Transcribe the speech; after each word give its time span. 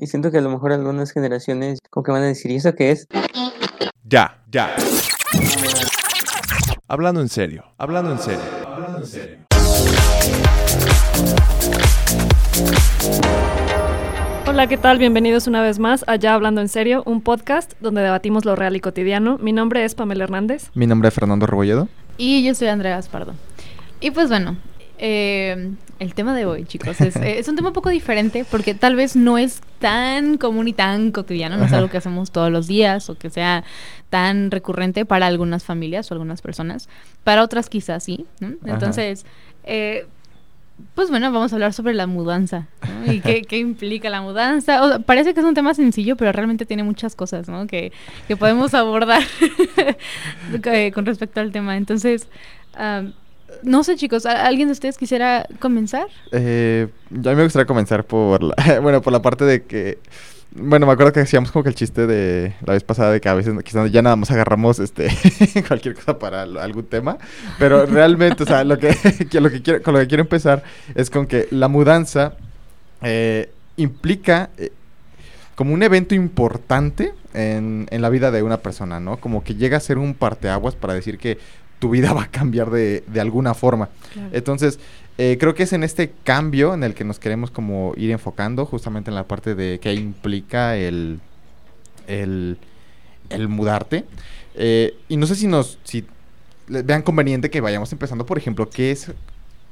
Y 0.00 0.06
siento 0.06 0.30
que 0.30 0.38
a 0.38 0.40
lo 0.40 0.48
mejor 0.48 0.72
algunas 0.72 1.10
generaciones 1.10 1.80
como 1.90 2.04
que 2.04 2.12
van 2.12 2.22
a 2.22 2.26
decir, 2.26 2.52
¿y 2.52 2.54
eso 2.54 2.72
qué 2.76 2.92
es? 2.92 3.08
Ya, 4.04 4.44
ya. 4.48 4.76
Hablando 6.86 7.20
en 7.20 7.28
serio, 7.28 7.64
hablando 7.78 8.12
en 8.12 8.20
serio, 8.20 8.40
hablando 8.64 8.98
en 8.98 9.06
serio. 9.06 9.38
Hola, 14.46 14.68
¿qué 14.68 14.76
tal? 14.76 14.98
Bienvenidos 14.98 15.48
una 15.48 15.62
vez 15.62 15.80
más 15.80 16.04
a 16.06 16.14
Ya 16.14 16.34
Hablando 16.34 16.60
en 16.60 16.68
Serio, 16.68 17.02
un 17.04 17.20
podcast 17.20 17.72
donde 17.80 18.00
debatimos 18.00 18.44
lo 18.44 18.54
real 18.54 18.76
y 18.76 18.80
cotidiano. 18.80 19.36
Mi 19.38 19.52
nombre 19.52 19.84
es 19.84 19.96
Pamela 19.96 20.22
Hernández. 20.22 20.70
Mi 20.74 20.86
nombre 20.86 21.08
es 21.08 21.14
Fernando 21.14 21.46
Rebolledo. 21.46 21.88
Y 22.16 22.44
yo 22.44 22.54
soy 22.54 22.68
Andrea 22.68 22.94
Gaspardo. 22.94 23.34
Y 24.00 24.12
pues 24.12 24.28
bueno, 24.28 24.58
eh, 24.98 25.72
el 25.98 26.14
tema 26.14 26.34
de 26.34 26.46
hoy, 26.46 26.64
chicos, 26.64 27.00
es, 27.00 27.16
eh, 27.16 27.38
es 27.38 27.48
un 27.48 27.56
tema 27.56 27.68
un 27.68 27.74
poco 27.74 27.88
diferente 27.88 28.44
porque 28.48 28.74
tal 28.74 28.96
vez 28.96 29.16
no 29.16 29.38
es 29.38 29.60
tan 29.78 30.36
común 30.38 30.68
y 30.68 30.72
tan 30.72 31.12
cotidiano, 31.12 31.56
no 31.56 31.64
es 31.64 31.72
algo 31.72 31.88
que 31.88 31.96
hacemos 31.96 32.30
todos 32.30 32.50
los 32.52 32.66
días 32.66 33.08
o 33.10 33.16
que 33.16 33.30
sea 33.30 33.64
tan 34.10 34.50
recurrente 34.50 35.04
para 35.04 35.26
algunas 35.26 35.64
familias 35.64 36.10
o 36.10 36.14
algunas 36.14 36.42
personas. 36.42 36.88
Para 37.24 37.42
otras 37.42 37.68
quizás 37.68 38.04
sí. 38.04 38.26
Entonces, 38.64 39.24
eh, 39.64 40.06
pues 40.94 41.10
bueno, 41.10 41.30
vamos 41.32 41.52
a 41.52 41.56
hablar 41.56 41.72
sobre 41.72 41.94
la 41.94 42.06
mudanza 42.06 42.68
¿no? 42.86 43.12
y 43.12 43.20
qué, 43.20 43.42
qué 43.42 43.58
implica 43.58 44.10
la 44.10 44.20
mudanza. 44.20 44.82
O 44.82 44.88
sea, 44.88 44.98
parece 45.00 45.34
que 45.34 45.40
es 45.40 45.46
un 45.46 45.54
tema 45.54 45.74
sencillo, 45.74 46.16
pero 46.16 46.32
realmente 46.32 46.66
tiene 46.66 46.84
muchas 46.84 47.14
cosas 47.14 47.48
¿no? 47.48 47.66
que, 47.66 47.92
que 48.28 48.36
podemos 48.36 48.74
abordar 48.74 49.22
eh, 50.64 50.92
con 50.92 51.06
respecto 51.06 51.40
al 51.40 51.52
tema. 51.52 51.76
Entonces, 51.76 52.28
no 53.62 53.82
sé 53.84 53.96
chicos, 53.96 54.26
¿a- 54.26 54.46
¿alguien 54.46 54.68
de 54.68 54.72
ustedes 54.72 54.96
quisiera 54.98 55.46
comenzar? 55.58 56.06
Eh, 56.32 56.88
ya 57.10 57.34
me 57.34 57.42
gustaría 57.44 57.66
comenzar 57.66 58.04
por 58.04 58.42
la, 58.42 58.54
bueno, 58.82 59.00
por 59.02 59.12
la 59.12 59.22
parte 59.22 59.44
de 59.44 59.62
que 59.64 59.98
bueno, 60.50 60.86
me 60.86 60.92
acuerdo 60.92 61.12
que 61.12 61.20
hacíamos 61.20 61.52
como 61.52 61.62
que 61.62 61.68
el 61.68 61.74
chiste 61.74 62.06
de 62.06 62.54
la 62.64 62.72
vez 62.72 62.82
pasada 62.82 63.12
de 63.12 63.20
que 63.20 63.28
a 63.28 63.34
veces 63.34 63.52
quizás 63.62 63.92
ya 63.92 64.00
nada 64.00 64.16
más 64.16 64.30
agarramos 64.30 64.78
este 64.78 65.08
cualquier 65.68 65.94
cosa 65.94 66.18
para 66.18 66.42
algún 66.42 66.84
tema, 66.86 67.18
pero 67.58 67.84
realmente, 67.84 68.44
o 68.44 68.46
sea, 68.46 68.64
lo 68.64 68.78
que, 68.78 68.96
que 69.30 69.40
lo 69.42 69.50
que 69.50 69.60
quiero, 69.60 69.82
con 69.82 69.92
lo 69.92 70.00
que 70.00 70.06
quiero 70.08 70.22
empezar 70.22 70.62
es 70.94 71.10
con 71.10 71.26
que 71.26 71.48
la 71.50 71.68
mudanza 71.68 72.32
eh, 73.02 73.50
implica 73.76 74.48
eh, 74.56 74.72
como 75.54 75.74
un 75.74 75.82
evento 75.82 76.14
importante 76.14 77.12
en, 77.34 77.86
en 77.90 78.00
la 78.02 78.08
vida 78.08 78.30
de 78.30 78.42
una 78.42 78.56
persona, 78.58 79.00
¿no? 79.00 79.18
Como 79.18 79.44
que 79.44 79.54
llega 79.54 79.76
a 79.76 79.80
ser 79.80 79.98
un 79.98 80.14
parteaguas 80.14 80.74
para 80.74 80.94
decir 80.94 81.18
que 81.18 81.38
tu 81.78 81.90
vida 81.90 82.12
va 82.14 82.24
a 82.24 82.30
cambiar 82.30 82.70
de, 82.70 83.04
de 83.06 83.20
alguna 83.20 83.54
forma. 83.54 83.88
Entonces, 84.32 84.78
eh, 85.18 85.36
creo 85.40 85.54
que 85.54 85.64
es 85.64 85.72
en 85.72 85.82
este 85.84 86.12
cambio 86.24 86.74
en 86.74 86.84
el 86.84 86.94
que 86.94 87.04
nos 87.04 87.18
queremos 87.18 87.50
como 87.50 87.92
ir 87.96 88.10
enfocando, 88.10 88.66
justamente 88.66 89.10
en 89.10 89.14
la 89.16 89.24
parte 89.24 89.54
de 89.54 89.78
qué 89.80 89.92
implica 89.94 90.76
el, 90.76 91.20
el, 92.06 92.56
el 93.30 93.48
mudarte. 93.48 94.04
Eh, 94.54 94.94
y 95.08 95.16
no 95.16 95.26
sé 95.26 95.34
si 95.34 95.46
nos 95.46 95.78
si 95.84 96.04
vean 96.68 97.02
conveniente 97.02 97.50
que 97.50 97.60
vayamos 97.60 97.92
empezando, 97.92 98.26
por 98.26 98.38
ejemplo, 98.38 98.68
qué 98.68 98.90
es, 98.90 99.10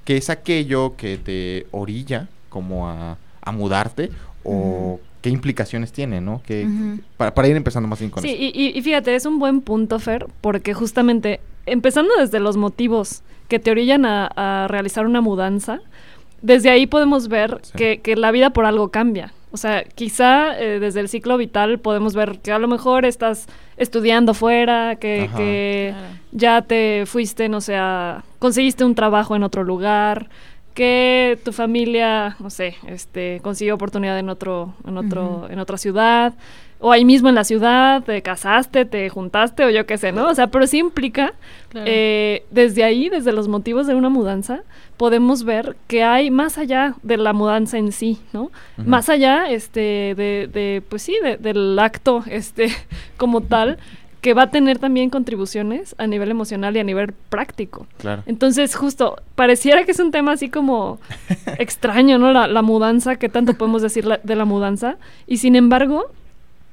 qué 0.05 0.17
es 0.17 0.31
aquello 0.31 0.95
que 0.97 1.19
te 1.19 1.67
orilla 1.71 2.29
como 2.49 2.89
a, 2.89 3.19
a 3.43 3.53
mudarte 3.53 4.11
o 4.45 4.99
qué 5.23 5.29
implicaciones 5.31 5.93
tiene, 5.93 6.21
¿no? 6.21 6.41
Que, 6.47 6.69
para, 7.17 7.35
para 7.35 7.49
ir 7.49 7.57
empezando 7.57 7.89
más 7.89 7.99
bien 7.99 8.11
con 8.11 8.23
Sí, 8.23 8.31
eso. 8.31 8.39
y, 8.41 8.47
y- 8.55 8.79
y 8.79 8.83
fíjate, 8.83 9.15
es 9.15 9.27
un 9.27 9.39
buen 9.39 9.61
punto, 9.61 9.99
Fer, 9.99 10.27
porque 10.41 10.73
justamente, 10.73 11.41
empezando 11.67 12.15
desde 12.19 12.41
los 12.41 12.57
motivos 12.57 13.23
que 13.49 13.59
te 13.59 13.71
orillan 13.71 14.07
a, 14.07 14.31
a 14.37 14.69
realizar 14.69 15.07
una 15.07 15.21
mudanza, 15.21 15.81
desde 16.43 16.71
ahí 16.71 16.87
podemos 16.87 17.29
ver 17.29 17.59
Sí. 17.63 17.73
que, 17.77 18.01
que 18.01 18.17
la 18.17 18.31
vida 18.31 18.51
por 18.51 18.65
algo 18.67 18.89
cambia. 18.91 19.33
O 19.53 19.57
sea, 19.59 19.85
quizá 19.85 20.59
eh, 20.61 20.81
desde 20.81 21.01
el 21.01 21.09
ciclo 21.09 21.37
vital 21.39 21.79
podemos 21.79 22.15
ver 22.15 22.41
que 22.41 22.53
a 22.53 22.59
lo 22.59 22.69
mejor 22.69 23.05
estás 23.05 23.47
estudiando 23.77 24.35
fuera, 24.35 24.97
que, 24.97 25.31
que 25.37 25.95
Claro. 25.97 26.15
ya 26.33 26.63
te 26.63 27.05
fuiste, 27.07 27.49
no 27.49 27.61
sé, 27.61 27.77
a- 27.77 28.23
conseguiste 28.39 28.85
un 28.85 28.95
trabajo 28.95 29.35
en 29.37 29.43
otro 29.45 29.65
lugar, 29.65 30.29
que 30.75 31.39
tu 31.43 31.53
familia, 31.53 32.37
no 32.39 32.51
sé, 32.51 32.75
este, 32.87 33.41
consiguió 33.43 33.77
oportunidad 33.77 34.19
en 34.19 34.29
otro, 34.29 34.75
en 34.87 34.99
otro, 34.99 35.47
en 35.49 35.59
otra 35.59 35.79
ciudad, 35.79 36.35
o 36.79 36.93
ahí 36.93 37.05
mismo 37.05 37.29
en 37.29 37.35
la 37.35 37.45
ciudad, 37.45 38.03
te 38.05 38.21
casaste, 38.23 38.85
te 38.85 39.09
juntaste, 39.09 39.65
o 39.65 39.71
yo 39.71 39.87
qué 39.87 39.97
sé, 39.99 40.13
¿no? 40.13 40.29
O 40.29 40.35
sea, 40.35 40.49
pero 40.49 40.67
sí 40.67 40.79
implica, 40.79 41.33
Claro. 41.71 41.87
eh, 41.89 42.45
desde 42.51 42.85
ahí, 42.85 43.09
desde 43.09 43.33
los 43.33 43.49
motivos 43.49 43.87
de 43.87 43.95
una 43.95 44.09
mudanza, 44.09 44.61
podemos 44.97 45.45
ver 45.45 45.77
que 45.89 46.05
hay 46.05 46.31
más 46.31 46.59
allá 46.59 46.95
de 47.03 47.17
la 47.17 47.33
mudanza 47.33 47.79
en 47.79 47.93
sí, 47.93 48.19
¿no? 48.33 48.51
Más 48.77 49.09
allá, 49.09 49.51
este, 49.51 50.15
de, 50.17 50.49
de 50.53 50.83
pues 50.89 51.03
sí, 51.03 51.17
de- 51.23 51.37
del 51.39 51.79
acto, 51.79 52.23
este, 52.31 52.69
como 53.17 53.41
tal, 53.41 53.79
que 54.21 54.35
va 54.35 54.43
a 54.43 54.51
tener 54.51 54.79
también 54.79 55.09
contribuciones 55.09 55.95
a 55.99 56.07
nivel 56.07 56.31
emocional 56.31 56.75
y 56.77 56.81
a 56.81 56.85
nivel 56.85 57.13
práctico. 57.29 57.87
Claro. 57.99 58.23
Entonces, 58.27 58.75
justo, 58.75 59.17
pareciera 59.35 59.85
que 59.85 59.93
es 59.93 60.01
un 60.01 60.11
tema 60.11 60.33
así 60.33 60.49
como 60.51 60.99
extraño, 61.59 62.19
¿no? 62.19 62.33
La, 62.33 62.47
la 62.47 62.63
mudanza, 62.63 63.17
¿qué 63.17 63.29
tanto 63.29 63.55
podemos 63.55 63.83
decir 63.83 64.05
la- 64.05 64.21
de 64.23 64.37
la 64.37 64.45
mudanza? 64.45 64.97
Y 65.27 65.37
sin 65.39 65.57
embargo, 65.57 66.07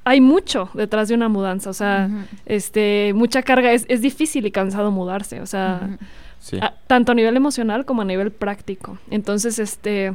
hay 0.06 0.19
mucho 0.22 0.69
detrás 0.74 1.08
de 1.08 1.16
una 1.16 1.30
mudanza, 1.30 1.69
o 1.69 1.74
sea, 1.74 2.09
este, 2.46 3.14
mucha 3.16 3.41
carga, 3.44 3.72
es, 3.72 3.86
es 3.88 4.02
difícil 4.02 4.46
y 4.46 4.52
cansado 4.52 4.91
mudarse, 4.91 5.40
o 5.41 5.46
sea, 5.46 5.81
Ujú. 5.84 5.97
Sí. 6.40 6.58
a- 6.62 6.74
tanto 6.88 7.14
a 7.14 7.16
nivel 7.16 7.38
emocional 7.38 7.86
como 7.86 8.02
a 8.02 8.06
nivel 8.06 8.31
práctico. 8.31 8.97
Entonces, 9.09 9.59
este, 9.59 10.13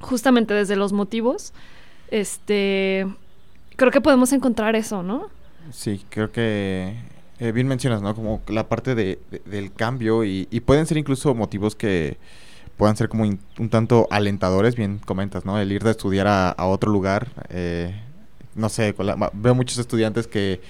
justamente 0.00 0.54
desde 0.54 0.76
los 0.76 0.92
motivos, 0.92 1.52
este, 2.12 3.06
creo 3.76 3.90
que 3.90 4.00
podemos 4.00 4.32
encontrar 4.32 4.76
eso, 4.76 5.02
¿no? 5.02 5.28
Sí, 5.72 6.04
creo 6.08 6.30
que 6.32 6.94
eh, 7.40 7.52
bien 7.52 7.66
mencionas, 7.68 8.02
¿no? 8.02 8.14
Como 8.14 8.40
la 8.48 8.68
parte 8.68 8.94
de, 8.94 9.18
de- 9.30 9.42
del 9.46 9.72
cambio 9.72 10.24
y, 10.24 10.48
y 10.50 10.60
pueden 10.60 10.86
ser 10.86 10.96
incluso 10.96 11.34
motivos 11.34 11.74
que 11.76 12.16
puedan 12.76 12.96
ser 12.96 13.08
como 13.08 13.24
in- 13.24 13.40
un 13.58 13.68
tanto 13.68 14.06
alentadores, 14.10 14.76
bien 14.76 14.98
comentas, 15.04 15.44
¿no? 15.44 15.58
El 15.58 15.70
ir 15.72 15.82
de 15.82 15.90
estudiar 15.90 16.26
a, 16.28 16.50
a 16.50 16.66
otro 16.66 16.90
lugar, 16.92 17.28
eh, 17.50 17.94
no 18.58 18.68
sé, 18.68 18.94
con 18.94 19.06
la- 19.06 19.30
veo 19.34 19.54
muchos 19.54 19.78
estudiantes 19.78 20.26
que 20.26 20.60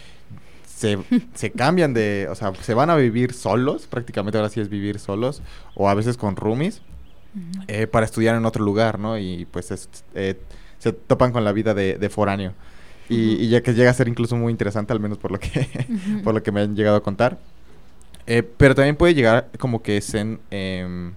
se, 0.66 0.98
se 1.34 1.50
cambian 1.52 1.94
de, 1.94 2.28
o 2.30 2.34
sea, 2.34 2.54
se 2.62 2.74
van 2.74 2.90
a 2.90 2.96
vivir 2.96 3.32
solos, 3.34 3.86
prácticamente 3.86 4.38
ahora 4.38 4.50
sí 4.50 4.60
es 4.60 4.68
vivir 4.68 4.98
solos, 4.98 5.42
o 5.74 5.88
a 5.88 5.94
veces 5.94 6.16
con 6.16 6.36
roomies, 6.36 6.82
eh, 7.68 7.86
para 7.86 8.06
estudiar 8.06 8.36
en 8.36 8.46
otro 8.46 8.64
lugar, 8.64 8.98
¿no? 8.98 9.18
Y 9.18 9.46
pues 9.50 9.70
es, 9.70 9.88
eh, 10.14 10.40
se 10.78 10.92
topan 10.92 11.32
con 11.32 11.44
la 11.44 11.52
vida 11.52 11.74
de, 11.74 11.98
de 11.98 12.08
foráneo. 12.08 12.54
Y, 13.08 13.34
y 13.42 13.48
ya 13.48 13.62
que 13.62 13.74
llega 13.74 13.90
a 13.90 13.94
ser 13.94 14.08
incluso 14.08 14.36
muy 14.36 14.50
interesante, 14.52 14.92
al 14.92 15.00
menos 15.00 15.18
por 15.18 15.30
lo 15.32 15.38
que, 15.40 15.68
por 16.24 16.34
lo 16.34 16.42
que 16.42 16.52
me 16.52 16.60
han 16.62 16.76
llegado 16.76 16.96
a 16.96 17.02
contar. 17.02 17.38
Eh, 18.26 18.42
pero 18.42 18.74
también 18.74 18.96
puede 18.96 19.14
llegar 19.14 19.50
como 19.58 19.82
que 19.82 19.98
escen- 19.98 20.40
em, 20.50 21.12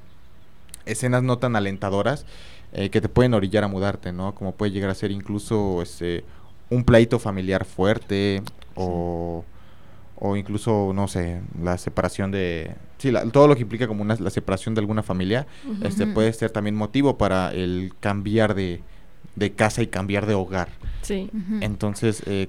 escenas 0.86 1.24
no 1.24 1.38
tan 1.38 1.56
alentadoras 1.56 2.26
eh, 2.74 2.90
que 2.90 3.02
te 3.02 3.09
pueden 3.09 3.34
orillar 3.34 3.64
a 3.64 3.68
mudarte, 3.68 4.14
¿no? 4.14 4.34
Como 4.36 4.53
puede 4.56 4.72
llegar 4.72 4.90
a 4.90 4.96
ser 4.96 5.12
incluso 5.12 5.82
este, 5.82 6.24
un 6.72 6.84
pleito 6.84 7.20
familiar 7.20 7.66
fuerte 7.66 8.41
o, 8.76 9.44
o 10.16 10.35
incluso, 10.35 10.91
no 10.96 11.08
sé, 11.08 11.41
la 11.62 11.78
separación 11.78 12.32
de... 12.32 12.73
Sí, 12.97 13.12
la- 13.12 13.26
todo 13.26 13.47
lo 13.47 13.56
que 13.56 13.62
implica 13.62 13.88
como 13.88 14.02
una, 14.02 14.16
la 14.16 14.29
separación 14.29 14.73
de 14.73 14.79
alguna 14.82 15.03
familia 15.03 15.46
este 15.84 16.08
puede 16.08 16.32
ser 16.34 16.50
también 16.52 16.76
motivo 16.76 17.18
para 17.18 17.52
el 17.53 17.94
cambiar 18.00 18.56
de, 18.56 18.82
de 19.35 19.52
casa 19.52 19.82
y 19.84 19.88
cambiar 19.88 20.26
de 20.26 20.34
hogar. 20.34 20.70
Sí. 21.02 21.29
Entonces, 21.62 22.23
eh, 22.26 22.47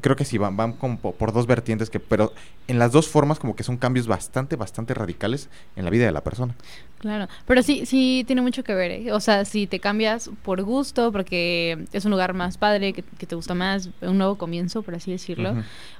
creo 0.00 0.16
que 0.16 0.24
sí, 0.24 0.38
van, 0.38 0.56
van 0.56 0.72
como 0.74 0.98
po- 0.98 1.12
por 1.12 1.32
dos 1.32 1.46
vertientes, 1.46 1.90
que 1.90 2.00
pero 2.00 2.32
en 2.66 2.78
las 2.78 2.92
dos 2.92 3.08
formas 3.08 3.38
como 3.38 3.56
que 3.56 3.62
son 3.62 3.76
cambios 3.76 4.06
bastante, 4.06 4.56
bastante 4.56 4.94
radicales 4.94 5.48
en 5.76 5.84
la 5.84 5.90
vida 5.90 6.04
de 6.06 6.12
la 6.12 6.22
persona. 6.22 6.54
Claro, 6.98 7.28
pero 7.46 7.62
sí, 7.62 7.86
sí 7.86 8.24
tiene 8.26 8.42
mucho 8.42 8.64
que 8.64 8.74
ver, 8.74 8.90
¿eh? 8.90 9.12
O 9.12 9.20
sea, 9.20 9.44
si 9.44 9.66
te 9.66 9.78
cambias 9.80 10.30
por 10.42 10.62
gusto, 10.62 11.12
porque 11.12 11.86
es 11.92 12.04
un 12.04 12.10
lugar 12.10 12.34
más 12.34 12.58
padre, 12.58 12.92
que, 12.92 13.02
que 13.02 13.26
te 13.26 13.34
gusta 13.34 13.54
más, 13.54 13.90
un 14.02 14.18
nuevo 14.18 14.36
comienzo, 14.36 14.82
por 14.82 14.94
así 14.94 15.10
decirlo, 15.10 15.54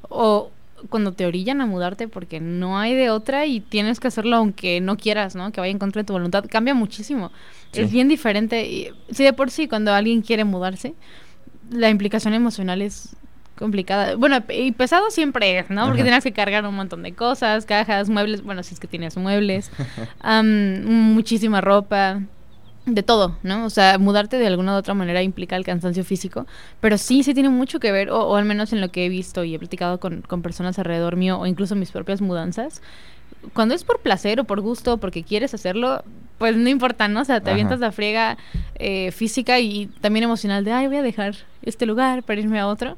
o 0.08 0.50
cuando 0.90 1.12
te 1.12 1.26
orillan 1.26 1.61
a 1.61 1.67
mudarte 1.67 2.06
porque 2.06 2.38
no 2.38 2.79
hay 2.79 2.94
de 2.94 3.11
otra 3.11 3.46
y 3.46 3.61
tienes 3.61 3.99
que 3.99 4.08
hacerlo 4.08 4.37
aunque 4.37 4.81
no 4.81 4.96
quieras, 4.96 5.35
¿no? 5.35 5.50
Que 5.50 5.61
vaya 5.61 5.73
en 5.73 5.79
contra 5.79 6.02
de 6.02 6.06
tu 6.06 6.12
voluntad, 6.12 6.44
cambia 6.49 6.75
muchísimo. 6.75 7.32
Sí. 7.73 7.81
Es 7.81 7.90
bien 7.90 8.08
diferente. 8.08 8.64
Y, 8.67 8.90
sí, 9.11 9.25
de 9.25 9.32
por 9.32 9.50
sí, 9.50 9.67
cuando 9.67 9.93
alguien 9.93 10.23
quiere 10.23 10.44
mudarse, 10.44 10.94
la 11.70 11.90
implicación 11.90 12.32
emocional 12.35 12.81
es 12.82 13.17
complicada. 13.58 14.16
Bueno, 14.16 14.43
y 14.49 14.72
pesado 14.72 15.10
siempre 15.10 15.58
es, 15.58 15.70
¿no? 15.70 15.84
Porque 15.87 16.00
Ajá. 16.00 16.05
tienes 16.05 16.25
que 16.25 16.32
cargar 16.32 16.64
un 16.66 16.75
montón 16.75 17.02
de 17.02 17.12
cosas, 17.12 17.66
cajas, 17.66 18.08
muebles, 18.08 18.43
bueno, 18.43 18.62
si 18.62 18.75
es 18.75 18.81
que 18.81 18.87
tienes 18.88 19.16
muebles, 19.16 19.70
am, 20.20 20.84
muchísima 20.84 21.60
ropa, 21.60 22.22
de 22.94 23.02
todo, 23.02 23.37
¿no? 23.43 23.66
O 23.66 23.70
sea, 23.70 23.99
mudarte 23.99 24.38
de 24.38 24.46
alguna 24.46 24.75
u 24.75 24.76
otra 24.76 24.94
manera 24.94 25.22
implica 25.22 25.56
el 25.56 25.64
cansancio 25.64 26.05
físico, 26.05 26.46
pero 26.81 26.96
sí, 26.99 27.22
sí 27.22 27.34
tiene 27.34 27.50
mucho 27.50 27.81
que 27.81 27.93
ver, 27.93 28.10
o, 28.10 28.20
o 28.20 28.37
al 28.37 28.44
menos 28.44 28.72
en 28.72 28.81
lo 28.81 28.90
que 28.90 29.06
he 29.06 29.08
visto 29.08 29.44
y 29.44 29.55
he 29.55 29.58
platicado 29.58 30.00
con, 30.00 30.22
con 30.22 30.43
personas 30.43 30.78
alrededor 30.78 31.16
mío, 31.16 31.38
o 31.38 31.46
incluso 31.46 31.75
mis 31.76 31.90
propias 31.90 32.20
mudanzas. 32.20 32.82
Cuando 33.52 33.75
es 33.75 33.84
por 33.84 34.00
placer 34.00 34.40
o 34.40 34.44
por 34.44 34.61
gusto, 34.61 34.94
o 34.94 34.96
porque 34.96 35.22
quieres 35.22 35.54
hacerlo, 35.54 36.02
pues 36.38 36.56
no 36.56 36.69
importa, 36.69 37.08
¿no? 37.08 37.20
O 37.20 37.25
sea, 37.25 37.40
te 37.40 37.50
Ajá. 37.50 37.52
avientas 37.52 37.81
la 37.81 37.93
friega 37.93 38.38
eh, 38.76 39.12
física 39.12 39.61
y 39.61 39.87
también 40.00 40.25
emocional 40.25 40.64
de, 40.64 40.72
ay, 40.72 40.87
voy 40.87 40.96
a 40.96 41.02
dejar 41.02 41.34
este 41.62 41.84
lugar 41.84 42.22
para 42.22 42.40
irme 42.40 42.58
a 42.58 42.66
otro, 42.66 42.96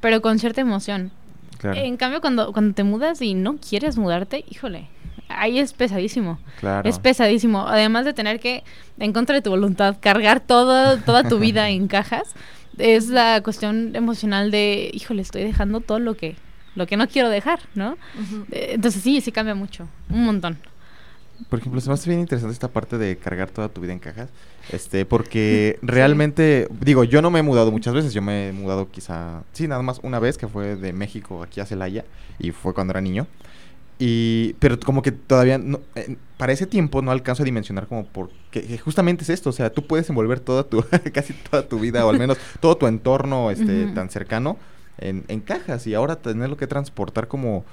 pero 0.00 0.20
con 0.22 0.38
cierta 0.38 0.60
emoción. 0.60 1.10
Claro, 1.58 1.80
En 1.80 1.96
cambio, 1.96 2.20
cuando, 2.20 2.52
cuando 2.52 2.74
te 2.74 2.84
mudas 2.84 3.20
y 3.20 3.34
no 3.34 3.56
quieres 3.56 3.96
mudarte, 3.98 4.44
híjole, 4.48 4.88
ahí 5.28 5.58
es 5.58 5.72
pesadísimo. 5.72 6.38
claro. 6.60 6.88
Es 6.88 6.98
pesadísimo. 6.98 7.66
Además 7.66 8.04
de 8.04 8.12
tener 8.12 8.38
que, 8.38 8.62
en 8.98 9.12
contra 9.12 9.34
de 9.34 9.42
tu 9.42 9.50
voluntad, 9.50 9.96
cargar 10.00 10.40
todo, 10.40 10.98
toda 10.98 11.24
tu 11.28 11.38
vida 11.38 11.68
en 11.70 11.88
cajas, 11.88 12.34
es 12.78 13.08
la 13.08 13.40
cuestión 13.42 13.96
emocional 13.96 14.50
de, 14.52 14.90
híjole, 14.94 15.22
estoy 15.22 15.42
dejando 15.42 15.80
todo 15.80 15.98
lo 15.98 16.16
que, 16.16 16.36
lo 16.76 16.86
que 16.86 16.96
no 16.96 17.08
quiero 17.08 17.28
dejar, 17.28 17.58
¿no? 17.74 17.96
Eh, 18.52 18.70
Entonces 18.74 19.02
sí, 19.02 19.20
sí 19.20 19.32
cambia 19.32 19.56
mucho, 19.56 19.88
un 20.10 20.24
montón. 20.24 20.58
Por 21.48 21.60
ejemplo, 21.60 21.80
se 21.80 21.88
me 21.88 21.94
hace 21.94 22.10
bien 22.10 22.20
interesante 22.20 22.52
esta 22.52 22.68
parte 22.68 22.98
de 22.98 23.16
cargar 23.16 23.50
toda 23.50 23.68
tu 23.68 23.80
vida 23.80 23.92
en 23.92 23.98
cajas. 23.98 24.28
Este, 24.70 25.04
porque 25.04 25.78
realmente, 25.82 26.68
digo, 26.80 27.04
yo 27.04 27.22
no 27.22 27.30
me 27.30 27.38
he 27.40 27.42
mudado 27.42 27.70
muchas 27.70 27.94
veces, 27.94 28.12
yo 28.12 28.22
me 28.22 28.48
he 28.48 28.52
mudado 28.52 28.90
quizá, 28.90 29.42
sí, 29.52 29.68
nada 29.68 29.82
más 29.82 30.00
una 30.02 30.18
vez, 30.18 30.36
que 30.36 30.48
fue 30.48 30.76
de 30.76 30.92
México 30.92 31.42
aquí 31.42 31.60
a 31.60 31.66
Celaya, 31.66 32.04
y 32.38 32.50
fue 32.50 32.74
cuando 32.74 32.92
era 32.92 33.00
niño. 33.00 33.26
Y, 33.98 34.54
pero 34.60 34.78
como 34.78 35.02
que 35.02 35.10
todavía, 35.10 35.58
no, 35.58 35.80
eh, 35.96 36.16
para 36.36 36.52
ese 36.52 36.66
tiempo 36.66 37.02
no 37.02 37.10
alcanzo 37.10 37.42
a 37.42 37.44
dimensionar 37.44 37.88
como 37.88 38.06
por 38.06 38.30
que, 38.52 38.62
que 38.62 38.78
justamente 38.78 39.24
es 39.24 39.30
esto, 39.30 39.50
o 39.50 39.52
sea, 39.52 39.70
tú 39.70 39.86
puedes 39.86 40.08
envolver 40.08 40.38
toda 40.38 40.62
tu, 40.62 40.84
casi 41.12 41.32
toda 41.32 41.66
tu 41.66 41.80
vida, 41.80 42.06
o 42.06 42.10
al 42.10 42.18
menos 42.18 42.38
todo 42.60 42.76
tu 42.76 42.86
entorno 42.86 43.50
este, 43.50 43.86
tan 43.86 44.08
cercano 44.08 44.56
en, 44.98 45.24
en 45.28 45.40
cajas, 45.40 45.86
y 45.86 45.94
ahora 45.94 46.16
tenerlo 46.16 46.56
que 46.56 46.68
transportar 46.68 47.26
como 47.26 47.64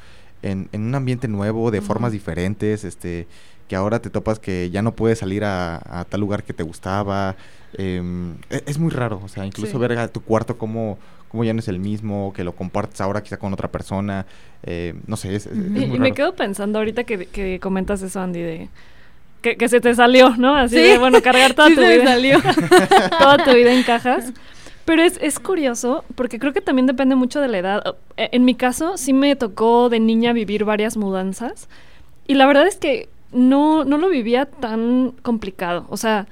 en, 0.41 0.67
en 0.71 0.81
un 0.81 0.95
ambiente 0.95 1.27
nuevo, 1.27 1.69
de 1.69 1.81
formas 1.81 2.11
diferentes, 2.11 2.83
este, 2.83 3.27
que 3.67 3.75
ahora 3.75 3.99
te 3.99 4.09
topas 4.09 4.39
que 4.39 4.69
ya 4.69 4.81
no 4.81 4.93
puedes 4.95 5.19
salir 5.19 5.43
a, 5.43 5.81
a 6.01 6.05
tal 6.05 6.21
lugar 6.21 6.43
que 6.43 6.53
te 6.53 6.63
gustaba. 6.63 7.35
em, 7.77 8.35
e- 8.49 8.63
es, 8.67 8.77
muy 8.79 8.89
raro, 8.91 9.19
o 9.23 9.27
sea, 9.27 9.45
incluso 9.45 9.73
Sí. 9.73 9.77
ver 9.77 9.97
a 9.97 10.07
tu 10.07 10.21
cuarto 10.21 10.57
como, 10.57 10.97
como 11.29 11.43
ya 11.43 11.51
no 11.53 11.59
es 11.59 11.67
el 11.67 11.79
mismo, 11.79 12.31
que 12.33 12.43
lo 12.45 12.53
compartes 12.55 13.01
ahora 13.01 13.21
quizá 13.21 13.37
con 13.37 13.51
otra 13.53 13.69
persona. 13.69 14.25
eh, 14.67 14.93
no 15.07 15.15
sé, 15.17 15.35
es, 15.35 15.45
es- 15.45 15.51
es 15.51 15.57
muy 15.57 15.81
Y, 15.83 15.85
raro. 15.87 15.99
me 15.99 16.11
quedo 16.13 16.33
pensando 16.35 16.79
ahorita 16.79 17.03
que, 17.03 17.25
que 17.27 17.59
comentas 17.59 18.01
eso, 18.01 18.19
Andy, 18.21 18.39
de 18.41 18.69
que, 19.41 19.57
que 19.57 19.67
se 19.69 19.79
te 19.81 19.93
salió, 19.93 20.29
¿no? 20.37 20.55
Así 20.55 20.75
Sí. 20.77 20.81
de, 20.81 20.97
bueno, 20.97 21.21
cargar 21.21 21.53
toda 21.53 21.67
Sí 21.67 21.75
tu 21.75 21.81
se 21.81 21.87
me 21.87 21.97
vida. 21.99 22.05
salió. 22.05 22.39
toda 23.19 23.37
tu 23.43 23.51
vida 23.53 23.73
en 23.73 23.83
cajas. 23.83 24.31
Pero 24.85 25.01
es, 25.03 25.17
es 25.21 25.39
curioso, 25.39 26.03
porque 26.15 26.39
creo 26.39 26.53
que 26.53 26.61
también 26.61 26.85
depende 26.85 27.15
mucho 27.15 27.41
de 27.41 27.47
la 27.47 27.57
edad. 27.57 27.95
Eh, 28.17 28.29
En 28.31 28.45
mi 28.45 28.55
caso, 28.55 28.97
sí 28.97 29.13
me 29.13 29.35
tocó 29.35 29.89
de 29.89 29.99
niña 29.99 30.31
vivir 30.33 30.63
varias 30.65 30.95
mudanzas. 30.97 31.67
Y 32.27 32.35
la 32.35 32.45
verdad 32.47 32.65
es 32.67 32.77
que 32.77 33.09
no, 33.31 33.83
no 33.85 33.97
lo 33.97 34.09
vivía 34.09 34.45
tan 34.45 35.11
complicado. 35.21 35.85
O 35.89 35.97
sea, 35.97 36.27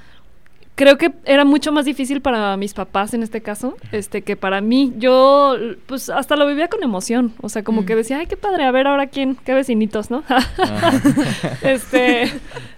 creo 0.76 0.98
que 0.98 1.14
era 1.26 1.46
mucho 1.46 1.72
más 1.72 1.86
difícil 1.86 2.22
para 2.22 2.58
mis 2.58 2.74
papás 2.74 3.14
en 3.14 3.22
este 3.24 3.42
caso, 3.42 3.76
este, 3.92 4.22
que 4.24 4.36
para 4.36 4.60
mí. 4.62 4.94
Yo, 4.98 5.56
pues, 5.86 6.10
hasta 6.10 6.36
lo 6.36 6.48
vivía 6.48 6.68
con 6.68 6.82
emoción. 6.84 7.34
O 7.42 7.50
sea, 7.50 7.64
como 7.64 7.82
Mm. 7.82 7.86
que 7.86 7.96
decía, 7.96 8.18
ay, 8.20 8.26
qué 8.28 8.38
padre, 8.38 8.64
a 8.66 8.72
ver 8.72 8.88
ahora 8.88 9.08
quién, 9.08 9.36
qué 9.36 9.54
vecinitos, 9.54 10.10
¿no? 10.12 10.24
Este, 11.62 12.32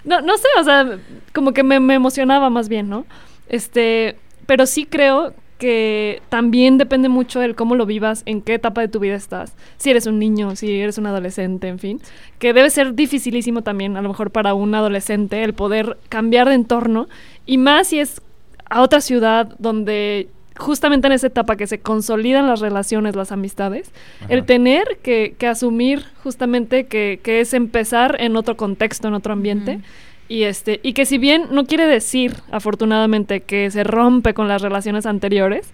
no, 0.04 0.22
no 0.22 0.38
sé, 0.38 0.48
o 0.60 0.64
sea, 0.64 0.98
como 1.34 1.54
que 1.54 1.64
me, 1.64 1.80
me 1.80 1.94
emocionaba 1.96 2.50
más 2.50 2.70
bien, 2.70 2.90
¿no? 2.90 3.06
Este, 3.48 4.18
pero 4.46 4.66
sí 4.66 4.86
creo 4.86 5.34
que 5.58 6.22
también 6.30 6.78
depende 6.78 7.10
mucho 7.10 7.40
del 7.40 7.56
cómo 7.56 7.76
lo 7.76 7.86
vivas, 7.86 8.24
en 8.26 8.42
qué 8.42 8.56
etapa 8.56 8.82
de 8.82 8.88
tu 8.88 9.00
vida 9.00 9.16
estás, 9.16 9.56
si 9.78 9.90
eres 9.90 10.06
un 10.06 10.20
niño, 10.20 10.56
si 10.56 10.80
eres 10.80 10.98
un 10.98 11.08
adolescente, 11.08 11.68
en 11.68 11.80
fin, 11.80 12.02
que 12.40 12.54
debe 12.54 12.70
ser 12.70 12.94
dificilísimo 12.94 13.62
también, 13.62 13.96
a 13.98 14.02
lo 14.02 14.10
mejor 14.10 14.32
para 14.32 14.54
un 14.54 14.76
adolescente, 14.76 15.44
el 15.44 15.54
poder 15.54 15.98
cambiar 16.10 16.50
de 16.50 16.56
entorno, 16.56 17.08
y 17.46 17.58
más 17.58 17.88
si 17.88 18.00
es 18.00 18.22
a 18.70 18.82
otra 18.82 19.00
ciudad 19.00 19.56
donde 19.60 20.28
justamente 20.58 21.08
en 21.08 21.14
esa 21.14 21.28
etapa 21.28 21.56
que 21.56 21.68
se 21.68 21.80
consolidan 21.80 22.48
las 22.48 22.62
relaciones, 22.62 23.16
las 23.16 23.32
amistades, 23.32 23.92
el 24.30 24.46
tener 24.46 25.00
que, 25.04 25.36
que 25.38 25.48
asumir 25.48 26.06
justamente 26.24 26.86
que, 26.86 27.20
que 27.22 27.42
es 27.42 27.54
empezar 27.54 28.18
en 28.20 28.36
otro 28.36 28.56
contexto, 28.56 29.08
en 29.08 29.16
otro 29.16 29.34
ambiente. 29.34 29.82
Y 30.28 30.44
este, 30.44 30.80
y 30.82 30.94
que 30.94 31.06
si 31.06 31.18
bien 31.18 31.48
no 31.52 31.66
quiere 31.66 31.86
decir, 31.88 32.36
afortunadamente, 32.52 33.42
que 33.42 33.70
se 33.70 33.84
rompe 33.84 34.34
con 34.34 34.48
las 34.48 34.62
relaciones 34.62 35.06
anteriores, 35.06 35.70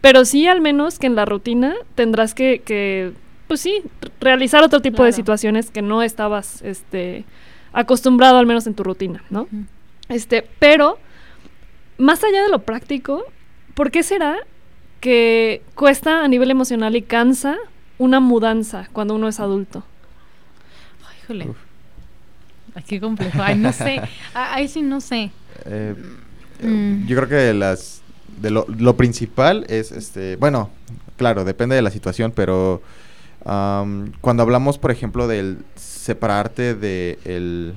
pero 0.00 0.24
sí 0.24 0.48
al 0.48 0.60
menos 0.60 0.98
que 0.98 1.06
en 1.06 1.14
la 1.14 1.24
rutina 1.24 1.74
tendrás 1.94 2.34
que, 2.34 2.60
que 2.64 3.12
pues 3.46 3.60
sí, 3.60 3.82
realizar 4.20 4.64
otro 4.64 4.80
tipo 4.80 5.04
de 5.04 5.12
situaciones 5.12 5.70
que 5.70 5.82
no 5.82 6.02
estabas 6.02 6.62
este, 6.62 7.24
acostumbrado 7.72 8.38
al 8.38 8.46
menos 8.46 8.66
en 8.66 8.74
tu 8.74 8.82
rutina, 8.82 9.22
¿no? 9.30 9.46
Este, 10.08 10.48
pero 10.58 10.98
más 11.98 12.24
allá 12.24 12.42
de 12.42 12.48
lo 12.48 12.60
práctico, 12.60 13.24
¿por 13.74 13.90
qué 13.90 14.02
será 14.02 14.36
que 15.00 15.62
cuesta 15.74 16.24
a 16.24 16.28
nivel 16.28 16.50
emocional 16.50 16.96
y 16.96 17.02
cansa 17.02 17.56
una 17.98 18.20
mudanza 18.20 18.88
cuando 18.92 19.14
uno 19.14 19.28
es 19.28 19.38
adulto? 19.38 19.84
Ay, 21.08 21.16
híjole. 21.22 21.54
Ay, 22.74 22.82
qué 22.86 23.00
complejo. 23.00 23.42
Ay, 23.42 23.56
no 23.56 23.72
sé. 23.72 24.00
Ah, 24.34 24.54
Ahí 24.54 24.68
sí 24.68 24.82
no 24.82 25.00
sé. 25.00 25.30
Eh, 25.66 25.94
Mm. 26.62 27.06
Yo 27.06 27.16
creo 27.16 27.28
que 27.28 27.54
las 27.54 28.02
de 28.40 28.50
lo, 28.50 28.66
lo 28.68 28.96
principal 28.96 29.66
es 29.68 29.92
este, 29.92 30.36
bueno, 30.36 30.70
claro, 31.16 31.44
depende 31.44 31.76
de 31.76 31.82
la 31.82 31.90
situación, 31.90 32.32
pero 32.34 32.82
cuando 34.20 34.44
hablamos, 34.44 34.78
por 34.78 34.92
ejemplo, 34.92 35.26
del 35.26 35.58
separarte 35.74 36.76
de 36.76 37.18
el, 37.24 37.74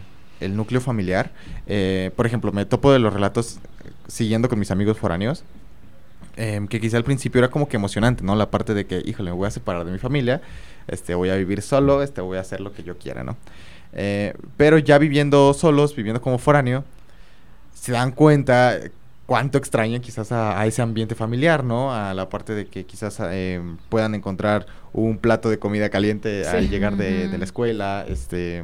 núcleo 0.55 0.79
familiar, 0.79 1.31
eh, 1.65 2.11
por 2.15 2.27
ejemplo, 2.27 2.51
me 2.51 2.65
topo 2.65 2.93
de 2.93 2.99
los 2.99 3.11
relatos 3.11 3.57
siguiendo 4.07 4.47
con 4.47 4.59
mis 4.59 4.69
amigos 4.69 4.97
foráneos. 4.99 5.43
em, 6.37 6.67
que 6.67 6.81
quizá 6.81 6.97
al 6.97 7.03
principio 7.05 7.39
era 7.39 7.49
como 7.49 7.67
que 7.67 7.77
emocionante, 7.77 8.23
¿no? 8.23 8.35
La 8.35 8.51
parte 8.51 8.73
de 8.73 8.85
que, 8.85 9.01
híjole, 9.05 9.31
me 9.31 9.37
voy 9.37 9.47
a 9.47 9.51
separar 9.51 9.85
de 9.85 9.91
mi 9.91 9.99
familia, 9.99 10.41
este, 10.87 11.15
voy 11.15 11.29
a 11.29 11.35
vivir 11.35 11.61
solo, 11.61 12.03
este, 12.03 12.19
voy 12.21 12.37
a 12.37 12.41
hacer 12.41 12.59
lo 12.59 12.73
que 12.73 12.83
yo 12.83 12.97
quiera, 12.97 13.23
¿no? 13.23 13.37
Eh, 13.95 14.33
pero 14.57 14.77
ya 14.77 14.97
viviendo 14.97 15.53
solos, 15.53 15.95
viviendo 15.95 16.21
como 16.21 16.37
foráneo, 16.37 16.83
se 17.73 17.91
dan 17.93 18.11
cuenta 18.11 18.77
cuánto 19.25 19.57
extrañan 19.57 20.01
quizás 20.01 20.31
a, 20.31 20.59
a 20.59 20.65
ese 20.67 20.81
ambiente 20.81 21.15
familiar, 21.15 21.63
¿no? 21.63 21.93
A 21.93 22.13
la 22.13 22.29
parte 22.29 22.53
de 22.53 22.67
que 22.67 22.85
quizás 22.85 23.17
eh, 23.23 23.61
puedan 23.89 24.13
encontrar 24.15 24.65
un 24.93 25.17
plato 25.17 25.49
de 25.49 25.59
comida 25.59 25.89
caliente 25.89 26.47
al 26.47 26.69
llegar 26.69 26.95
de, 26.97 27.27
la 27.37 27.43
escuela, 27.45 28.05
este... 28.07 28.63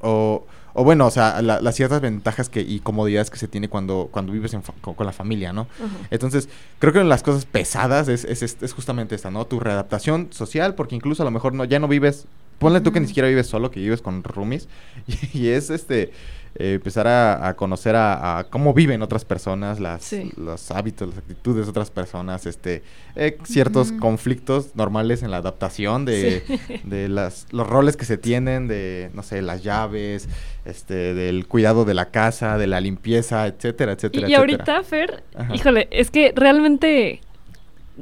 O, 0.00 0.46
o 0.74 0.84
bueno, 0.84 1.06
o 1.06 1.10
sea, 1.10 1.42
la- 1.42 1.60
las 1.60 1.74
ciertas 1.74 2.00
ventajas 2.00 2.48
que, 2.48 2.60
y 2.60 2.78
comodidades 2.80 3.30
que 3.30 3.36
se 3.36 3.48
tiene 3.48 3.68
cuando, 3.68 4.08
cuando 4.12 4.32
vives 4.32 4.54
en 4.54 4.62
fa- 4.62 4.74
con, 4.80 4.94
con 4.94 5.06
la 5.06 5.12
familia, 5.12 5.52
¿no? 5.52 5.66
Entonces, 6.10 6.48
creo 6.78 6.92
que 6.92 6.98
una 7.00 7.06
de 7.06 7.10
las 7.10 7.22
cosas 7.24 7.44
pesadas 7.46 8.06
es, 8.08 8.24
es, 8.24 8.42
es- 8.42 8.58
es 8.62 8.72
justamente 8.72 9.14
esta, 9.16 9.30
¿no? 9.30 9.44
Tu 9.46 9.58
readaptación 9.58 10.28
social, 10.30 10.74
porque 10.76 10.94
incluso 10.94 11.22
a 11.22 11.24
lo 11.24 11.32
mejor 11.32 11.52
no, 11.52 11.64
ya 11.64 11.80
no 11.80 11.88
vives, 11.88 12.26
ponle 12.58 12.80
tú 12.80 12.92
que 12.92 13.00
ni 13.00 13.06
siquiera 13.06 13.28
vives 13.28 13.46
solo, 13.46 13.70
que 13.70 13.80
vives 13.80 14.02
con 14.02 14.22
roomies, 14.24 14.68
y, 15.06 15.38
y 15.38 15.48
es 15.48 15.70
este 15.70 16.12
eh, 16.54 16.72
empezar 16.74 17.06
a, 17.06 17.46
a 17.46 17.54
conocer 17.54 17.94
a, 17.94 18.38
a 18.38 18.44
cómo 18.44 18.74
viven 18.74 19.02
otras 19.02 19.24
personas, 19.24 19.78
las, 19.78 20.02
Sí. 20.02 20.32
los 20.36 20.70
hábitos, 20.72 21.08
las 21.08 21.18
actitudes 21.18 21.66
de 21.66 21.70
otras 21.70 21.90
personas, 21.90 22.46
este 22.46 22.82
eh, 23.14 23.38
ciertos 23.44 23.92
conflictos 23.92 24.74
normales 24.74 25.22
en 25.22 25.30
la 25.30 25.36
adaptación 25.36 26.04
de, 26.04 26.42
de 26.84 27.08
las, 27.08 27.46
los 27.52 27.66
roles 27.66 27.96
que 27.96 28.06
se 28.06 28.16
tienen, 28.16 28.66
de, 28.66 29.10
no 29.14 29.22
sé, 29.22 29.40
las 29.42 29.62
llaves, 29.62 30.28
este, 30.64 31.14
del 31.14 31.46
cuidado 31.46 31.84
de 31.84 31.94
la 31.94 32.06
casa, 32.10 32.58
de 32.58 32.66
la 32.66 32.80
limpieza, 32.80 33.46
etcétera, 33.46 33.92
etcétera, 33.92 34.28
y 34.28 34.32
etcétera. 34.34 34.38
ahorita, 34.74 34.82
Fer, 34.84 35.22
Ajá. 35.36 35.54
híjole, 35.54 35.86
es 35.92 36.10
que 36.10 36.32
realmente 36.34 37.20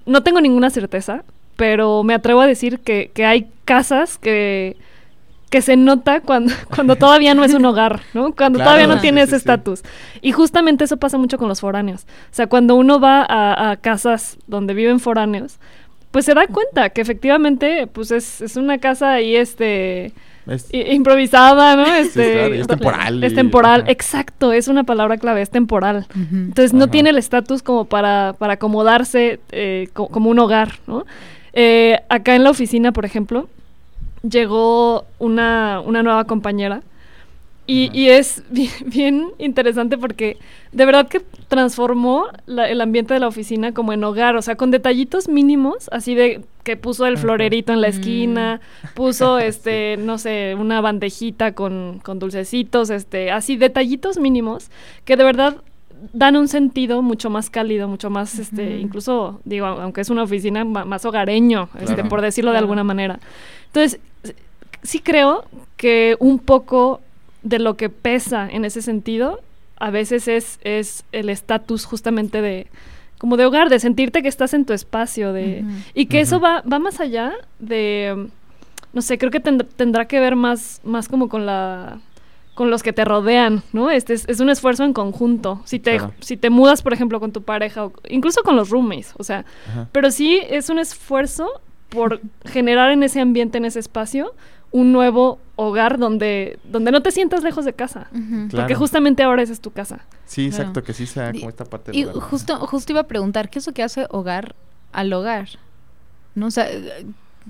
no 0.06 0.22
tengo 0.22 0.40
ninguna 0.40 0.70
certeza, 0.70 1.24
pero 1.56 2.02
me 2.02 2.14
atrevo 2.14 2.40
a 2.40 2.46
decir 2.46 2.80
que, 2.80 3.10
que 3.14 3.24
hay 3.24 3.48
casas 3.64 4.18
que, 4.18 4.76
que 5.50 5.62
se 5.62 5.76
nota 5.76 6.20
cuando, 6.20 6.52
cuando 6.74 6.96
todavía 7.04 7.34
no 7.34 7.44
es 7.44 7.54
un 7.54 7.64
hogar, 7.64 8.00
¿no? 8.14 8.32
Cuando 8.34 8.58
Claro, 8.58 8.70
todavía 8.70 8.86
no 8.86 8.94
sí, 8.96 9.00
tiene 9.02 9.20
sí, 9.22 9.24
ese 9.28 9.30
sí. 9.32 9.36
estatus. 9.36 9.82
Y 10.22 10.32
justamente 10.32 10.84
eso 10.84 10.96
pasa 10.98 11.18
mucho 11.18 11.38
con 11.38 11.48
los 11.48 11.60
foráneos. 11.60 12.02
O 12.30 12.34
sea, 12.34 12.46
cuando 12.46 12.74
uno 12.74 13.00
va 13.00 13.22
a, 13.28 13.70
a 13.70 13.76
casas 13.76 14.36
donde 14.46 14.74
viven 14.74 15.00
foráneos, 15.00 15.58
pues 16.10 16.24
se 16.24 16.34
da 16.34 16.46
cuenta 16.46 16.90
que 16.90 17.00
efectivamente 17.02 17.86
pues 17.88 18.10
es, 18.10 18.40
es 18.40 18.56
una 18.56 18.78
casa 18.78 19.12
ahí 19.12 19.36
este 19.36 20.12
Es- 20.46 20.68
improvisada, 20.72 21.76
¿no? 21.76 21.84
Este, 21.94 22.32
claro, 22.32 22.54
es 22.54 22.66
temporal 22.68 23.24
Es 23.24 23.34
temporal, 23.34 23.80
ajá. 23.82 23.90
exacto, 23.92 24.52
es 24.52 24.68
una 24.68 24.84
palabra 24.84 25.18
clave, 25.18 25.42
es 25.42 25.50
temporal. 25.50 26.06
Entonces 26.14 26.72
no 26.72 26.88
tiene 26.88 27.10
el 27.10 27.18
estatus 27.18 27.62
como 27.62 27.84
para, 27.84 28.34
para 28.38 28.54
acomodarse 28.54 29.40
eh, 29.52 29.88
co- 29.92 30.08
como 30.08 30.30
un 30.30 30.38
hogar, 30.38 30.74
¿no? 30.86 31.04
Eh, 31.58 31.98
acá 32.10 32.36
en 32.36 32.44
la 32.44 32.50
oficina, 32.50 32.92
por 32.92 33.04
ejemplo, 33.06 33.48
llegó 34.22 35.06
una, 35.18 35.80
una 35.84 36.02
nueva 36.02 36.24
compañera 36.24 36.82
y, 37.68 38.08
es 38.10 38.44
bien, 38.50 38.70
bien 38.84 39.26
interesante 39.38 39.98
porque 39.98 40.36
de 40.70 40.84
verdad 40.86 41.08
que 41.08 41.20
transformó 41.48 42.26
la- 42.46 42.68
el 42.68 42.80
ambiente 42.80 43.14
de 43.14 43.20
la 43.20 43.26
oficina 43.26 43.72
como 43.72 43.92
en 43.92 44.04
hogar, 44.04 44.36
o 44.36 44.42
sea, 44.42 44.54
con 44.56 44.70
detallitos 44.70 45.28
mínimos, 45.28 45.88
así 45.90 46.14
de 46.14 46.42
que 46.62 46.76
puso 46.76 47.06
el 47.06 47.16
florerito 47.18 47.72
en 47.72 47.80
la 47.80 47.88
Mm. 47.88 47.90
esquina, 47.90 48.60
puso, 48.94 49.38
este, 49.38 49.96
no 49.96 50.18
sé, 50.18 50.54
una 50.58 50.80
bandejita 50.80 51.52
con, 51.54 52.00
con 52.04 52.18
dulcecitos, 52.18 52.90
este, 52.90 53.30
así 53.32 53.56
detallitos 53.56 54.18
mínimos 54.18 54.70
que 55.04 55.16
de 55.16 55.24
verdad 55.24 55.56
dan 56.12 56.36
un 56.36 56.48
sentido 56.48 57.02
mucho 57.02 57.30
más 57.30 57.50
cálido, 57.50 57.88
mucho 57.88 58.10
más, 58.10 58.38
este, 58.38 58.78
incluso, 58.80 59.40
digo, 59.44 59.66
aunque 59.66 60.00
es 60.00 60.10
una 60.10 60.22
oficina 60.22 60.64
más 60.64 61.04
hogareño, 61.04 61.68
este, 61.80 62.02
por 62.08 62.20
decirlo 62.20 62.52
de 62.52 62.58
alguna 62.58 62.84
manera. 62.84 63.18
Entonces, 63.66 63.98
sí 64.82 65.00
creo 65.00 65.44
que 65.76 66.16
un 66.20 66.38
poco 66.38 67.00
de 67.42 67.58
lo 67.58 67.76
que 67.76 67.88
pesa 67.88 68.48
en 68.50 68.64
ese 68.64 68.82
sentido, 68.82 69.40
a 69.78 69.90
veces 69.90 70.26
es, 70.28 70.58
es 70.62 71.04
el 71.12 71.28
estatus 71.28 71.84
justamente 71.84 72.40
de, 72.40 72.66
como 73.18 73.36
de 73.36 73.44
hogar, 73.46 73.68
de 73.68 73.78
sentirte 73.78 74.22
que 74.22 74.28
estás 74.28 74.54
en 74.54 74.64
tu 74.64 74.72
espacio, 74.72 75.32
de, 75.32 75.64
y 75.94 76.06
que 76.06 76.20
eso 76.20 76.40
va, 76.40 76.62
va 76.70 76.78
más 76.78 77.00
allá 77.00 77.32
de, 77.58 78.28
no 78.92 79.02
sé, 79.02 79.18
creo 79.18 79.30
que 79.30 79.42
tend- 79.42 79.66
tendrá 79.76 80.06
que 80.06 80.18
ver 80.20 80.34
más, 80.36 80.80
más 80.84 81.08
como 81.08 81.28
con 81.28 81.44
la 81.46 81.98
con 82.56 82.70
los 82.70 82.82
que 82.82 82.92
te 82.92 83.04
rodean, 83.04 83.62
¿no? 83.72 83.90
Este 83.90 84.14
es, 84.14 84.26
es 84.28 84.40
un 84.40 84.50
esfuerzo 84.50 84.82
en 84.82 84.92
conjunto. 84.92 85.60
Si 85.66 85.78
te, 85.78 85.98
Claro. 85.98 86.14
si 86.20 86.36
te 86.36 86.50
mudas, 86.50 86.82
por 86.82 86.92
ejemplo, 86.92 87.20
con 87.20 87.30
tu 87.30 87.42
pareja, 87.42 87.84
o 87.84 87.92
incluso 88.08 88.42
con 88.42 88.56
los 88.56 88.70
roommates, 88.70 89.12
o 89.18 89.22
sea, 89.22 89.44
Ajá. 89.70 89.88
pero 89.92 90.10
sí 90.10 90.40
es 90.50 90.68
un 90.70 90.78
esfuerzo 90.80 91.48
por 91.90 92.20
generar 92.46 92.90
en 92.90 93.02
ese 93.04 93.20
ambiente, 93.20 93.58
en 93.58 93.66
ese 93.66 93.78
espacio, 93.78 94.34
un 94.72 94.90
nuevo 94.92 95.38
hogar 95.54 95.98
donde, 95.98 96.58
donde 96.64 96.90
no 96.90 97.00
te 97.02 97.10
sientas 97.12 97.42
lejos 97.44 97.64
de 97.64 97.72
casa. 97.74 98.08
Claro. 98.10 98.48
Porque 98.50 98.74
justamente 98.74 99.22
ahora 99.22 99.42
esa 99.42 99.52
es 99.52 99.60
tu 99.60 99.70
casa. 99.70 100.00
Sí, 100.24 100.48
Claro. 100.48 100.62
exacto, 100.62 100.82
que 100.82 100.92
sí 100.94 101.06
sea 101.06 101.30
Y- 101.34 101.38
como 101.38 101.50
esta 101.50 101.64
parte 101.66 101.92
Y 101.94 102.04
del 102.04 102.14
lugar. 102.14 102.28
justo, 102.30 102.56
justo 102.66 102.92
iba 102.92 103.00
a 103.02 103.06
preguntar, 103.06 103.48
¿qué 103.50 103.58
es 103.60 103.66
lo 103.66 103.72
que 103.74 103.82
hace 103.82 104.06
hogar 104.10 104.54
al 104.92 105.12
hogar? 105.12 105.48
¿No? 106.34 106.46
O 106.46 106.50
sea, 106.50 106.66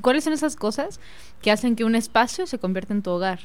¿cuáles 0.00 0.24
son 0.24 0.32
esas 0.32 0.56
cosas 0.56 1.00
que 1.42 1.50
hacen 1.50 1.74
que 1.76 1.84
un 1.84 1.94
espacio 1.94 2.46
se 2.46 2.58
convierta 2.58 2.92
en 2.92 3.02
tu 3.02 3.10
hogar? 3.10 3.38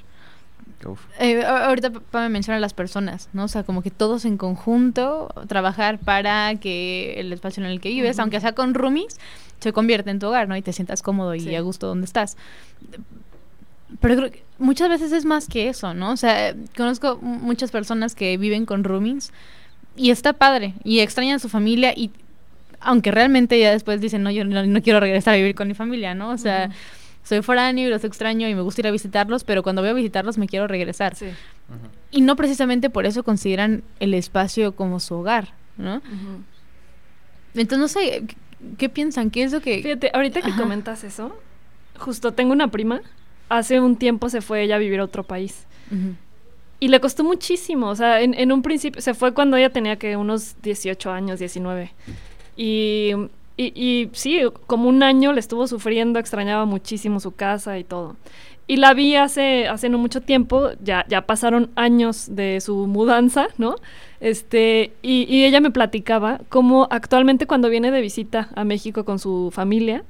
Eh, 1.20 1.44
a- 1.44 1.68
ahorita 1.68 1.92
pa- 1.92 2.22
me 2.22 2.30
menciona 2.30 2.60
las 2.60 2.74
personas, 2.74 3.30
¿no? 3.34 3.44
O 3.44 3.48
sea, 3.48 3.64
como 3.64 3.82
que 3.82 3.92
todos 3.92 4.26
en 4.26 4.38
conjunto 4.38 5.30
trabajar 5.48 6.00
para 6.00 6.56
que 6.56 7.14
el 7.20 7.32
espacio 7.34 7.64
en 7.64 7.70
el 7.70 7.80
que 7.82 7.90
vives, 7.90 8.18
aunque 8.20 8.40
sea 8.42 8.54
con 8.54 8.74
roomies, 8.74 9.20
se 9.60 9.74
convierta 9.74 10.10
en 10.12 10.20
tu 10.20 10.28
hogar, 10.28 10.48
¿no? 10.48 10.56
Y 10.58 10.62
te 10.62 10.74
sientas 10.74 11.02
cómodo 11.04 11.36
y 11.36 11.42
Sí. 11.42 11.56
a 11.56 11.62
gusto 11.62 11.88
donde 11.88 12.06
estás. 12.06 12.36
Pero 14.00 14.16
creo 14.16 14.32
que 14.32 14.44
muchas 14.58 14.90
veces 14.90 15.12
es 15.12 15.26
más 15.26 15.48
que 15.48 15.68
eso, 15.70 15.94
¿no? 15.94 16.12
O 16.12 16.18
sea, 16.18 16.56
conozco 16.78 17.20
mu- 17.22 17.40
muchas 17.40 17.72
personas 17.72 18.16
que 18.16 18.38
viven 18.38 18.66
con 18.66 18.84
roomies 18.84 19.32
y 19.96 20.10
está 20.12 20.34
padre 20.34 20.74
y 20.84 21.00
extrañan 21.00 21.36
a 21.36 21.40
su 21.40 21.50
familia 21.50 21.94
y 21.96 22.10
aunque 22.80 23.12
realmente 23.12 23.60
ya 23.60 23.72
después 23.72 24.02
dicen, 24.02 24.24
no, 24.24 24.32
yo 24.32 24.44
no, 24.46 24.66
no 24.66 24.82
quiero 24.82 25.00
regresar 25.00 25.34
a 25.36 25.38
vivir 25.38 25.54
con 25.54 25.68
mi 25.68 25.74
familia, 25.76 26.16
¿no? 26.16 26.30
O 26.32 26.38
sea. 26.38 26.72
Soy 27.24 27.42
foráneo 27.42 27.88
y 27.88 27.90
los 27.90 28.04
extraño 28.04 28.48
y 28.48 28.56
me 28.56 28.62
gusta 28.62 28.82
ir 28.82 28.88
a 28.88 28.92
visitarlos, 28.92 29.44
pero 29.44 29.64
cuando 29.64 29.82
voy 29.82 29.90
a 29.90 29.94
visitarlos 29.94 30.38
me 30.38 30.48
quiero 30.48 30.68
regresar. 30.68 31.16
Sí. 31.16 31.28
Y 32.12 32.22
no 32.22 32.36
precisamente 32.36 32.90
por 32.90 33.06
eso 33.06 33.24
consideran 33.24 33.84
el 34.00 34.14
espacio 34.14 34.76
como 34.76 35.00
su 35.00 35.16
hogar, 35.16 35.54
¿no? 35.78 36.02
Entonces, 37.54 37.80
no 37.80 37.88
sé, 37.88 38.24
¿qué, 38.28 38.36
qué 38.78 38.90
piensan? 38.90 39.30
¿Qué 39.30 39.44
es 39.44 39.52
lo 39.52 39.62
que...? 39.62 39.82
Fíjate, 39.82 40.12
ahorita 40.14 40.42
que 40.42 40.50
Ajá. 40.50 40.62
comentas 40.62 41.04
eso, 41.04 41.38
justo 41.98 42.34
tengo 42.34 42.52
una 42.54 42.70
prima, 42.70 43.02
hace 43.50 43.80
un 43.80 43.98
tiempo 43.98 44.30
se 44.30 44.42
fue 44.42 44.64
ella 44.64 44.76
a 44.76 44.80
vivir 44.80 45.00
a 45.00 45.04
otro 45.04 45.24
país. 45.24 45.66
Y 46.80 46.88
le 46.88 47.00
costó 47.00 47.24
muchísimo, 47.24 47.90
o 47.90 47.96
sea, 47.96 48.22
en, 48.22 48.34
en 48.34 48.52
un 48.52 48.62
principio, 48.62 49.02
se 49.02 49.14
fue 49.14 49.34
cuando 49.34 49.58
ella 49.58 49.70
tenía 49.70 49.98
que 49.98 50.16
unos 50.18 50.56
18 50.64 51.12
años, 51.12 51.40
19. 51.40 51.92
Y, 52.58 53.12
y, 53.74 53.74
y 53.76 54.10
sí, 54.14 54.40
como 54.68 54.88
un 54.90 55.04
año 55.04 55.34
le 55.34 55.40
estuvo 55.40 55.68
sufriendo, 55.68 56.20
extrañaba 56.20 56.66
muchísimo 56.66 57.20
su 57.20 57.32
casa 57.32 57.78
y 57.78 57.84
todo. 57.84 58.16
Y 58.68 58.78
la 58.78 58.94
vi 58.94 59.16
hace, 59.16 59.68
hace 59.68 59.90
no 59.90 59.98
mucho 59.98 60.22
tiempo, 60.22 60.70
ya, 60.82 61.06
ya 61.10 61.22
pasaron 61.26 61.70
años 61.76 62.28
de 62.32 62.62
su 62.62 62.88
mudanza, 62.88 63.48
¿no? 63.58 63.76
Este, 64.22 64.92
y, 65.02 65.24
y 65.24 65.44
ella 65.46 65.60
me 65.60 65.72
platicaba 65.72 66.40
cómo 66.50 66.88
actualmente 66.90 67.48
cuando 67.48 67.70
viene 67.70 67.92
de 67.92 68.02
visita 68.02 68.50
a 68.56 68.64
México 68.64 69.04
con 69.04 69.20
su 69.20 69.50
familia, 69.52 70.04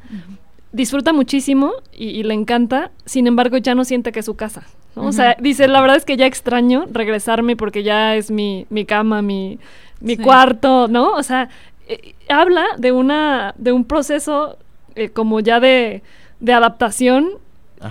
disfruta 0.74 1.12
muchísimo 1.13 1.72
y, 1.93 2.10
y 2.10 2.24
le 2.24 2.34
encanta, 2.34 2.91
sin 3.05 3.27
embargo 3.27 3.58
ya 3.58 3.74
no 3.75 3.84
siente 3.84 4.12
que 4.12 4.20
es 4.20 4.25
su 4.25 4.36
casa. 4.36 4.63
¿no? 4.96 5.05
O 5.08 5.12
sea, 5.12 5.36
dice, 5.39 5.67
la 5.67 5.81
verdad 5.81 5.98
es 5.98 6.05
que 6.05 6.17
ya 6.17 6.25
extraño 6.27 6.86
regresarme 6.91 7.55
porque 7.55 7.84
ya 7.84 8.15
es 8.15 8.29
mi, 8.31 8.65
mi 8.70 8.86
cama, 8.86 9.22
mi, 9.22 9.58
mi 10.01 10.15
Sí. 10.17 10.22
cuarto, 10.22 10.88
¿no? 10.88 11.13
O 11.13 11.24
sea, 11.24 11.50
eh, 11.88 12.15
habla 12.29 12.65
de 12.77 12.91
una 12.91 13.53
de 13.57 13.71
un 13.71 13.85
proceso 13.85 14.57
eh, 14.95 15.09
como 15.09 15.39
ya 15.39 15.59
de, 15.59 16.03
de 16.39 16.53
adaptación 16.53 17.29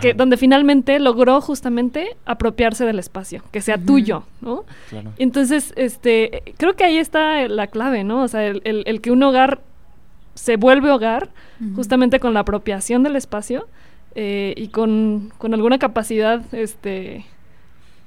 que 0.00 0.14
donde 0.14 0.36
finalmente 0.36 1.00
logró 1.00 1.40
justamente 1.40 2.16
apropiarse 2.24 2.84
del 2.84 3.00
espacio, 3.00 3.42
que 3.50 3.60
sea 3.60 3.76
tuyo, 3.76 4.22
¿no? 4.40 4.64
claro. 4.88 5.12
Entonces, 5.18 5.72
este, 5.74 6.44
creo 6.58 6.76
que 6.76 6.84
ahí 6.84 6.96
está 6.96 7.48
la 7.48 7.66
clave, 7.66 8.04
¿no? 8.04 8.22
O 8.22 8.28
sea, 8.28 8.46
el, 8.46 8.62
el- 8.64 8.84
el 8.86 9.00
que 9.00 9.10
un 9.10 9.20
hogar 9.24 9.62
se 10.34 10.56
vuelve 10.56 10.92
hogar 10.92 11.30
justamente 11.74 12.20
con 12.20 12.34
la 12.34 12.40
apropiación 12.40 13.02
del 13.02 13.16
espacio 13.16 13.66
eh, 14.14 14.54
y 14.56 14.68
con, 14.68 15.32
con 15.38 15.54
alguna 15.54 15.80
capacidad, 15.80 16.40
este, 16.54 17.26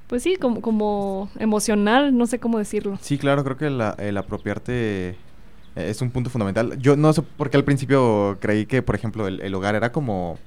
pues 0.08 0.24
sí, 0.24 0.38
como, 0.38 0.62
como 0.62 1.30
emocional, 1.38 2.18
no 2.18 2.28
sé 2.28 2.40
cómo 2.40 2.60
decirlo. 2.60 2.98
Sí, 3.02 3.18
claro, 3.18 3.44
creo 3.44 3.58
que 3.58 3.70
la- 3.70 3.96
el 4.00 4.16
apropiarte 4.16 5.18
es 5.76 6.02
un 6.02 6.12
punto 6.12 6.30
fundamental. 6.30 6.78
Yo 6.80 6.96
no 6.96 7.12
sé 7.14 7.22
por 7.22 7.50
qué 7.50 7.58
al 7.58 7.64
principio 7.64 8.38
creí 8.40 8.66
que, 8.66 8.82
por 8.82 8.96
ejemplo, 8.96 9.28
el, 9.28 9.42
el 9.42 9.54
hogar 9.56 9.76
era 9.76 9.92
como, 9.92 10.38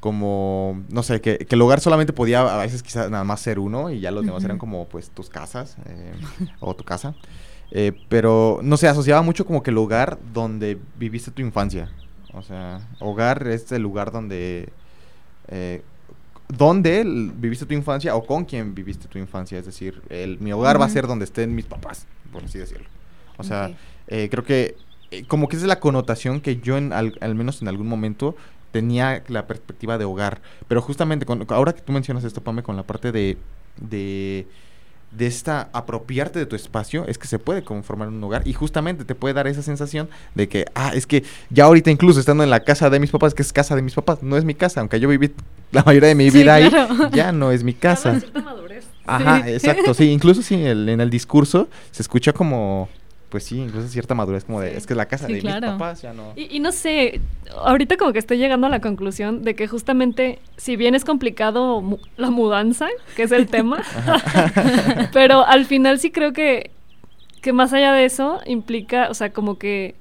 como, 0.00 0.82
no 0.88 1.02
sé, 1.02 1.20
que, 1.20 1.38
que 1.38 1.54
el 1.54 1.62
hogar 1.62 1.80
solamente 1.80 2.12
podía 2.12 2.40
a 2.40 2.58
veces 2.58 2.82
quizás 2.82 3.10
nada 3.10 3.24
más 3.24 3.40
ser 3.40 3.58
uno 3.58 3.90
y 3.90 4.00
ya 4.00 4.10
los 4.10 4.24
demás 4.24 4.42
eran 4.44 4.58
como, 4.58 4.86
pues, 4.86 5.10
tus 5.10 5.28
casas 5.28 5.76
eh, 5.86 6.12
o 6.60 6.74
tu 6.74 6.84
casa. 6.84 7.14
Eh, 7.70 7.92
pero, 8.08 8.60
no 8.62 8.76
sé, 8.76 8.88
asociaba 8.88 9.22
mucho 9.22 9.44
como 9.44 9.62
que 9.62 9.70
el 9.70 9.78
hogar 9.78 10.18
donde 10.32 10.78
viviste 10.98 11.30
tu 11.30 11.42
infancia. 11.42 11.90
O 12.32 12.42
sea, 12.42 12.80
hogar 12.98 13.46
es 13.46 13.70
el 13.72 13.82
lugar 13.82 14.10
donde... 14.10 14.70
eh, 15.48 15.82
¿Dónde 16.48 17.02
l- 17.02 17.30
viviste 17.36 17.64
tu 17.64 17.74
infancia 17.74 18.16
o 18.16 18.24
con 18.24 18.44
quién 18.44 18.74
viviste 18.74 19.06
tu 19.06 19.18
infancia? 19.18 19.56
Es 19.58 19.66
decir, 19.66 20.02
el, 20.08 20.40
mi 20.40 20.52
hogar 20.52 20.80
va 20.80 20.86
a 20.86 20.88
ser 20.88 21.06
donde 21.06 21.24
estén 21.24 21.54
mis 21.54 21.64
papás, 21.66 22.06
por 22.32 22.42
así 22.42 22.58
decirlo. 22.58 22.88
O 23.36 23.44
sea. 23.44 23.70
Eh, 24.10 24.28
creo 24.30 24.44
que 24.44 24.76
eh, 25.10 25.24
como 25.26 25.48
que 25.48 25.56
esa 25.56 25.64
es 25.64 25.68
la 25.68 25.80
connotación 25.80 26.40
que 26.40 26.56
yo 26.58 26.76
en 26.76 26.92
al, 26.92 27.14
al 27.20 27.34
menos 27.34 27.62
en 27.62 27.68
algún 27.68 27.88
momento 27.88 28.36
tenía 28.72 29.22
la 29.28 29.46
perspectiva 29.46 29.98
de 29.98 30.04
hogar. 30.04 30.40
Pero 30.68 30.82
justamente 30.82 31.26
con, 31.26 31.44
ahora 31.48 31.72
que 31.72 31.80
tú 31.80 31.92
mencionas 31.92 32.22
esto, 32.24 32.40
Pame, 32.42 32.62
con 32.62 32.76
la 32.76 32.84
parte 32.84 33.10
de, 33.10 33.36
de, 33.80 34.46
de 35.10 35.26
esta 35.26 35.68
apropiarte 35.72 36.38
de 36.38 36.46
tu 36.46 36.54
espacio, 36.54 37.04
es 37.08 37.18
que 37.18 37.26
se 37.26 37.40
puede 37.40 37.64
conformar 37.64 38.06
un 38.08 38.22
hogar 38.22 38.46
y 38.46 38.52
justamente 38.52 39.04
te 39.04 39.16
puede 39.16 39.34
dar 39.34 39.48
esa 39.48 39.62
sensación 39.62 40.08
de 40.36 40.48
que, 40.48 40.66
ah, 40.76 40.92
es 40.94 41.06
que 41.08 41.24
ya 41.50 41.64
ahorita 41.64 41.90
incluso 41.90 42.20
estando 42.20 42.44
en 42.44 42.50
la 42.50 42.60
casa 42.60 42.88
de 42.90 43.00
mis 43.00 43.10
papás, 43.10 43.34
que 43.34 43.42
es 43.42 43.52
casa 43.52 43.74
de 43.74 43.82
mis 43.82 43.94
papás, 43.94 44.22
no 44.22 44.36
es 44.36 44.44
mi 44.44 44.54
casa, 44.54 44.78
aunque 44.80 45.00
yo 45.00 45.08
viví 45.08 45.32
la 45.72 45.82
mayoría 45.82 46.10
de 46.10 46.14
mi 46.14 46.30
Sí, 46.30 46.38
vida 46.38 46.58
claro. 46.60 46.94
ahí, 47.04 47.10
ya 47.12 47.32
no 47.32 47.50
es 47.50 47.64
mi 47.64 47.74
casa. 47.74 48.20
cierta 48.20 48.40
madurez. 48.40 48.84
Ajá, 49.04 49.42
Sí. 49.44 49.50
exacto, 49.50 49.94
sí, 49.94 50.04
incluso 50.12 50.42
sí, 50.42 50.54
el- 50.54 50.88
en 50.88 51.00
el 51.00 51.10
discurso 51.10 51.68
se 51.90 52.02
escucha 52.02 52.32
como, 52.32 52.88
pues 53.30 53.44
sí, 53.44 53.58
incluso 53.60 53.88
cierta 53.88 54.14
madurez, 54.14 54.44
como 54.44 54.60
de, 54.60 54.72
Sí. 54.72 54.76
es 54.76 54.86
que 54.86 54.92
es 54.92 54.96
la 54.96 55.06
casa 55.06 55.26
Sí, 55.28 55.34
de 55.34 55.40
claro. 55.40 55.60
mis 55.68 55.70
papás, 55.72 56.02
ya 56.02 56.12
no. 56.12 56.32
Y, 56.36 56.54
y 56.56 56.60
no 56.60 56.72
sé, 56.72 57.20
ahorita 57.64 57.96
como 57.96 58.12
que 58.12 58.18
estoy 58.18 58.36
llegando 58.38 58.66
a 58.66 58.70
la 58.70 58.80
conclusión 58.80 59.42
de 59.44 59.54
que 59.54 59.68
justamente, 59.68 60.40
si 60.56 60.76
bien 60.76 60.94
es 60.94 61.04
complicado 61.04 61.80
mu- 61.80 61.98
la 62.16 62.30
mudanza, 62.30 62.88
que 63.16 63.22
es 63.22 63.32
el 63.32 63.46
tema, 63.48 63.82
pero 65.12 65.46
al 65.46 65.64
final 65.64 65.98
sí 65.98 66.10
creo 66.10 66.32
que, 66.32 66.70
que 67.40 67.52
más 67.52 67.72
allá 67.72 67.92
de 67.92 68.04
eso 68.04 68.40
implica, 68.46 69.08
o 69.10 69.14
sea, 69.14 69.32
como 69.32 69.58
que 69.58 69.94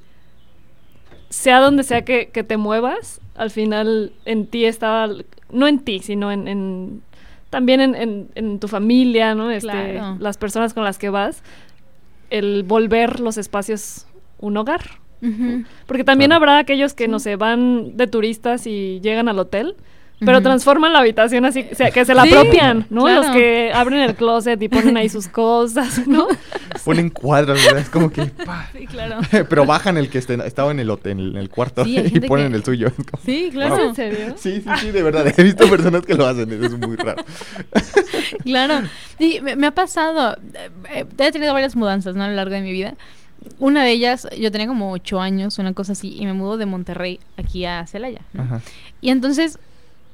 sea 1.30 1.60
donde 1.60 1.84
sea 1.84 2.04
que, 2.04 2.30
que 2.30 2.44
te 2.44 2.58
muevas, 2.58 3.22
al 3.36 3.52
final 3.52 4.12
en 4.26 4.48
ti 4.48 4.66
estaba, 4.66 5.08
no 5.52 5.68
en 5.68 5.80
ti, 5.80 6.00
sino 6.00 6.32
en, 6.32 6.48
en- 6.48 7.02
también 7.50 7.82
en, 7.82 7.96
en- 7.96 8.30
en 8.36 8.60
tu 8.60 8.68
familia, 8.68 9.34
¿no? 9.36 9.50
Este, 9.52 9.70
Claro. 9.70 10.18
Las 10.20 10.38
personas 10.38 10.74
con 10.74 10.84
las 10.84 10.98
que 10.98 11.10
vas, 11.10 11.42
el 12.30 12.64
volver 12.64 13.20
los 13.20 13.38
espacios 13.38 14.06
un 14.40 14.58
hogar. 14.58 14.82
Porque 15.86 16.04
también 16.06 16.30
Claro. 16.30 16.38
habrá 16.38 16.58
aquellos 16.60 16.94
que, 16.94 17.08
no 17.10 17.20
sé, 17.20 17.36
van 17.36 17.98
de 17.98 18.08
turistas 18.08 18.66
y 18.68 19.02
llegan 19.02 19.28
al 19.28 19.38
hotel, 19.40 19.76
pero 20.26 20.42
transforman 20.42 20.92
la 20.94 21.00
habitación 21.00 21.46
así, 21.46 21.66
o 21.72 21.76
sea, 21.76 21.92
que 21.92 22.04
se 22.06 22.14
la 22.14 22.24
Sí, 22.24 22.34
apropian, 22.34 22.86
¿no? 22.90 23.04
claro. 23.04 23.22
Los 23.24 23.32
que 23.36 23.72
abren 23.74 24.00
el 24.02 24.16
closet 24.16 24.62
y 24.62 24.68
ponen 24.70 24.98
ahí 24.98 25.08
sus 25.10 25.28
cosas, 25.28 26.06
¿no? 26.08 26.28
Ponen 26.86 27.10
cuadros, 27.10 27.64
¿verdad? 27.64 27.82
Es 27.82 27.90
como 27.90 28.10
que. 28.12 28.26
pa. 28.26 28.70
Sí, 28.74 28.86
claro. 28.88 29.18
Pero 29.32 29.66
bajan 29.66 29.98
el 29.98 30.10
que 30.10 30.18
este- 30.18 30.36
estaba 30.46 30.72
en 30.72 30.80
el 30.80 30.90
hotel, 30.90 31.32
en 31.32 31.36
el, 31.38 31.50
cuarto 31.50 31.84
Sí, 31.84 31.98
y 31.98 32.20
ponen 32.22 32.52
que- 32.52 32.58
el 32.58 32.64
suyo. 32.64 32.88
Es 32.88 32.94
como- 32.94 33.24
Sí, 33.26 33.50
claro. 33.52 33.76
¿Es 33.76 33.82
en 33.90 33.96
serio? 33.96 34.34
Sí, 34.38 34.62
sí, 34.62 34.70
sí, 34.80 34.92
de 34.92 35.04
verdad. 35.04 35.32
He 35.38 35.44
visto 35.44 35.70
personas 35.70 36.06
que 36.06 36.14
lo 36.16 36.26
hacen, 36.26 36.52
eso 36.52 36.66
es 36.66 36.78
muy 36.80 36.96
raro. 36.96 37.24
Claro. 38.44 38.82
Sí, 39.18 39.40
me, 39.42 39.56
me 39.56 39.68
ha 39.68 39.72
pasado. 39.72 40.38
eh, 40.94 41.06
He 41.18 41.32
tenido 41.32 41.54
varias 41.54 41.76
mudanzas 41.76 42.16
¿no? 42.16 42.24
a 42.24 42.28
lo 42.28 42.36
largo 42.36 42.54
de 42.56 42.62
mi 42.62 42.72
vida. 42.72 42.96
Una 43.58 43.84
de 43.84 43.92
ellas, 43.92 44.28
yo 44.38 44.52
tenía 44.52 44.68
como 44.68 44.92
ocho 44.92 45.22
años, 45.22 45.60
una 45.60 45.74
cosa 45.74 45.94
así, 45.94 46.16
y 46.20 46.26
me 46.26 46.34
mudo 46.34 46.58
de 46.58 46.66
Monterrey 46.66 47.20
aquí 47.38 47.66
a 47.66 47.86
Celaya. 47.88 48.22
¿no? 48.34 48.44
Ajá. 48.44 48.62
Y 49.02 49.10
entonces 49.12 49.60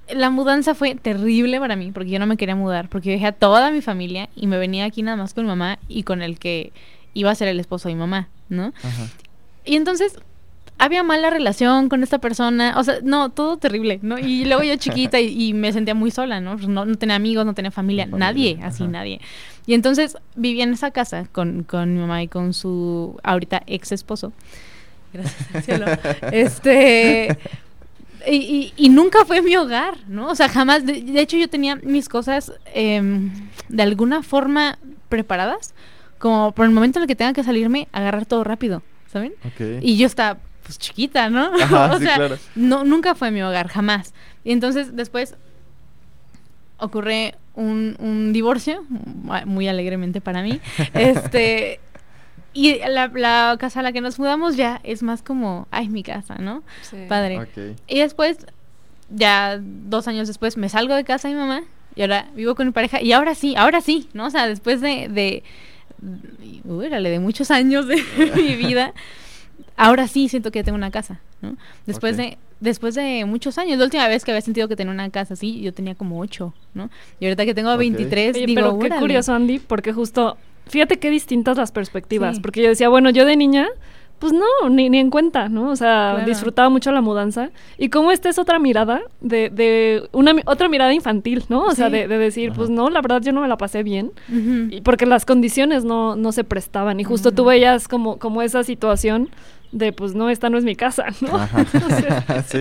la 0.10 0.30
mudanza 0.30 0.76
fue 0.76 0.96
terrible 0.96 1.60
para 1.60 1.76
mí, 1.76 1.92
porque 1.92 2.10
yo 2.10 2.20
no 2.20 2.28
me 2.28 2.38
quería 2.38 2.56
mudar, 2.56 2.90
porque 2.90 3.10
yo 3.10 3.14
dejé 3.14 3.28
a 3.28 3.32
toda 3.32 3.72
mi 3.72 3.82
familia 3.82 4.30
y 4.36 4.48
me 4.48 4.58
venía 4.58 4.86
aquí 4.86 5.02
nada 5.02 5.18
más 5.18 5.34
con 5.34 5.46
mi 5.46 5.50
mamá 5.50 5.80
y 5.88 6.04
con 6.04 6.22
el 6.22 6.38
que 6.40 6.72
iba 7.14 7.32
a 7.32 7.36
ser 7.36 7.48
el 7.48 7.60
esposo 7.60 7.88
de 7.88 7.96
mi 7.96 8.00
mamá, 8.00 8.30
¿no? 8.50 8.74
Ajá. 8.84 9.08
Y 9.66 9.76
entonces 9.76 10.20
había 10.78 11.04
mala 11.04 11.30
relación 11.30 11.90
con 11.90 12.04
esta 12.04 12.20
persona, 12.20 12.76
o 12.78 12.84
sea, 12.84 12.96
no, 13.02 13.30
todo 13.30 13.58
terrible, 13.58 14.00
¿no? 14.02 14.20
Y 14.20 14.46
luego 14.46 14.64
yo 14.64 14.76
chiquita 14.76 15.20
y, 15.20 15.50
y 15.50 15.54
me 15.54 15.72
sentía 15.72 15.96
muy 15.96 16.12
sola, 16.12 16.42
¿no? 16.42 16.56
No, 16.56 16.86
no 16.86 16.96
tenía 16.96 17.16
amigos, 17.16 17.46
no 17.46 17.54
tenía 17.54 17.72
familia, 17.72 18.06
nadie, 18.06 18.60
así 18.62 18.86
nadie. 18.88 19.22
Y 19.66 19.74
entonces 19.74 20.18
vivía 20.36 20.66
en 20.66 20.74
esa 20.74 20.92
casa 20.92 21.28
con, 21.32 21.64
con 21.64 21.94
mi 21.94 22.00
mamá 22.00 22.22
y 22.24 22.28
con 22.28 22.54
su 22.54 23.18
ahorita 23.24 23.64
ex 23.66 23.92
esposo. 23.92 24.34
Gracias 25.14 25.56
al 25.56 25.64
cielo. 25.64 25.86
Este. 26.32 27.38
Y, 28.28 28.36
y- 28.36 28.74
y 28.86 28.90
nunca 28.90 29.24
fue 29.26 29.42
mi 29.42 29.56
hogar, 29.56 29.96
¿no? 30.08 30.28
O 30.30 30.36
sea, 30.36 30.50
jamás. 30.50 30.86
De, 30.86 31.02
de 31.02 31.20
hecho, 31.22 31.38
yo 31.38 31.48
tenía 31.50 31.76
mis 31.78 32.10
cosas 32.10 32.52
em, 32.74 33.32
de 33.70 33.84
alguna 33.84 34.24
forma 34.24 34.78
preparadas, 35.10 35.74
como 36.18 36.52
por 36.54 36.66
el 36.66 36.72
momento 36.72 37.00
en 37.00 37.04
el 37.04 37.08
que 37.08 37.16
tenga 37.16 37.34
que 37.34 37.44
salirme, 37.44 37.88
agarrar 37.92 38.26
todo 38.26 38.44
rápido, 38.44 38.82
¿saben? 39.12 39.34
Ok. 39.46 39.82
Y 39.82 39.98
yo 39.98 40.08
estaba, 40.08 40.40
pues 40.64 40.80
chiquita, 40.80 41.30
¿no? 41.30 41.52
Ajá, 41.62 41.92
o 41.94 41.98
sí, 42.00 42.06
sea, 42.06 42.16
claro. 42.16 42.38
no, 42.56 42.84
nunca 42.84 43.14
fue 43.16 43.32
mi 43.32 43.42
hogar, 43.44 43.68
jamás. 43.68 44.14
Y 44.44 44.52
entonces 44.52 44.96
después 44.96 45.36
ocurre 46.78 47.36
un, 47.54 47.96
un 48.00 48.34
divorcio, 48.34 48.84
mu- 48.90 49.34
muy 49.46 49.68
alegremente 49.68 50.22
para 50.22 50.42
mí. 50.42 50.60
este 50.94 51.80
Y 52.56 52.80
la, 52.80 53.12
la 53.14 53.58
casa 53.60 53.82
a 53.82 53.84
la 53.84 53.92
que 53.92 54.02
nos 54.02 54.18
mudamos 54.18 54.56
ya 54.56 54.80
es 54.84 55.04
más 55.04 55.22
como, 55.22 55.68
ay, 55.72 55.90
mi 55.90 56.02
casa, 56.02 56.36
¿no? 56.36 56.64
Sí. 56.82 56.98
Padre. 57.08 57.38
Ok. 57.38 57.78
Y 57.88 58.00
después, 58.00 58.38
ya 59.10 59.60
dos 59.62 60.08
años 60.08 60.28
después, 60.28 60.56
me 60.58 60.70
salgo 60.70 60.96
de 60.96 61.04
casa 61.04 61.28
de 61.28 61.34
mi 61.36 61.40
mamá 61.42 61.64
y 61.96 62.02
ahora 62.02 62.30
vivo 62.34 62.56
con 62.56 62.66
mi 62.66 62.72
pareja. 62.72 63.02
Y 63.02 63.12
ahora 63.12 63.36
sí, 63.36 63.56
ahora 63.58 63.82
sí, 63.82 64.10
¿no? 64.14 64.28
O 64.28 64.30
sea, 64.30 64.48
después 64.48 64.82
de, 64.82 65.10
de, 65.10 65.44
órale, 66.68 67.10
de 67.10 67.20
muchos 67.20 67.52
años 67.52 67.88
de 67.88 68.02
mi 68.36 68.56
vida, 68.56 68.94
ahora 69.78 70.08
sí 70.08 70.30
siento 70.30 70.50
que 70.52 70.64
tengo 70.64 70.78
una 70.78 70.92
casa, 70.92 71.20
¿no? 71.42 71.58
Después 71.86 72.18
de 72.18 72.38
después 72.62 72.96
de 72.96 73.26
muchos 73.26 73.58
años, 73.58 73.78
la 73.78 73.86
última 73.86 74.08
vez 74.08 74.24
que 74.24 74.32
había 74.32 74.42
sentido 74.42 74.68
que 74.68 74.76
tenía 74.76 74.94
una 74.94 75.10
casa 75.10 75.34
así, 75.34 75.62
yo 75.62 75.74
tenía 75.74 75.96
como 75.96 76.20
ocho, 76.20 76.54
¿no? 76.74 76.90
Y 77.20 77.26
ahorita 77.26 77.46
que 77.46 77.54
tengo 77.54 77.72
Ok. 77.72 77.80
23, 77.80 78.36
Oye, 78.36 78.46
digo, 78.46 78.56
pero 78.56 78.80
qué 78.80 78.90
curioso, 79.00 79.34
Andy, 79.34 79.60
porque 79.60 79.94
justo, 79.94 80.38
fíjate 80.68 80.98
qué 81.00 81.10
distintas 81.10 81.58
las 81.58 81.72
perspectivas, 81.72 82.36
Sí. 82.38 82.42
porque 82.42 82.62
yo 82.62 82.70
decía, 82.70 82.90
bueno, 82.90 83.10
yo 83.10 83.26
de 83.26 83.36
niña, 83.38 83.68
pues 84.20 84.32
no, 84.32 84.70
ni, 84.70 84.90
ni 84.90 85.00
en 85.00 85.10
cuenta, 85.10 85.50
¿no? 85.50 85.70
O 85.70 85.76
sea, 85.76 86.12
Claro. 86.16 86.26
disfrutaba 86.26 86.70
mucho 86.70 86.92
la 86.94 87.02
mudanza. 87.02 87.50
Y 87.78 87.90
cómo 87.90 88.12
esta 88.12 88.30
es 88.30 88.40
otra 88.40 88.60
mirada, 88.60 89.02
de, 89.20 89.50
de 89.50 90.08
una 90.14 90.34
otra 90.46 90.70
mirada 90.70 90.94
infantil, 90.94 91.44
¿no? 91.50 91.64
O 91.64 91.72
sea, 91.76 91.88
Sí. 91.88 91.94
de, 91.94 92.08
de 92.08 92.18
decir, 92.18 92.54
pues 92.54 92.70
no, 92.70 92.90
la 92.90 93.02
verdad 93.02 93.22
yo 93.22 93.34
no 93.34 93.42
me 93.42 93.48
la 93.50 93.58
pasé 93.58 93.84
bien. 93.84 94.12
Y 94.70 94.80
porque 94.82 95.06
las 95.06 95.26
condiciones 95.26 95.84
no, 95.84 96.16
no 96.16 96.32
se 96.32 96.44
prestaban. 96.46 97.00
Y 97.00 97.04
justo 97.04 97.32
tú 97.34 97.42
Ujú. 97.44 97.50
veías 97.50 97.88
como, 97.90 98.18
como 98.18 98.42
esa 98.42 98.64
situación 98.64 99.30
de, 99.74 99.92
pues 99.92 100.16
no, 100.16 100.30
esta 100.30 100.50
no 100.50 100.58
es 100.58 100.64
mi 100.64 100.78
casa, 100.78 101.08
¿no? 101.20 101.36
Ajá. 101.36 101.66
O 101.86 101.90
sea, 101.90 102.44
sí. 102.48 102.60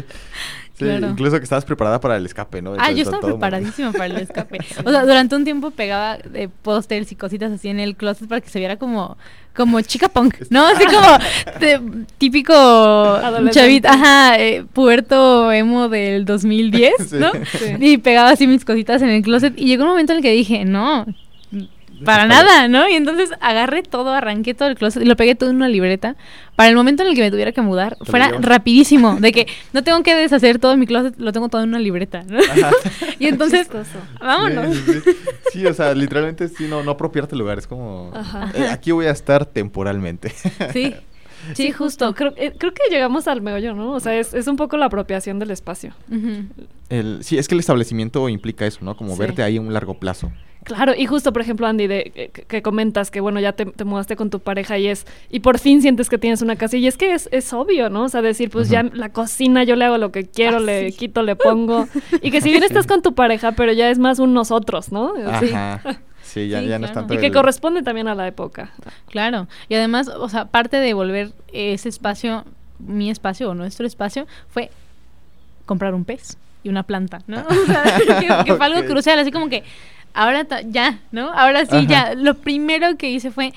Sí, 0.76 0.84
Claro. 0.86 1.10
incluso 1.10 1.38
que 1.38 1.44
estabas 1.44 1.64
preparada 1.64 2.00
para 2.00 2.16
el 2.16 2.26
escape, 2.26 2.60
¿no? 2.60 2.74
Ah, 2.78 2.90
yo 2.90 3.02
estaba 3.02 3.20
todo- 3.20 3.30
preparadísima 3.32 3.92
para 3.92 4.06
el 4.06 4.16
escape. 4.16 4.58
O 4.84 4.90
sea, 4.90 5.02
durante 5.06 5.36
un 5.36 5.44
tiempo 5.44 5.70
pegaba 5.70 6.18
de 6.18 6.48
pósters 6.48 7.12
y 7.12 7.14
cositas 7.16 7.52
así 7.52 7.68
en 7.68 7.78
el 7.78 7.94
closet 7.94 8.28
para 8.28 8.40
que 8.40 8.50
se 8.50 8.58
viera 8.58 8.76
como, 8.76 9.16
como 9.54 9.80
chica 9.82 10.08
punk, 10.08 10.34
¿no? 10.50 10.66
Así 10.66 10.84
como 10.86 11.60
de- 11.60 12.04
típico 12.18 12.52
chavita, 13.50 13.92
ajá, 13.92 14.36
eh, 14.40 14.64
puerto 14.72 15.52
emo 15.52 15.88
del 15.88 16.24
2010, 16.24 16.92
Sí. 17.10 17.16
¿no? 17.18 17.30
Sí. 17.32 17.76
Y 17.78 17.98
pegaba 17.98 18.30
así 18.30 18.46
mis 18.48 18.64
cositas 18.64 19.00
en 19.02 19.10
el 19.10 19.22
closet 19.22 19.54
y 19.56 19.66
llegó 19.66 19.84
un 19.84 19.90
momento 19.90 20.12
en 20.12 20.18
el 20.18 20.22
que 20.24 20.32
dije, 20.32 20.64
no, 20.64 21.06
para 22.04 22.26
nada, 22.26 22.68
¿no? 22.68 22.88
Y 22.88 22.94
entonces 22.94 23.30
agarré 23.40 23.82
todo, 23.82 24.10
arranqué 24.10 24.54
todo 24.54 24.68
el 24.68 24.74
closet 24.74 25.02
y 25.02 25.06
lo 25.06 25.16
pegué 25.16 25.34
todo 25.34 25.50
en 25.50 25.56
una 25.56 25.68
libreta. 25.68 26.16
Para 26.56 26.68
el 26.68 26.76
momento 26.76 27.02
en 27.02 27.08
el 27.10 27.14
que 27.14 27.20
me 27.20 27.30
tuviera 27.30 27.52
que 27.52 27.60
mudar, 27.62 27.96
fuera 28.02 28.28
llevas. 28.28 28.44
rapidísimo. 28.44 29.16
De 29.16 29.32
que 29.32 29.46
no 29.72 29.82
tengo 29.82 30.02
que 30.02 30.14
deshacer 30.14 30.58
todo 30.58 30.76
mi 30.76 30.86
closet, 30.86 31.14
lo 31.18 31.32
tengo 31.32 31.48
todo 31.48 31.62
en 31.62 31.68
una 31.70 31.78
libreta, 31.78 32.22
¿no? 32.28 32.38
y 33.18 33.26
entonces, 33.26 33.62
chistoso. 33.62 33.98
vámonos. 34.20 34.76
Sí, 34.76 34.82
sí, 34.86 35.00
sí. 35.04 35.16
Sí, 35.52 35.66
o 35.66 35.74
sea, 35.74 35.94
literalmente 35.94 36.48
sí, 36.48 36.66
no, 36.68 36.82
no 36.82 36.92
apropiarte 36.92 37.36
lugar, 37.36 37.58
es 37.58 37.66
como... 37.66 38.10
Ajá. 38.14 38.50
eh, 38.54 38.68
aquí 38.70 38.92
voy 38.92 39.06
a 39.06 39.10
estar 39.10 39.46
temporalmente. 39.46 40.32
Sí, 40.72 40.94
sí, 41.54 41.70
justo. 41.72 42.14
Creo, 42.14 42.32
eh, 42.36 42.52
creo 42.58 42.72
que 42.72 42.82
llegamos 42.90 43.28
al 43.28 43.42
meollo, 43.42 43.74
¿no? 43.74 43.92
O 43.92 44.00
sea, 44.00 44.18
es, 44.18 44.32
es 44.34 44.46
un 44.46 44.56
poco 44.56 44.76
la 44.76 44.86
apropiación 44.86 45.38
del 45.38 45.50
espacio. 45.50 45.92
El, 46.88 47.24
sí, 47.24 47.38
es 47.38 47.48
que 47.48 47.54
el 47.54 47.60
establecimiento 47.60 48.28
implica 48.28 48.66
eso, 48.66 48.80
¿no? 48.82 48.96
Como 48.96 49.12
Sí. 49.14 49.18
verte 49.20 49.42
ahí 49.42 49.56
a 49.56 49.60
un 49.60 49.72
largo 49.72 49.94
plazo. 49.94 50.30
Claro, 50.64 50.94
y 50.96 51.04
justo, 51.04 51.30
por 51.34 51.42
ejemplo, 51.42 51.66
Andy, 51.66 51.86
de, 51.86 52.30
que, 52.32 52.42
que 52.44 52.62
comentas 52.62 53.10
que, 53.10 53.20
bueno, 53.20 53.38
ya 53.38 53.52
te, 53.52 53.66
te 53.66 53.84
mudaste 53.84 54.16
con 54.16 54.30
tu 54.30 54.40
pareja 54.40 54.78
y 54.78 54.86
es, 54.86 55.06
y 55.30 55.40
por 55.40 55.58
fin 55.58 55.82
sientes 55.82 56.08
que 56.08 56.16
tienes 56.16 56.40
una 56.40 56.56
casa, 56.56 56.78
y 56.78 56.86
es 56.86 56.96
que 56.96 57.12
es, 57.12 57.28
es 57.32 57.52
obvio, 57.52 57.90
¿no? 57.90 58.04
O 58.04 58.08
sea, 58.08 58.22
decir, 58.22 58.48
pues 58.48 58.70
ya 58.70 58.82
la 58.82 59.10
cocina 59.10 59.62
yo 59.64 59.76
le 59.76 59.84
hago 59.84 59.98
lo 59.98 60.10
que 60.10 60.24
quiero, 60.24 60.56
Ah, 60.56 60.60
le 60.60 60.90
sí. 60.90 60.96
quito, 60.96 61.22
le 61.22 61.36
pongo, 61.36 61.86
y 62.22 62.30
que 62.30 62.40
si 62.40 62.50
bien 62.50 62.62
estás 62.64 62.86
con 62.86 63.02
tu 63.02 63.14
pareja, 63.14 63.52
pero 63.52 63.72
ya 63.74 63.90
es 63.90 63.98
más 63.98 64.18
un 64.20 64.32
nosotros, 64.32 64.90
¿no? 64.90 65.12
Sí. 65.40 65.50
Ajá. 65.52 65.82
Sí, 66.34 66.48
ya, 66.48 66.60
Sí, 66.60 66.66
ya 66.66 66.78
no 66.78 66.86
es 66.86 66.92
tanto 66.92 67.14
Y 67.14 67.18
que 67.18 67.26
el- 67.26 67.32
corresponde 67.32 67.82
también 67.82 68.08
a 68.08 68.14
la 68.14 68.26
época. 68.26 68.72
Claro. 69.08 69.46
Y 69.68 69.74
además, 69.76 70.08
o 70.08 70.28
sea, 70.28 70.46
parte 70.46 70.78
de 70.78 70.92
volver 70.92 71.30
ese 71.52 71.88
espacio, 71.88 72.44
mi 72.80 73.10
espacio 73.10 73.48
o 73.50 73.54
nuestro 73.54 73.86
espacio, 73.86 74.26
fue 74.48 74.70
comprar 75.66 75.94
un 75.94 76.04
pez 76.04 76.36
y 76.62 76.68
una 76.68 76.82
planta, 76.82 77.22
¿no? 77.26 77.38
O 77.48 77.66
sea, 77.66 77.84
que, 78.20 78.44
que 78.44 78.54
fue 78.54 78.66
algo 78.66 78.84
crucial, 78.86 79.18
así 79.18 79.30
como 79.30 79.48
que 79.48 79.62
ahora 80.12 80.44
ta- 80.44 80.62
ya, 80.62 80.98
¿no? 81.12 81.30
Ahora 81.32 81.64
sí, 81.66 81.76
Ajá. 81.76 81.86
ya. 81.86 82.14
Lo 82.14 82.34
primero 82.34 82.96
que 82.96 83.10
hice 83.10 83.30
fue 83.30 83.52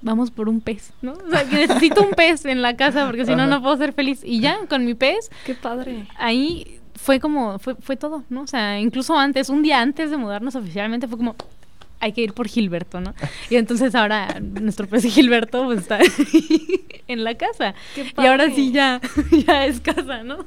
vamos 0.00 0.30
por 0.32 0.48
un 0.48 0.60
pez, 0.60 0.92
¿no? 1.00 1.12
O 1.12 1.30
sea, 1.30 1.44
que 1.44 1.54
necesito 1.66 2.02
un 2.02 2.10
pez 2.10 2.44
en 2.44 2.60
la 2.60 2.74
casa 2.76 3.06
porque 3.06 3.24
si 3.24 3.36
no 3.36 3.46
no 3.46 3.62
puedo 3.62 3.76
ser 3.76 3.92
feliz. 3.92 4.22
Y 4.24 4.40
ya 4.40 4.58
con 4.68 4.84
mi 4.84 4.94
pez 4.94 5.30
Qué 5.46 5.54
padre. 5.54 6.06
ahí 6.18 6.78
fue 6.96 7.20
como 7.20 7.58
fue 7.60 7.74
fue 7.76 7.96
todo, 7.96 8.24
¿no? 8.28 8.42
O 8.42 8.46
sea, 8.48 8.80
incluso 8.80 9.16
antes, 9.16 9.48
un 9.48 9.62
día 9.62 9.80
antes 9.80 10.10
de 10.10 10.16
mudarnos 10.16 10.56
oficialmente 10.56 11.06
fue 11.06 11.18
como 11.18 11.36
hay 12.02 12.12
que 12.12 12.20
ir 12.20 12.34
por 12.34 12.48
Gilberto, 12.48 13.00
¿no? 13.00 13.14
Y 13.48 13.56
entonces 13.56 13.94
ahora 13.94 14.38
nuestro 14.40 14.86
pez 14.86 15.04
Gilberto 15.04 15.64
pues 15.64 15.80
está 15.80 15.98
en 17.08 17.24
la 17.24 17.34
casa. 17.36 17.74
Qué 17.94 18.12
Y 18.20 18.26
ahora 18.26 18.50
sí 18.50 18.72
ya 18.72 19.00
ya 19.46 19.64
es 19.66 19.80
casa, 19.80 20.22
¿no? 20.22 20.44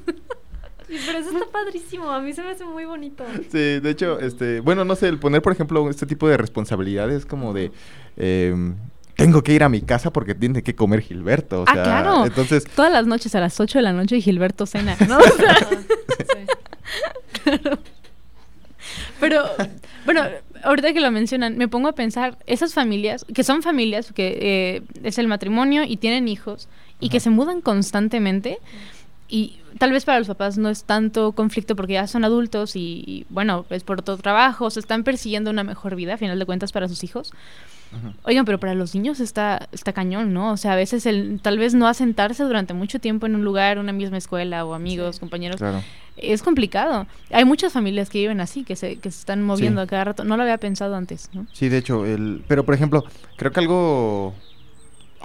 Sí, 0.88 0.98
pero 1.06 1.18
eso 1.18 1.32
está 1.32 1.46
padrísimo, 1.52 2.12
a 2.12 2.22
mí 2.22 2.32
se 2.34 2.44
me 2.44 2.50
hace 2.52 2.64
muy 2.64 2.86
bonito. 2.86 3.26
Sí, 3.52 3.80
de 3.80 3.90
hecho, 3.90 4.20
este, 4.20 4.60
bueno, 4.60 4.86
no 4.86 4.96
sé, 4.96 5.08
el 5.08 5.18
poner, 5.18 5.42
por 5.42 5.52
ejemplo, 5.52 5.90
este 5.90 6.06
tipo 6.06 6.28
de 6.30 6.38
responsabilidades 6.38 7.26
como 7.26 7.54
de 7.54 7.72
em, 8.18 8.76
tengo 9.16 9.42
que 9.42 9.54
ir 9.54 9.64
a 9.64 9.70
mi 9.70 9.82
casa 9.82 10.14
porque 10.14 10.36
tiene 10.36 10.62
que 10.62 10.76
comer 10.76 11.02
Gilberto. 11.02 11.62
O 11.62 11.66
Ah, 11.68 11.74
sea, 11.74 11.84
claro. 11.84 12.26
Entonces, 12.26 12.66
Todas 12.66 12.92
las 12.92 13.08
noches 13.08 13.34
a 13.34 13.40
las 13.40 13.60
8 13.60 13.80
de 13.80 13.82
la 13.82 13.94
noche 13.94 14.22
Gilberto 14.22 14.66
cena, 14.68 14.96
¿no? 15.08 15.18
O 15.20 15.22
sea, 15.24 15.56
Sí. 17.46 17.52
Pero, 19.20 19.44
bueno, 20.06 20.24
ahorita 20.66 20.94
que 20.94 21.00
lo 21.00 21.12
mencionan, 21.12 21.58
me 21.58 21.68
pongo 21.68 21.88
a 21.88 21.94
pensar, 21.94 22.38
esas 22.46 22.74
familias, 22.74 23.26
que 23.34 23.44
son 23.44 23.62
familias, 23.62 24.12
que 24.12 24.38
eh, 24.42 24.82
es 25.04 25.18
el 25.18 25.28
matrimonio 25.28 25.84
y 25.84 25.98
tienen 25.98 26.28
hijos, 26.28 26.68
y 27.00 27.10
que 27.10 27.20
se 27.20 27.30
mudan 27.30 27.62
constantemente, 27.62 28.60
y 29.28 29.58
tal 29.80 29.92
vez 29.92 30.06
para 30.06 30.20
los 30.20 30.28
papás 30.28 30.58
no 30.58 30.70
es 30.70 30.84
tanto 30.84 31.32
conflicto 31.32 31.76
porque 31.76 31.94
ya 31.94 32.08
son 32.08 32.24
adultos 32.24 32.76
y, 32.76 33.04
y, 33.08 33.26
bueno, 33.30 33.66
es 33.70 33.84
por 33.84 34.02
todo 34.02 34.18
trabajo, 34.18 34.70
se 34.70 34.80
están 34.80 35.04
persiguiendo 35.04 35.50
una 35.50 35.64
mejor 35.64 35.96
vida, 35.96 36.16
a 36.16 36.18
final 36.18 36.38
de 36.38 36.46
cuentas, 36.46 36.72
para 36.72 36.88
sus 36.88 37.04
hijos. 37.04 37.32
Oigan, 38.24 38.46
pero 38.46 38.60
para 38.60 38.74
los 38.76 38.94
niños 38.96 39.20
está, 39.20 39.68
está 39.72 39.94
cañón, 39.94 40.34
¿no? 40.34 40.52
O 40.52 40.58
sea, 40.58 40.74
a 40.74 40.76
veces 40.76 41.06
el 41.06 41.40
tal 41.42 41.58
vez 41.58 41.74
no 41.74 41.88
asentarse 41.88 42.44
durante 42.44 42.74
mucho 42.74 43.00
tiempo 43.00 43.26
en 43.26 43.36
un 43.36 43.44
lugar, 43.44 43.78
una 43.80 43.92
misma 43.94 44.18
escuela 44.18 44.66
o 44.66 44.74
amigos, 44.74 45.20
compañeros, 45.20 45.58
claro. 45.58 45.82
es 46.18 46.44
complicado. 46.44 47.08
Hay 47.32 47.46
muchas 47.46 47.74
familias 47.74 48.10
que 48.10 48.20
viven 48.20 48.40
así, 48.42 48.64
que 48.64 48.76
se, 48.76 48.98
que 48.98 49.12
se 49.12 49.20
están 49.20 49.44
moviendo 49.44 49.82
Sí. 49.82 49.86
a 49.86 49.88
cada 49.88 50.04
rato. 50.06 50.24
No 50.24 50.38
lo 50.38 50.44
había 50.44 50.58
pensado 50.58 50.96
antes, 50.96 51.30
¿no? 51.34 51.46
Sí, 51.54 51.70
de 51.70 51.78
hecho, 51.78 52.06
el, 52.06 52.44
pero 52.48 52.66
por 52.66 52.76
ejemplo, 52.76 53.04
creo 53.38 53.52
que 53.52 53.60
algo 53.60 54.34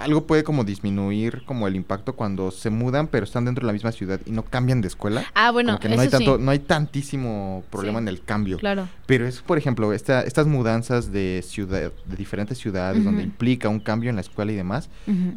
algo 0.03 0.27
puede 0.27 0.45
como 0.45 0.65
disminuir 0.65 1.43
como 1.47 1.67
el 1.69 1.77
impacto 1.77 2.15
cuando 2.15 2.51
se 2.51 2.71
mudan, 2.71 3.07
pero 3.07 3.25
están 3.25 3.45
dentro 3.45 3.63
de 3.63 3.67
la 3.67 3.73
misma 3.73 3.93
ciudad 3.93 4.21
y 4.27 4.31
no 4.33 4.45
cambian 4.45 4.81
de 4.81 4.89
escuela. 4.89 5.25
Ah, 5.35 5.51
bueno, 5.51 5.73
como 5.73 5.81
que 5.81 5.89
no 5.89 5.95
eso 5.95 6.03
hay 6.03 6.09
tanto, 6.09 6.37
sí. 6.37 6.43
no 6.43 6.51
hay 6.51 6.59
tantísimo 6.59 7.65
problema 7.71 7.99
Sí. 7.99 8.03
en 8.05 8.09
el 8.09 8.23
cambio. 8.23 8.59
Claro. 8.59 8.89
Pero 9.07 9.27
es, 9.27 9.41
por 9.41 9.59
ejemplo, 9.59 9.93
esta, 9.93 10.23
estas 10.23 10.47
mudanzas 10.47 11.13
de 11.13 11.43
ciudad, 11.47 11.93
de 12.07 12.17
diferentes 12.17 12.59
ciudades, 12.59 13.05
donde 13.05 13.23
implica 13.23 13.69
un 13.69 13.81
cambio 13.81 14.11
en 14.11 14.17
la 14.17 14.23
escuela 14.23 14.53
y 14.53 14.57
demás, 14.57 14.89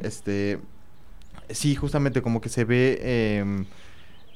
este, 0.01 0.59
sí, 1.49 1.75
justamente 1.75 2.21
como 2.21 2.41
que 2.41 2.49
se 2.49 2.65
ve 2.65 3.37
em, 3.39 3.65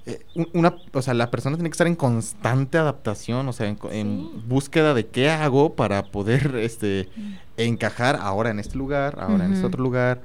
eh, 0.07 0.25
un- 0.35 0.49
una, 0.53 0.75
o 0.93 1.01
sea, 1.01 1.13
la 1.13 1.29
persona 1.29 1.55
tiene 1.57 1.69
que 1.69 1.73
estar 1.73 1.87
en 1.87 1.95
constante 1.95 2.77
adaptación, 2.77 3.47
o 3.47 3.53
sea, 3.53 3.67
en, 3.67 3.75
co- 3.75 3.91
en 3.91 4.29
Sí. 4.33 4.41
búsqueda 4.47 4.93
de 4.93 5.05
qué 5.07 5.29
hago 5.29 5.75
para 5.75 6.07
poder, 6.07 6.55
este, 6.57 7.09
encajar 7.57 8.17
ahora 8.21 8.49
en 8.49 8.59
este 8.59 8.77
lugar, 8.77 9.17
ahora 9.19 9.45
en 9.45 9.51
este 9.53 9.67
otro 9.67 9.83
lugar. 9.83 10.21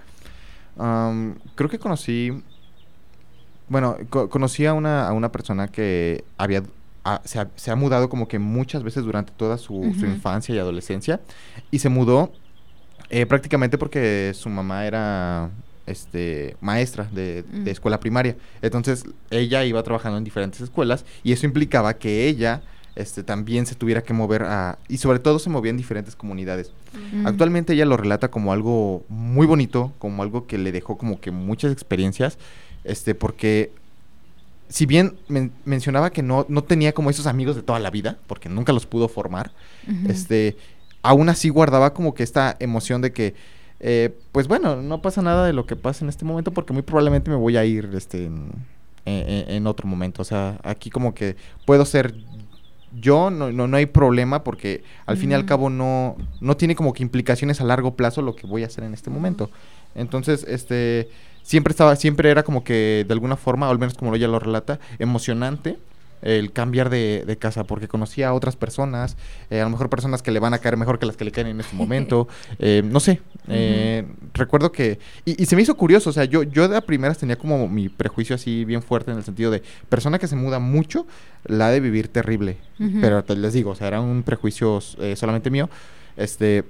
Creo 1.55 1.69
que 1.69 1.79
conocí, 1.79 2.43
bueno, 3.69 3.97
co- 4.11 4.29
conocí 4.29 4.67
a 4.67 4.75
una, 4.75 5.09
a 5.09 5.13
una 5.13 5.31
persona 5.33 5.69
que 5.69 6.25
había, 6.39 6.63
a- 7.05 7.21
se, 7.25 7.39
ha, 7.41 7.49
se 7.57 7.71
ha 7.71 7.77
mudado 7.77 8.09
como 8.09 8.29
que 8.29 8.39
muchas 8.39 8.83
veces 8.83 9.05
durante 9.05 9.33
toda 9.33 9.59
su, 9.59 9.95
infancia 10.07 10.55
y 10.55 10.59
adolescencia 10.59 11.21
y 11.71 11.79
se 11.79 11.89
mudó 11.89 12.33
eh, 13.11 13.27
prácticamente 13.27 13.79
porque 13.79 14.33
su 14.35 14.49
mamá 14.49 14.87
era 14.87 15.51
este 15.93 16.57
maestra 16.61 17.09
de, 17.13 17.43
de 17.45 17.71
escuela 17.71 18.01
primaria. 18.01 18.37
Entonces 18.63 19.05
ella 19.31 19.65
iba 19.65 19.83
trabajando 19.83 20.19
en 20.19 20.25
diferentes 20.25 20.61
escuelas 20.61 21.05
y 21.23 21.33
eso 21.33 21.47
implicaba 21.47 21.95
que 21.95 22.27
ella 22.27 22.63
este, 22.97 23.23
también 23.23 23.65
se 23.65 23.75
tuviera 23.75 24.03
que 24.03 24.13
mover 24.13 24.43
a... 24.43 24.79
Y 24.89 24.99
sobre 24.99 25.19
todo 25.19 25.39
se 25.39 25.49
movía 25.49 25.71
en 25.71 25.77
diferentes 25.77 26.15
comunidades. 26.17 26.73
Mm. 27.13 27.27
Actualmente 27.27 27.73
ella 27.73 27.87
lo 27.87 27.97
relata 27.97 28.31
como 28.31 28.53
algo 28.53 29.05
muy 29.09 29.47
bonito, 29.47 29.93
como 29.99 30.23
algo 30.23 30.47
que 30.47 30.59
le 30.59 30.73
dejó 30.73 30.99
como 30.99 31.21
que 31.21 31.31
muchas 31.31 31.73
experiencias, 31.73 32.37
este, 32.85 33.15
porque 33.15 33.71
si 34.69 34.85
bien 34.87 35.15
men- 35.29 35.53
mencionaba 35.65 36.11
que 36.11 36.23
no, 36.23 36.45
no 36.49 36.65
tenía 36.65 36.93
como 36.93 37.09
esos 37.09 37.27
amigos 37.27 37.57
de 37.57 37.63
toda 37.63 37.79
la 37.79 37.91
vida, 37.91 38.19
porque 38.27 38.49
nunca 38.49 38.73
los 38.73 38.87
pudo 38.87 39.09
formar, 39.09 39.53
este, 40.07 40.57
aún 41.03 41.29
así 41.29 41.49
guardaba 41.49 41.95
como 41.95 42.15
que 42.15 42.23
esta 42.23 42.57
emoción 42.59 43.01
de 43.01 43.13
que, 43.13 43.35
eh, 43.83 44.15
pues 44.33 44.49
bueno, 44.49 44.77
no 44.77 45.03
pasa 45.03 45.23
nada 45.23 45.45
de 45.47 45.53
lo 45.53 45.67
que 45.67 45.77
pasa 45.77 46.05
en 46.05 46.09
este 46.09 46.25
momento 46.25 46.53
porque 46.53 46.73
muy 46.73 46.83
probablemente 46.83 47.31
me 47.31 47.37
voy 47.37 47.57
a 47.57 47.65
ir, 47.65 47.91
este, 47.95 48.27
en, 48.27 48.53
en- 49.05 49.29
en- 49.29 49.51
en 49.51 49.67
otro 49.67 49.87
momento. 49.89 50.23
O 50.23 50.25
sea, 50.25 50.59
aquí 50.63 50.89
como 50.91 51.15
que 51.15 51.37
puedo 51.67 51.85
ser 51.85 52.15
yo, 52.95 53.31
no, 53.31 53.51
no, 53.53 53.67
no 53.67 53.77
hay 53.77 53.87
problema 53.87 54.45
porque 54.45 54.83
al 55.07 55.17
fin 55.17 55.31
y 55.31 55.35
al 55.35 55.47
cabo 55.47 55.71
no, 55.71 56.17
no 56.41 56.57
tiene 56.59 56.75
como 56.77 56.93
que 56.93 57.03
implicaciones 57.03 57.61
a 57.61 57.65
largo 57.65 57.97
plazo 57.97 58.21
lo 58.23 58.37
que 58.37 58.47
voy 58.47 58.65
a 58.65 58.67
hacer 58.67 58.85
en 58.85 58.93
este 58.95 59.09
momento. 59.11 59.51
Entonces, 59.95 60.45
este, 60.47 61.09
siempre 61.43 61.71
estaba, 61.73 61.97
siempre 61.97 62.31
era 62.31 62.43
como 62.43 62.65
que 62.65 63.05
de 63.09 63.13
alguna 63.15 63.37
forma, 63.37 63.69
o 63.69 63.71
al 63.71 63.79
menos 63.79 63.95
como 63.95 64.15
ella 64.15 64.29
lo 64.29 64.39
relata, 64.39 64.79
emocionante 64.99 65.79
el 66.23 66.53
cambiar 66.53 66.89
de, 66.89 67.25
de 67.27 67.37
casa, 67.37 67.65
porque 67.65 67.89
conocía 67.89 68.29
a 68.29 68.35
otras 68.35 68.57
personas, 68.57 69.17
eh, 69.51 69.61
a 69.61 69.65
lo 69.65 69.71
mejor 69.71 69.91
personas 69.91 70.23
que 70.23 70.31
le 70.31 70.41
van 70.41 70.55
a 70.55 70.59
caer 70.59 70.77
mejor 70.77 70.99
que 70.99 71.07
las 71.07 71.17
que 71.17 71.25
le 71.25 71.33
caen 71.33 71.49
en 71.49 71.61
este 71.61 71.77
momento, 71.77 72.29
eh, 72.59 72.83
no 72.85 73.01
sé, 73.01 73.21
eh, 73.49 74.05
recuerdo 74.35 74.73
que, 74.73 74.99
y, 75.25 75.43
y 75.43 75.47
se 75.47 75.57
me 75.57 75.63
hizo 75.63 75.77
curioso, 75.77 76.11
o 76.11 76.13
sea, 76.13 76.25
yo, 76.25 76.43
yo 76.45 76.69
de 76.69 76.81
primeras 76.83 77.19
tenía 77.19 77.37
como 77.37 77.69
mi 77.69 77.89
prejuicio 77.89 78.37
así 78.37 78.65
bien 78.65 78.83
fuerte 78.83 79.11
en 79.11 79.19
el 79.19 79.25
sentido 79.25 79.51
de 79.51 79.63
persona 79.89 80.19
que 80.19 80.29
se 80.29 80.37
muda 80.37 80.59
mucho, 80.59 81.07
la 81.45 81.71
de 81.71 81.81
vivir 81.81 82.09
terrible, 82.09 82.57
pero 83.01 83.23
te 83.25 83.37
les 83.37 83.53
digo, 83.53 83.71
o 83.71 83.75
sea, 83.75 83.89
era 83.89 84.01
un 84.01 84.23
prejuicio 84.23 84.81
eh, 84.99 85.17
solamente 85.17 85.51
mío, 85.51 85.69
este, 86.17 86.65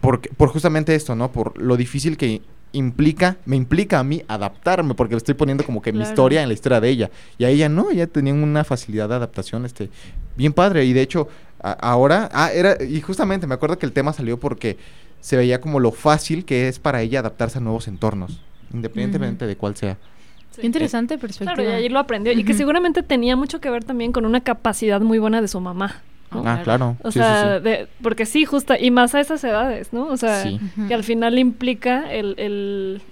porque, 0.00 0.30
por 0.30 0.48
justamente 0.48 0.94
esto, 0.94 1.14
¿no? 1.14 1.32
Por 1.32 1.60
lo 1.60 1.76
difícil 1.76 2.16
que 2.16 2.42
implica, 2.72 3.36
me 3.44 3.56
implica 3.56 3.98
a 3.98 4.04
mí 4.04 4.22
adaptarme, 4.28 4.94
porque 4.94 5.14
le 5.14 5.18
estoy 5.18 5.34
poniendo 5.34 5.64
como 5.64 5.82
que 5.82 5.92
mi 5.92 5.98
historia 6.02 6.42
en 6.42 6.48
la 6.48 6.54
historia 6.54 6.80
de 6.80 6.88
ella. 6.88 7.10
Y 7.38 7.44
a 7.44 7.48
ella 7.50 7.68
no, 7.68 7.90
ella 7.90 8.06
tenía 8.06 8.32
una 8.34 8.64
facilidad 8.64 9.08
de 9.08 9.14
adaptación, 9.16 9.64
este, 9.66 9.90
bien 10.36 10.52
padre. 10.52 10.84
Y 10.84 10.92
de 10.92 11.02
hecho, 11.02 11.28
a- 11.62 11.72
ahora, 11.72 12.28
ah, 12.32 12.50
era, 12.52 12.82
y 12.82 13.00
justamente 13.00 13.46
me 13.46 13.54
acuerdo 13.54 13.78
que 13.78 13.86
el 13.86 13.92
tema 13.92 14.12
salió 14.12 14.38
porque 14.40 14.78
se 15.20 15.36
veía 15.36 15.60
como 15.60 15.80
lo 15.80 15.92
fácil 15.92 16.44
que 16.44 16.68
es 16.68 16.78
para 16.78 17.02
ella 17.02 17.20
adaptarse 17.20 17.58
a 17.58 17.60
nuevos 17.60 17.86
entornos, 17.88 18.40
independientemente 18.72 19.46
de 19.46 19.56
cuál 19.56 19.76
sea. 19.76 19.98
Qué 20.58 20.66
interesante 20.66 21.16
perspectiva. 21.18 21.54
Claro, 21.54 21.70
y 21.70 21.72
ahí 21.72 21.88
lo 21.88 21.98
aprendió. 21.98 22.32
Y 22.32 22.44
que 22.44 22.52
seguramente 22.54 23.02
tenía 23.02 23.36
mucho 23.36 23.60
que 23.60 23.70
ver 23.70 23.84
también 23.84 24.12
con 24.12 24.26
una 24.26 24.40
capacidad 24.42 25.00
muy 25.00 25.18
buena 25.18 25.40
de 25.40 25.48
su 25.48 25.60
mamá. 25.60 26.02
¿No? 26.34 26.42
Ah, 26.46 26.60
claro. 26.64 26.96
O 27.02 27.10
sí, 27.12 27.18
sea, 27.18 27.58
sí. 27.58 27.64
de- 27.64 27.88
porque 28.02 28.26
sí, 28.26 28.44
justo, 28.44 28.74
y 28.78 28.90
más 28.90 29.14
a 29.14 29.20
esas 29.20 29.42
edades, 29.44 29.92
¿no? 29.92 30.06
O 30.06 30.16
sea, 30.16 30.44
que 30.88 30.94
al 30.94 31.04
final 31.04 31.38
implica 31.38 32.12
el, 32.12 32.34
el, 32.38 33.02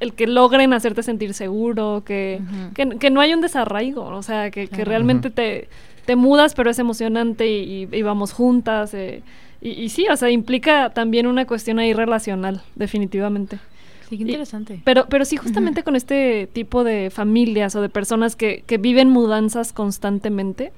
el 0.00 0.12
que 0.14 0.26
logren 0.26 0.72
hacerte 0.72 1.02
sentir 1.02 1.34
seguro, 1.34 2.02
que, 2.06 2.40
que, 2.74 2.88
que 2.98 3.10
no 3.10 3.20
hay 3.20 3.34
un 3.34 3.40
desarraigo, 3.40 4.04
o 4.04 4.22
sea, 4.22 4.50
que, 4.50 4.68
que 4.68 4.84
realmente 4.84 5.30
te, 5.30 5.68
te 6.06 6.16
mudas, 6.16 6.54
pero 6.54 6.70
es 6.70 6.78
emocionante 6.78 7.46
y, 7.48 7.86
y- 7.92 7.96
y 7.96 8.02
vamos 8.02 8.32
juntas. 8.32 8.94
eh, 8.94 9.22
y, 9.60 9.70
y 9.70 9.88
sí, 9.90 10.06
o 10.10 10.16
sea, 10.16 10.28
implica 10.30 10.90
también 10.90 11.26
una 11.26 11.46
cuestión 11.46 11.78
ahí 11.78 11.92
relacional, 11.92 12.62
definitivamente. 12.74 13.58
Sí, 14.08 14.18
qué 14.18 14.24
Y- 14.24 14.26
interesante. 14.26 14.80
Pero, 14.84 15.06
pero 15.08 15.24
sí, 15.24 15.36
justamente 15.36 15.82
con 15.84 15.94
este 15.96 16.48
tipo 16.52 16.82
de 16.84 17.10
familias 17.10 17.74
o 17.76 17.80
de 17.80 17.88
personas 17.88 18.34
que, 18.36 18.62
que 18.66 18.76
viven 18.78 19.08
mudanzas 19.08 19.72
constantemente, 19.72 20.72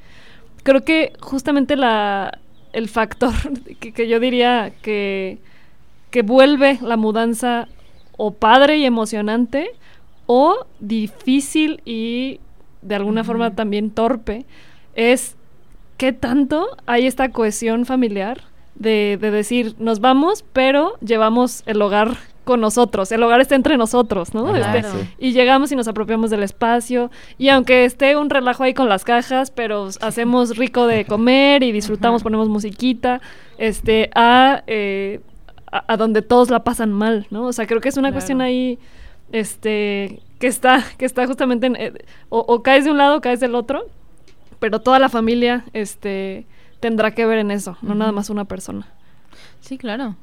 creo 0.65 0.83
que 0.83 1.13
justamente 1.21 1.77
la, 1.77 2.39
el 2.73 2.89
factor 2.89 3.33
que, 3.81 3.93
que 3.93 4.09
yo 4.09 4.19
diría 4.19 4.73
que, 4.83 5.39
que 6.11 6.23
vuelve 6.23 6.79
la 6.83 6.97
mudanza 6.97 7.69
o 8.17 8.33
padre 8.33 8.79
y 8.79 8.85
emocionante 8.85 9.71
o 10.27 10.67
difícil 10.81 11.81
y 11.85 12.41
de 12.83 12.95
alguna 12.97 13.25
forma 13.25 13.55
también 13.55 13.91
torpe 13.91 14.45
es 14.95 15.37
qué 15.97 16.13
tanto 16.13 16.77
hay 16.87 17.07
esta 17.07 17.31
cohesión 17.31 17.87
familiar 17.87 18.43
de, 18.75 19.19
de 19.21 19.31
decir 19.31 19.75
nos 19.79 20.01
vamos 20.01 20.45
pero 20.53 20.99
llevamos 21.01 21.63
el 21.67 21.81
hogar 21.83 22.17
con 22.45 22.61
nosotros 22.61 23.11
el 23.13 23.23
hogar 23.23 23.41
está 23.41 23.55
entre 23.55 23.77
nosotros 23.77 24.35
no 24.35 24.47
Ajá, 24.49 24.77
Este, 24.79 24.91
sí. 24.91 25.09
y 25.19 25.33
llegamos 25.33 25.73
y 25.73 25.77
nos 25.77 25.89
apropiamos 25.89 26.31
del 26.31 26.43
espacio 26.43 27.11
y 27.39 27.49
aunque 27.49 27.85
esté 27.85 28.17
un 28.17 28.31
relajo 28.31 28.63
ahí 28.63 28.75
con 28.75 28.89
las 28.89 29.05
cajas 29.05 29.51
pero 29.51 29.89
hacemos 30.01 30.57
rico 30.57 30.87
de 30.87 31.05
comer 31.07 31.63
y 31.63 31.73
disfrutamos 31.73 32.21
Ajá. 32.21 32.25
ponemos 32.25 32.49
musiquita 32.49 33.21
este 33.59 34.11
a, 34.15 34.63
eh, 34.67 35.21
a 35.73 35.85
a 35.93 35.97
donde 35.97 36.23
todos 36.23 36.51
la 36.51 36.63
pasan 36.65 36.93
mal 36.93 37.27
no 37.31 37.45
o 37.47 37.53
sea 37.53 37.67
creo 37.67 37.81
que 37.81 37.89
es 37.89 37.97
una 37.97 38.09
Claro. 38.09 38.15
cuestión 38.17 38.41
ahí 38.41 38.79
este 39.33 40.21
que 40.39 40.47
está 40.47 40.83
que 40.99 41.05
está 41.05 41.27
justamente 41.27 41.67
en, 41.67 41.77
eh, 41.77 41.93
o, 42.29 42.39
o 42.41 42.63
caes 42.63 42.85
de 42.85 42.91
un 42.91 42.99
lado 42.99 43.17
o 43.17 43.21
caes 43.21 43.41
del 43.41 43.55
otro 43.55 43.87
pero 44.61 44.81
toda 44.81 44.99
la 44.99 45.09
familia 45.09 45.65
este 45.73 46.47
tendrá 46.81 47.11
que 47.13 47.27
ver 47.27 47.39
en 47.39 47.51
eso 47.51 47.77
no 47.83 47.95
nada 47.95 48.13
más 48.13 48.31
una 48.31 48.45
persona 48.45 48.89
Sí, 49.61 49.79
claro. 49.79 50.15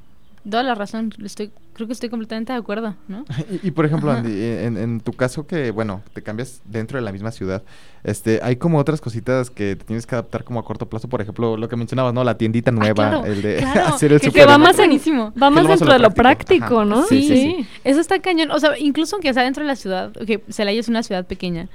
Toda 0.49 0.63
la 0.63 0.73
razón. 0.73 1.13
Estoy, 1.23 1.51
creo 1.73 1.85
que 1.85 1.93
estoy 1.93 2.09
completamente 2.09 2.51
de 2.51 2.57
acuerdo, 2.59 2.95
¿no? 3.07 3.25
Y, 3.63 3.67
y, 3.67 3.71
por 3.71 3.85
ejemplo. 3.85 4.11
Andy, 4.11 4.31
eh, 4.31 4.65
en, 4.65 4.75
en 4.77 4.99
tu 4.99 5.13
caso 5.13 5.45
que, 5.45 5.69
bueno, 5.71 6.01
te 6.13 6.23
cambias 6.23 6.61
dentro 6.65 6.97
de 6.97 7.03
la 7.05 7.11
misma 7.11 7.31
ciudad, 7.31 7.61
este, 8.03 8.39
hay 8.41 8.55
como 8.55 8.79
otras 8.79 8.99
cositas 9.01 9.51
que 9.51 9.75
te 9.75 9.85
tienes 9.85 10.07
que 10.07 10.15
adaptar 10.15 10.43
como 10.43 10.59
a 10.59 10.65
corto 10.65 10.89
plazo, 10.89 11.07
por 11.07 11.21
ejemplo, 11.21 11.57
lo 11.57 11.69
que 11.69 11.75
mencionabas, 11.75 12.13
¿no? 12.15 12.23
La 12.23 12.37
tiendita 12.37 12.71
nueva, 12.71 13.07
Ah, 13.07 13.09
claro, 13.11 13.25
el 13.25 13.41
de 13.43 13.57
claro, 13.57 13.87
hacer 13.93 14.13
el 14.13 14.19
que- 14.19 14.31
que 14.31 14.45
va 14.45 14.57
más 14.57 14.79
en- 14.79 14.91
va 14.91 15.49
más 15.51 15.65
a 15.65 15.69
dentro 15.69 15.93
de 15.93 15.99
lo 15.99 16.09
práctico. 16.11 16.85
no 16.85 17.03
Sí, 17.05 17.21
sí, 17.21 17.35
sí. 17.37 17.67
Eso 17.83 17.99
está 17.99 18.17
cañón. 18.19 18.49
O 18.51 18.59
sea, 18.59 18.77
incluso 18.79 19.15
aunque 19.17 19.31
sea 19.33 19.43
dentro 19.43 19.61
de 19.63 19.67
la 19.67 19.75
ciudad, 19.75 20.11
que 20.11 20.43
Celaya 20.49 20.79
es 20.79 20.87
una 20.89 21.03
ciudad 21.03 21.25
pequeña, 21.27 21.67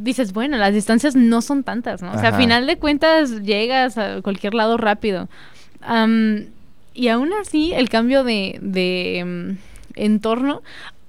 dices, 0.00 0.32
bueno, 0.32 0.56
las 0.56 0.72
distancias 0.72 1.16
no 1.16 1.42
son 1.42 1.64
tantas, 1.64 2.00
¿no? 2.00 2.10
O 2.10 2.14
sea, 2.18 2.26
a 2.26 2.28
Ajá. 2.28 2.38
final 2.38 2.66
de 2.68 2.76
cuentas 2.78 3.42
llegas 3.42 3.98
a 3.98 4.22
cualquier 4.22 4.54
lado 4.54 4.76
rápido. 4.76 5.28
Y 6.94 7.08
aún 7.08 7.32
así, 7.32 7.72
el 7.72 7.88
cambio 7.88 8.24
de, 8.24 8.58
de 8.60 9.18
em, 9.18 9.56
entorno, 9.94 10.62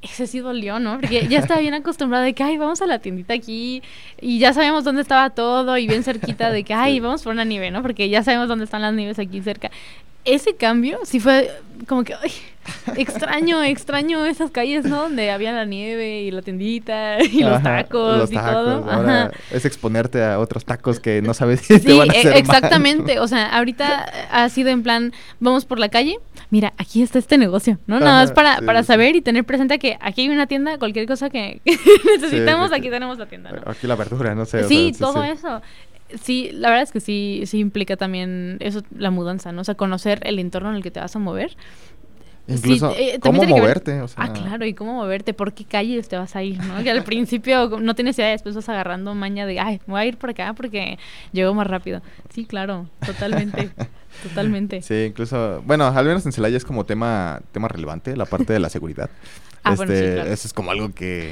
ese 0.03 0.27
sí 0.27 0.39
dolió, 0.39 0.79
¿no? 0.79 0.99
Porque 0.99 1.27
ya 1.27 1.39
estaba 1.39 1.61
bien 1.61 1.73
acostumbrada 1.73 2.23
de 2.23 2.33
que, 2.33 2.43
ay, 2.43 2.57
vamos 2.57 2.81
a 2.81 2.87
la 2.87 2.99
tiendita 2.99 3.33
aquí 3.33 3.81
y 4.19 4.39
ya 4.39 4.53
sabíamos 4.53 4.83
dónde 4.83 5.01
estaba 5.01 5.29
todo 5.29 5.77
y 5.77 5.87
bien 5.87 6.03
cerquita 6.03 6.51
de 6.51 6.63
que, 6.63 6.73
ay, 6.73 6.99
vamos 6.99 7.23
por 7.23 7.33
una 7.33 7.45
nieve, 7.45 7.71
¿no? 7.71 7.81
Porque 7.81 8.09
ya 8.09 8.23
sabemos 8.23 8.49
dónde 8.49 8.65
están 8.65 8.81
las 8.81 8.93
nieves 8.93 9.17
aquí 9.19 9.41
cerca. 9.41 9.71
Ese 10.25 10.55
cambio 10.55 10.99
sí 11.03 11.19
fue 11.19 11.51
como 11.87 12.03
que, 12.05 12.13
ay, 12.13 12.31
extraño, 12.95 13.61
extraño 13.63 14.25
esas 14.25 14.51
calles, 14.51 14.85
¿no? 14.85 15.03
Donde 15.03 15.31
había 15.31 15.51
la 15.51 15.65
nieve 15.65 16.21
y 16.21 16.31
la 16.31 16.41
tiendita 16.41 17.21
y 17.23 17.41
los 17.43 17.61
tacos 17.61 18.17
los 18.17 18.31
y 18.31 18.35
tacos, 18.35 18.53
todo. 18.53 18.91
ahora 18.91 19.23
Ajá. 19.25 19.31
es 19.51 19.65
exponerte 19.65 20.23
a 20.23 20.39
otros 20.39 20.63
tacos 20.63 20.99
que 21.01 21.21
no 21.21 21.33
sabes 21.33 21.61
si 21.61 21.79
te 21.79 21.91
Sí, 21.91 21.97
van 21.97 22.09
a 22.11 22.13
e- 22.13 22.23
mal. 22.23 22.33
exactamente. 22.37 23.19
O 23.19 23.27
sea, 23.27 23.47
ahorita 23.57 24.05
ha 24.31 24.47
sido 24.49 24.69
en 24.69 24.81
plan, 24.83 25.11
vamos 25.41 25.65
por 25.65 25.79
la 25.79 25.89
calle, 25.89 26.17
mira, 26.51 26.73
aquí 26.77 27.01
está 27.03 27.19
este 27.19 27.37
negocio, 27.37 27.79
¿no? 27.87 27.99
Nada 27.99 28.21
más 28.21 28.31
para, 28.31 28.59
sí, 28.59 28.65
para 28.65 28.81
sí. 28.83 28.87
saber 28.87 29.15
y 29.17 29.21
tener 29.21 29.43
presente 29.43 29.77
que 29.79 29.97
aquí 29.99 30.21
hay 30.21 30.29
una 30.29 30.47
tienda, 30.47 30.77
cualquier 30.77 31.05
cosa 31.05 31.29
que 31.29 31.59
necesitamos, 31.65 32.69
sí, 32.69 32.75
aquí 32.75 32.89
tenemos 32.89 33.17
la 33.17 33.25
tienda, 33.25 33.51
¿no? 33.51 33.69
Aquí 33.69 33.87
la 33.87 33.95
verdura, 33.95 34.35
no 34.35 34.45
sé. 34.45 34.63
o 34.63 34.67
Sí, 34.69 34.93
sea, 34.93 35.07
todo 35.07 35.23
eso. 35.23 35.61
Sí, 36.21 36.49
la 36.53 36.69
verdad 36.69 36.83
es 36.83 36.91
que 36.91 36.99
sí, 36.99 37.43
sí 37.45 37.59
implica 37.59 37.97
también 37.97 38.57
eso, 38.59 38.81
la 38.97 39.11
mudanza, 39.11 39.51
¿no? 39.51 39.61
O 39.61 39.63
sea, 39.63 39.75
conocer 39.75 40.19
el 40.23 40.39
entorno 40.39 40.69
en 40.69 40.75
el 40.75 40.83
que 40.83 40.91
te 40.91 40.99
vas 40.99 41.15
a 41.15 41.19
mover. 41.19 41.55
Incluso, 42.45 42.91
Sí, 42.91 42.97
eh, 42.99 43.19
¿cómo 43.21 43.41
moverte? 43.45 44.01
O 44.01 44.07
sea, 44.09 44.25
Ah, 44.25 44.33
claro, 44.33 44.65
y 44.65 44.73
cómo 44.73 44.95
moverte, 44.95 45.33
por 45.33 45.53
qué 45.53 45.63
calles 45.63 46.09
te 46.09 46.17
vas 46.17 46.35
a 46.35 46.43
ir, 46.43 46.61
¿no? 46.61 46.83
Que 46.83 46.91
al 46.91 47.03
principio 47.03 47.69
no 47.81 47.95
tienes 47.95 48.17
idea, 48.19 48.29
después 48.31 48.53
vas 48.53 48.67
agarrando 48.67 49.15
maña 49.15 49.45
de, 49.45 49.61
ay, 49.61 49.79
voy 49.87 50.01
a 50.01 50.05
ir 50.05 50.17
por 50.17 50.31
acá 50.31 50.53
porque 50.53 50.99
llego 51.31 51.53
más 51.53 51.67
rápido. 51.67 52.01
Sí, 52.33 52.43
claro, 52.45 52.89
totalmente, 53.05 53.69
totalmente. 54.23 54.81
Sí, 54.81 55.05
incluso, 55.07 55.61
bueno, 55.65 55.87
al 55.87 56.05
menos 56.05 56.25
en 56.25 56.33
Celaya 56.33 56.57
es 56.57 56.65
como 56.65 56.85
tema, 56.85 57.41
tema 57.53 57.69
relevante, 57.69 58.17
la 58.17 58.25
parte 58.25 58.51
de 58.51 58.59
la 58.59 58.69
seguridad. 58.69 59.09
Ah, 59.63 59.75
bueno, 59.75 59.93
sí, 59.93 59.99
Este, 59.99 60.13
claro. 60.15 60.29
Eso 60.33 60.47
es 60.47 60.53
como 60.53 60.71
algo 60.71 60.91
que, 60.91 61.31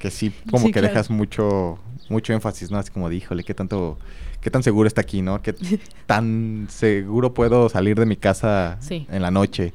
que 0.00 0.10
sí, 0.10 0.32
como 0.50 0.66
Sí, 0.66 0.72
que 0.72 0.80
claro. 0.80 0.88
dejas 0.88 1.08
mucho, 1.08 1.78
mucho 2.08 2.32
énfasis, 2.32 2.70
¿no? 2.70 2.78
Así 2.78 2.90
como 2.90 3.08
de, 3.08 3.16
híjole, 3.16 3.44
qué 3.44 3.54
tanto, 3.54 3.98
qué 4.40 4.50
tan 4.50 4.62
seguro 4.62 4.86
está 4.88 5.00
aquí, 5.00 5.22
¿no? 5.22 5.40
Qué 5.42 5.52
tan 6.06 6.66
seguro 6.70 7.34
puedo 7.34 7.68
salir 7.68 7.98
de 7.98 8.06
mi 8.06 8.16
casa 8.16 8.76
Sí. 8.80 9.06
en 9.10 9.22
la 9.22 9.30
noche. 9.30 9.72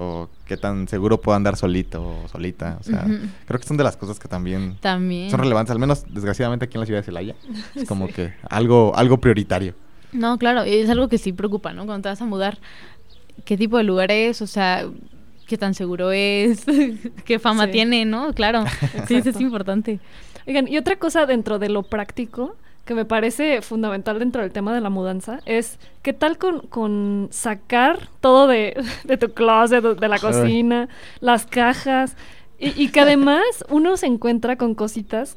O 0.00 0.28
qué 0.46 0.56
tan 0.56 0.86
seguro 0.86 1.20
puedo 1.20 1.34
andar 1.34 1.56
solito 1.56 2.00
o 2.24 2.28
solita. 2.28 2.76
O 2.80 2.84
sea, 2.84 3.04
creo 3.46 3.58
que 3.58 3.66
son 3.66 3.76
de 3.76 3.82
las 3.82 3.96
cosas 3.96 4.20
que 4.20 4.28
también 4.28 4.76
También. 4.80 5.28
son 5.28 5.40
relevantes, 5.40 5.72
al 5.72 5.80
menos 5.80 6.04
desgraciadamente 6.08 6.66
aquí 6.66 6.76
en 6.76 6.80
la 6.80 6.86
ciudad 6.86 7.00
de 7.00 7.04
Celaya. 7.04 7.34
Es 7.74 7.88
como 7.88 8.06
que 8.06 8.32
algo, 8.48 8.92
algo 8.94 9.18
prioritario. 9.18 9.74
No, 10.12 10.38
claro, 10.38 10.62
es 10.62 10.88
algo 10.88 11.08
que 11.08 11.18
sí 11.18 11.32
preocupa, 11.32 11.72
¿no? 11.72 11.84
Cuando 11.84 12.02
te 12.04 12.08
vas 12.10 12.22
a 12.22 12.26
mudar, 12.26 12.58
¿qué 13.44 13.56
tipo 13.56 13.76
de 13.76 13.82
lugar 13.82 14.12
es? 14.12 14.40
O 14.40 14.46
sea, 14.46 14.86
¿qué 15.48 15.58
tan 15.58 15.74
seguro 15.74 16.12
es? 16.12 16.64
¿Qué 17.24 17.40
fama 17.40 17.64
Sí. 17.66 17.72
tiene, 17.72 18.04
no? 18.04 18.32
Claro, 18.34 18.64
sí, 19.08 19.16
eso 19.16 19.30
es 19.30 19.40
importante. 19.40 19.98
Oigan, 20.48 20.66
y 20.66 20.78
otra 20.78 20.96
cosa 20.96 21.26
dentro 21.26 21.58
de 21.58 21.68
lo 21.68 21.82
práctico 21.82 22.56
que 22.86 22.94
me 22.94 23.04
parece 23.04 23.60
fundamental 23.60 24.18
dentro 24.18 24.40
del 24.40 24.50
tema 24.50 24.74
de 24.74 24.80
la 24.80 24.88
mudanza 24.88 25.40
es 25.44 25.78
qué 26.00 26.14
tal 26.14 26.38
con, 26.38 26.60
con 26.60 27.28
sacar 27.30 28.08
todo 28.22 28.46
de, 28.46 28.82
de 29.04 29.18
tu 29.18 29.34
closet, 29.34 29.84
de, 29.84 30.08
la 30.08 30.18
cocina, 30.18 30.88
las 31.20 31.44
cajas, 31.44 32.16
y, 32.58 32.82
y 32.82 32.88
que 32.88 33.00
además 33.00 33.44
uno 33.68 33.98
se 33.98 34.06
encuentra 34.06 34.56
con 34.56 34.74
cositas 34.74 35.36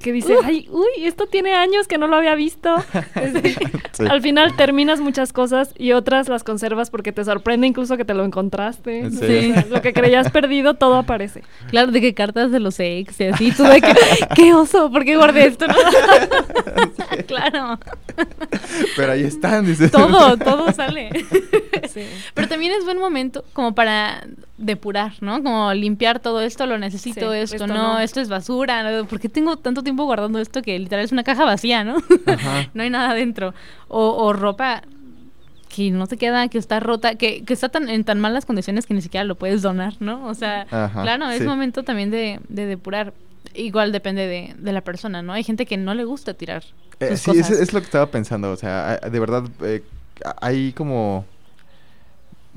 que 0.00 0.12
dice, 0.12 0.34
ay, 0.44 0.68
uy, 0.70 1.04
esto 1.04 1.26
tiene 1.26 1.54
años 1.54 1.88
que 1.88 1.98
no 1.98 2.06
lo 2.06 2.16
había 2.16 2.34
visto. 2.34 2.74
Sí. 3.92 4.04
Al 4.08 4.22
final 4.22 4.54
terminas 4.54 5.00
muchas 5.00 5.32
cosas 5.32 5.74
y 5.76 5.90
otras 5.90 6.28
las 6.28 6.44
conservas 6.44 6.88
porque 6.88 7.10
te 7.10 7.24
sorprende 7.24 7.66
incluso 7.66 7.96
que 7.96 8.04
te 8.04 8.14
lo 8.14 8.24
encontraste. 8.24 9.10
Lo 9.70 9.82
que 9.82 9.92
creías 9.92 10.30
perdido, 10.32 10.74
todo 10.74 10.94
aparece. 10.96 11.42
Claro, 11.68 11.90
de 11.90 12.00
que 12.00 12.14
cartas 12.14 12.52
de 12.52 12.60
los 12.60 12.78
ex 12.78 13.20
y 13.20 13.24
así, 13.24 13.50
tú 13.50 13.64
de 13.64 13.80
que, 13.80 13.92
¡qué 14.36 14.54
oso! 14.54 14.92
¿Por 14.92 15.04
qué 15.04 15.16
guardé 15.16 15.46
esto? 15.46 15.66
no? 15.66 15.74
claro, 17.26 17.78
Pero 18.96 19.12
ahí 19.12 19.24
están, 19.24 19.66
dice. 19.66 19.88
todo, 19.88 20.36
todo 20.36 20.72
sale. 20.72 21.10
Sí. 21.88 22.02
Pero 22.34 22.46
también 22.46 22.72
es 22.72 22.84
buen 22.84 22.98
momento 22.98 23.44
como 23.52 23.74
para 23.74 24.22
depurar, 24.58 25.12
¿no? 25.20 25.42
Como 25.42 25.72
limpiar 25.72 26.18
todo 26.20 26.40
esto, 26.40 26.66
lo 26.66 26.78
necesito, 26.78 27.32
Sí, 27.32 27.38
esto, 27.38 27.56
esto 27.56 27.66
no, 27.68 27.74
no. 27.94 27.98
esto 28.00 28.20
es 28.20 28.28
basura, 28.28 28.82
¿no? 28.82 29.06
¿por 29.06 29.20
qué 29.20 29.28
tengo 29.28 29.56
tanto 29.56 29.82
tiempo 29.82 30.04
guardando 30.04 30.38
esto 30.40 30.62
que 30.62 30.78
literal 30.78 31.04
es 31.04 31.12
una 31.12 31.22
caja 31.24 31.44
vacía, 31.44 31.84
¿no? 31.84 31.96
Ajá. 32.26 32.68
no 32.74 32.82
hay 32.82 32.90
nada 32.90 33.14
dentro. 33.14 33.54
O, 33.88 34.08
o 34.24 34.32
ropa 34.32 34.82
que 35.74 35.90
no 35.90 36.06
te 36.06 36.16
queda, 36.16 36.48
que 36.48 36.58
está 36.58 36.80
rota, 36.80 37.14
que, 37.14 37.44
que 37.44 37.52
está 37.52 37.68
tan, 37.68 37.88
en 37.88 38.02
tan 38.02 38.18
malas 38.20 38.44
condiciones 38.46 38.84
que 38.86 38.94
ni 38.94 39.02
siquiera 39.02 39.24
lo 39.24 39.36
puedes 39.36 39.62
donar, 39.62 39.94
¿no? 40.00 40.26
O 40.26 40.34
sea, 40.34 40.66
Ajá, 40.70 41.02
claro, 41.02 41.30
es 41.30 41.38
sí. 41.38 41.44
momento 41.46 41.82
también 41.84 42.10
de, 42.10 42.40
de 42.48 42.66
depurar. 42.66 43.12
Igual 43.54 43.92
depende 43.92 44.26
de, 44.26 44.54
de 44.58 44.72
la 44.72 44.80
persona, 44.80 45.22
¿no? 45.22 45.32
Hay 45.32 45.44
gente 45.44 45.66
que 45.66 45.76
no 45.76 45.94
le 45.94 46.04
gusta 46.04 46.34
tirar 46.34 46.64
Eh, 47.00 47.16
sus 47.16 47.32
sí, 47.34 47.40
es, 47.40 47.46
cosas. 47.46 47.60
es 47.60 47.72
lo 47.72 47.80
que 47.80 47.84
estaba 47.86 48.06
pensando. 48.06 48.50
O 48.50 48.56
sea, 48.56 48.96
de 48.98 49.20
verdad, 49.20 49.44
eh, 49.62 49.82
hay 50.40 50.72
como 50.72 51.24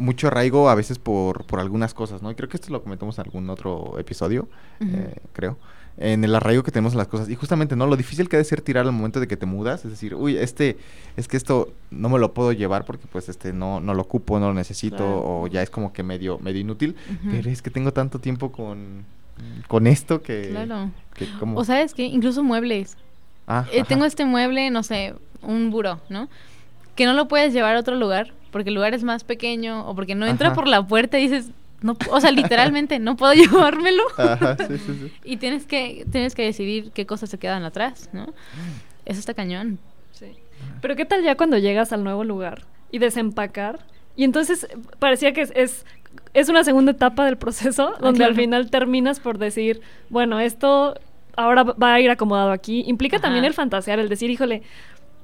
mucho 0.01 0.27
arraigo 0.27 0.69
a 0.69 0.75
veces 0.75 0.99
por, 0.99 1.45
por 1.45 1.59
algunas 1.59 1.93
cosas, 1.93 2.21
¿no? 2.21 2.31
Y 2.31 2.35
creo 2.35 2.49
que 2.49 2.57
esto 2.57 2.71
lo 2.71 2.81
comentamos 2.83 3.17
en 3.17 3.25
algún 3.25 3.49
otro 3.49 3.97
episodio, 3.99 4.47
eh, 4.81 5.15
creo. 5.33 5.57
En 5.97 6.23
el 6.23 6.33
arraigo 6.33 6.63
que 6.63 6.71
tenemos 6.71 6.93
en 6.93 6.99
las 6.99 7.07
cosas. 7.07 7.29
Y 7.29 7.35
justamente, 7.35 7.75
¿no? 7.75 7.85
Lo 7.85 7.95
difícil 7.97 8.27
que 8.29 8.37
ha 8.37 8.39
de 8.39 8.45
ser 8.45 8.61
tirar 8.61 8.85
al 8.85 8.91
momento 8.93 9.19
de 9.19 9.27
que 9.27 9.37
te 9.37 9.45
mudas. 9.45 9.83
Es 9.85 9.91
decir, 9.91 10.15
uy, 10.15 10.37
este, 10.37 10.77
es 11.17 11.27
que 11.27 11.35
esto 11.37 11.73
no 11.91 12.07
me 12.09 12.17
lo 12.17 12.33
puedo 12.33 12.51
llevar 12.53 12.85
porque 12.85 13.05
pues 13.11 13.27
este 13.29 13.51
no, 13.53 13.79
no 13.81 13.93
lo 13.93 14.01
ocupo, 14.01 14.39
no 14.39 14.47
lo 14.47 14.53
necesito, 14.53 14.95
Claro. 14.97 15.41
o 15.41 15.47
ya 15.47 15.61
es 15.61 15.69
como 15.69 15.91
que 15.93 16.01
medio, 16.01 16.39
medio 16.39 16.59
inútil. 16.61 16.95
Pero 17.29 17.49
es 17.49 17.61
que 17.61 17.69
tengo 17.69 17.91
tanto 17.93 18.19
tiempo 18.19 18.51
con, 18.51 19.03
con 19.67 19.85
esto 19.85 20.21
que... 20.21 20.47
Claro. 20.49 20.89
que 21.13 21.27
como... 21.39 21.59
O 21.59 21.65
sabes 21.65 21.93
que 21.93 22.03
incluso 22.05 22.41
muebles. 22.41 22.95
Ah, 23.45 23.65
Eh, 23.71 23.83
tengo 23.87 24.05
este 24.05 24.23
mueble, 24.25 24.71
no 24.71 24.83
sé, 24.83 25.13
un 25.41 25.69
buró, 25.71 25.99
¿no? 26.09 26.29
Que 26.95 27.05
no 27.05 27.13
lo 27.13 27.27
puedes 27.27 27.53
llevar 27.53 27.75
a 27.75 27.79
otro 27.79 27.95
lugar 27.95 28.31
porque 28.51 28.69
el 28.69 28.75
lugar 28.75 28.93
es 28.93 29.03
más 29.03 29.23
pequeño 29.23 29.87
o 29.87 29.95
porque 29.95 30.15
no 30.15 30.25
entra 30.27 30.47
Ajá. 30.47 30.55
por 30.55 30.67
la 30.67 30.85
puerta 30.85 31.17
y 31.19 31.23
dices, 31.27 31.49
no, 31.81 31.97
o 32.11 32.21
sea, 32.21 32.31
literalmente 32.31 32.99
no 32.99 33.15
puedo 33.15 33.33
llevármelo. 33.33 34.03
Ajá, 34.17 34.55
sí, 34.57 34.77
sí, 34.77 34.99
sí. 35.01 35.11
Y 35.23 35.37
tienes 35.37 35.65
que 35.65 36.05
tienes 36.11 36.35
que 36.35 36.43
decidir 36.43 36.91
qué 36.91 37.05
cosas 37.05 37.29
se 37.29 37.37
quedan 37.37 37.63
atrás, 37.63 38.09
¿no? 38.13 38.33
Eso 39.05 39.19
está 39.19 39.33
cañón. 39.33 39.79
Sí. 40.11 40.27
Pero 40.81 40.95
qué 40.95 41.05
tal 41.05 41.23
ya 41.23 41.35
cuando 41.35 41.57
llegas 41.57 41.91
al 41.91 42.03
nuevo 42.03 42.23
lugar 42.23 42.63
y 42.91 42.99
desempacar 42.99 43.79
y 44.15 44.23
entonces 44.23 44.67
parecía 44.99 45.33
que 45.33 45.41
es, 45.41 45.51
es, 45.55 45.85
es 46.33 46.49
una 46.49 46.63
segunda 46.63 46.91
etapa 46.91 47.25
del 47.25 47.37
proceso 47.37 47.93
donde 47.99 48.25
al 48.25 48.35
final 48.35 48.69
terminas 48.69 49.19
por 49.19 49.37
decir, 49.37 49.81
bueno, 50.09 50.39
esto 50.39 50.95
ahora 51.35 51.63
va 51.63 51.93
a 51.93 51.99
ir 51.99 52.09
acomodado 52.09 52.51
aquí. 52.51 52.83
Implica 52.87 53.17
Ajá. 53.17 53.23
también 53.23 53.45
el 53.45 53.53
fantasear, 53.53 53.99
el 53.99 54.09
decir, 54.09 54.29
híjole, 54.29 54.63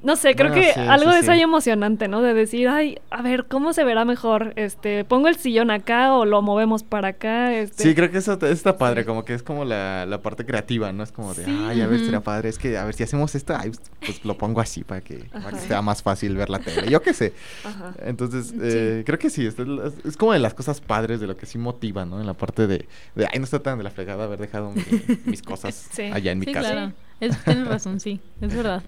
no 0.04 0.16
sé, 0.16 0.36
creo 0.36 0.50
Bueno, 0.52 0.64
que 0.66 0.74
sí, 0.74 0.80
algo 0.80 1.10
sí, 1.10 1.14
de 1.16 1.20
eso 1.20 1.26
sí. 1.26 1.32
hay 1.32 1.42
emocionante, 1.42 2.08
¿no? 2.08 2.22
De 2.22 2.34
decir, 2.34 2.68
ay, 2.70 3.00
a 3.10 3.22
ver, 3.22 3.46
¿cómo 3.46 3.74
se 3.74 3.84
verá 3.84 4.06
mejor? 4.06 4.54
Este, 4.56 5.04
pongo 5.04 5.28
el 5.28 5.36
sillón 5.38 5.72
acá 5.72 6.14
o 6.14 6.24
lo 6.26 6.42
movemos 6.42 6.84
para 6.84 7.10
acá, 7.10 7.54
este. 7.54 7.84
Sí, 7.84 7.96
creo 7.96 8.12
que 8.12 8.20
eso 8.20 8.38
está 8.46 8.78
padre, 8.78 9.06
como 9.06 9.26
que 9.26 9.34
es 9.34 9.44
como 9.44 9.66
la, 9.66 10.06
la 10.06 10.22
parte 10.22 10.46
creativa, 10.46 10.92
¿no? 10.94 11.04
Es 11.04 11.12
como 11.12 11.34
de, 11.34 11.46
Sí. 11.46 11.66
ay, 11.68 11.82
a 11.82 11.88
ver, 11.88 12.00
será 12.00 12.22
padre, 12.22 12.50
es 12.50 12.58
que, 12.60 12.78
a 12.78 12.86
ver, 12.86 12.94
si 12.94 13.04
hacemos 13.04 13.34
esto, 13.36 13.56
ay, 13.58 13.72
pues 14.00 14.24
lo 14.24 14.38
pongo 14.38 14.62
así 14.62 14.84
para 14.84 15.02
que, 15.02 15.18
para 15.32 15.52
que 15.52 15.60
sea 15.60 15.82
más 15.82 16.02
fácil 16.04 16.36
ver 16.38 16.50
la 16.50 16.60
tele, 16.60 16.90
yo 16.90 17.02
qué 17.02 17.14
sé. 17.14 17.34
Ajá. 17.66 17.94
Entonces, 18.06 18.54
eh, 18.62 19.04
creo 19.06 19.18
que 19.20 19.30
sí, 19.30 19.46
esto 19.46 19.64
es, 19.64 19.68
la- 19.68 19.92
es 20.06 20.16
como 20.18 20.34
de 20.34 20.40
las 20.40 20.54
cosas 20.54 20.80
padres, 20.80 21.20
de 21.20 21.28
lo 21.28 21.36
que 21.36 21.46
sí 21.46 21.58
motiva, 21.58 22.06
¿no? 22.06 22.20
En 22.22 22.28
la 22.28 22.34
parte 22.36 22.68
de, 22.68 22.88
de 23.16 23.26
ay, 23.32 23.40
no 23.40 23.46
está 23.46 23.60
tan 23.60 23.78
de 23.78 23.84
la 23.84 23.92
fregada 23.92 24.26
haber 24.26 24.40
dejado 24.40 24.72
mi- 24.72 24.84
mis 25.26 25.42
cosas 25.42 25.88
Sí. 25.92 26.04
allá 26.04 26.32
en 26.32 26.40
mi 26.40 26.46
sí, 26.46 26.52
casa. 26.54 26.72
claro. 26.72 26.94
Es- 27.20 27.44
tienes 27.44 27.68
razón, 27.68 28.00
sí, 28.00 28.20
es 28.42 28.56
verdad. 28.56 28.84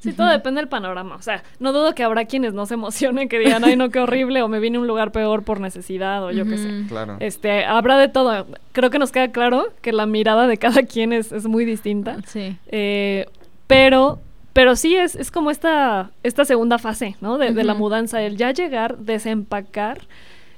Sí, 0.00 0.12
todo 0.12 0.28
depende 0.28 0.60
del 0.60 0.68
panorama. 0.68 1.16
O 1.16 1.22
sea, 1.22 1.42
no 1.58 1.72
dudo 1.72 1.94
que 1.94 2.04
habrá 2.04 2.24
quienes 2.24 2.54
no 2.54 2.66
se 2.66 2.74
emocionen, 2.74 3.28
que 3.28 3.38
digan, 3.38 3.64
ay, 3.64 3.76
no, 3.76 3.90
qué 3.90 3.98
horrible, 3.98 4.42
o 4.42 4.48
me 4.48 4.60
vine 4.60 4.76
a 4.76 4.80
un 4.80 4.86
lugar 4.86 5.10
peor 5.10 5.42
por 5.42 5.60
necesidad, 5.60 6.24
o 6.24 6.30
yo 6.30 6.44
qué 6.44 6.56
sé. 6.56 6.84
Claro. 6.88 7.16
Este, 7.18 7.64
habrá 7.64 7.98
de 7.98 8.08
todo. 8.08 8.46
Creo 8.72 8.90
que 8.90 8.98
nos 8.98 9.10
queda 9.10 9.28
claro 9.28 9.72
que 9.82 9.92
la 9.92 10.06
mirada 10.06 10.46
de 10.46 10.56
cada 10.56 10.82
quien 10.84 11.12
es, 11.12 11.32
es 11.32 11.46
muy 11.46 11.64
distinta. 11.64 12.18
Sí. 12.26 12.56
Eh, 12.68 13.26
pero, 13.66 14.20
pero 14.52 14.76
sí 14.76 14.94
es, 14.94 15.16
es 15.16 15.30
como 15.30 15.50
esta, 15.50 16.10
esta 16.22 16.44
segunda 16.44 16.78
fase, 16.78 17.16
¿no? 17.20 17.36
De, 17.36 17.52
de 17.52 17.64
la 17.64 17.74
mudanza, 17.74 18.22
el 18.22 18.36
ya 18.36 18.52
llegar, 18.52 18.98
desempacar, 18.98 20.02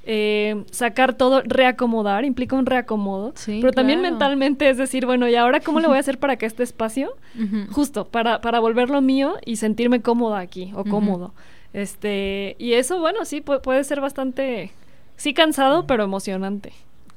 eh, 0.04 0.64
sacar 0.70 1.14
todo, 1.14 1.42
reacomodar, 1.44 2.24
implica 2.24 2.56
un 2.56 2.66
reacomodo. 2.66 3.32
Sí, 3.36 3.58
pero 3.60 3.72
también 3.72 4.00
claro. 4.00 4.12
mentalmente 4.12 4.68
es 4.70 4.78
decir, 4.78 5.06
bueno, 5.06 5.28
¿y 5.28 5.36
ahora 5.36 5.60
cómo 5.60 5.80
le 5.80 5.88
voy 5.88 5.96
a 5.96 6.00
hacer 6.00 6.18
para 6.18 6.36
que 6.36 6.46
este 6.46 6.62
espacio 6.62 7.14
justo 7.72 8.06
para, 8.06 8.40
para 8.40 8.60
volverlo 8.60 9.00
mío 9.00 9.36
y 9.44 9.56
sentirme 9.56 10.00
cómoda 10.02 10.38
aquí 10.38 10.72
o 10.74 10.84
cómodo. 10.84 11.32
Este, 11.72 12.56
y 12.58 12.72
eso, 12.72 12.98
bueno, 12.98 13.24
sí, 13.24 13.42
pu- 13.42 13.60
puede 13.60 13.84
ser 13.84 14.00
bastante, 14.00 14.72
sí 15.16 15.34
cansado, 15.34 15.86
pero 15.86 16.02
emocionante. 16.02 16.72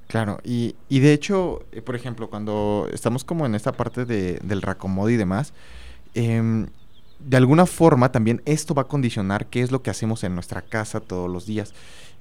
Claro, 0.07 0.39
y, 0.43 0.75
y 0.89 0.99
de 0.99 1.13
hecho, 1.13 1.63
eh, 1.71 1.81
por 1.81 1.95
ejemplo, 1.95 2.29
cuando 2.29 2.87
estamos 2.93 3.23
como 3.23 3.45
en 3.47 3.55
esta 3.55 3.71
parte 3.71 4.05
de, 4.05 4.37
del 4.43 4.61
reacomodo 4.61 5.09
y 5.09 5.15
demás, 5.17 5.53
em, 6.13 6.67
de 7.19 7.37
alguna 7.37 7.65
forma 7.65 8.11
también 8.11 8.41
esto 8.45 8.75
va 8.75 8.83
a 8.83 8.87
condicionar 8.87 9.47
qué 9.47 9.61
es 9.61 9.71
lo 9.71 9.81
que 9.81 9.89
hacemos 9.89 10.23
en 10.23 10.35
nuestra 10.35 10.61
casa 10.61 10.99
todos 10.99 11.31
los 11.31 11.45
días. 11.47 11.73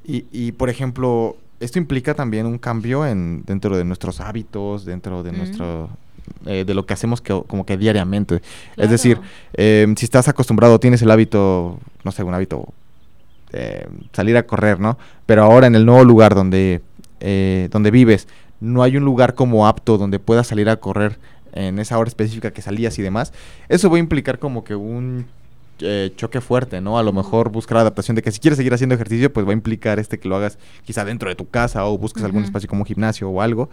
Y, 0.05 0.27
y, 0.33 0.53
por 0.53 0.69
ejemplo, 0.71 1.37
esto 1.61 1.79
implica 1.79 2.15
también 2.15 2.47
un 2.47 2.59
cambio 2.59 3.07
en, 3.07 3.45
dentro 3.47 3.77
de 3.77 3.85
nuestros 3.85 4.21
hábitos, 4.21 4.85
dentro 4.85 5.23
de 5.23 5.33
Mm. 5.33 5.37
nuestro... 5.37 5.89
eh, 6.47 6.65
de 6.65 6.75
lo 6.75 6.87
que 6.87 6.95
hacemos 6.95 7.21
que, 7.21 7.41
como 7.49 7.67
que 7.67 7.77
diariamente. 7.77 8.43
Es 8.77 8.91
decir, 8.91 9.19
em, 9.55 9.95
si 9.97 10.05
estás 10.05 10.29
acostumbrado, 10.29 10.79
tienes 10.79 11.03
el 11.03 11.11
hábito, 11.11 11.79
no 12.05 12.13
sé, 12.13 12.23
un 12.23 12.33
hábito, 12.33 12.69
eh, 13.53 13.87
salir 14.13 14.37
a 14.37 14.45
correr, 14.47 14.79
¿no? 14.81 14.99
Pero 15.27 15.43
ahora 15.43 15.67
en 15.67 15.75
el 15.75 15.85
nuevo 15.85 16.05
lugar 16.05 16.35
donde, 16.35 16.81
eh, 17.21 17.69
donde 17.73 17.91
vives, 17.91 18.29
no 18.61 18.83
hay 18.85 18.97
un 18.97 19.05
lugar 19.05 19.35
como 19.35 19.67
apto 19.67 19.99
donde 19.99 20.21
puedas 20.21 20.47
salir 20.47 20.69
a 20.69 20.77
correr 20.77 21.19
en 21.55 21.79
esa 21.81 21.99
hora 21.99 22.09
específica 22.09 22.53
que 22.53 22.63
salías 22.63 22.99
y 22.99 23.03
demás, 23.03 23.33
eso 23.69 23.91
va 23.91 23.97
a 23.97 24.01
implicar 24.01 24.39
como 24.39 24.63
que 24.65 24.75
un 24.77 25.27
eh, 25.81 26.13
choque 26.17 26.41
fuerte, 26.41 26.81
¿no? 26.81 26.99
A 26.99 27.03
lo 27.03 27.13
mejor 27.13 27.51
buscar 27.51 27.79
adaptación 27.79 28.15
de 28.15 28.23
que 28.23 28.31
si 28.31 28.39
quieres 28.41 28.57
seguir 28.57 28.73
haciendo 28.75 28.95
ejercicio, 28.95 29.33
pues 29.33 29.47
va 29.47 29.51
a 29.51 29.55
implicar 29.55 29.99
este 29.99 30.19
que 30.19 30.29
lo 30.29 30.37
hagas 30.37 30.59
quizá 30.85 31.05
dentro 31.05 31.29
de 31.29 31.35
tu 31.35 31.49
casa 31.49 31.85
o 31.87 31.99
busques 31.99 32.23
algún 32.25 32.45
espacio 32.45 32.69
como 32.69 32.83
un 32.83 32.87
gimnasio 32.87 33.29
o 33.29 33.41
algo, 33.43 33.69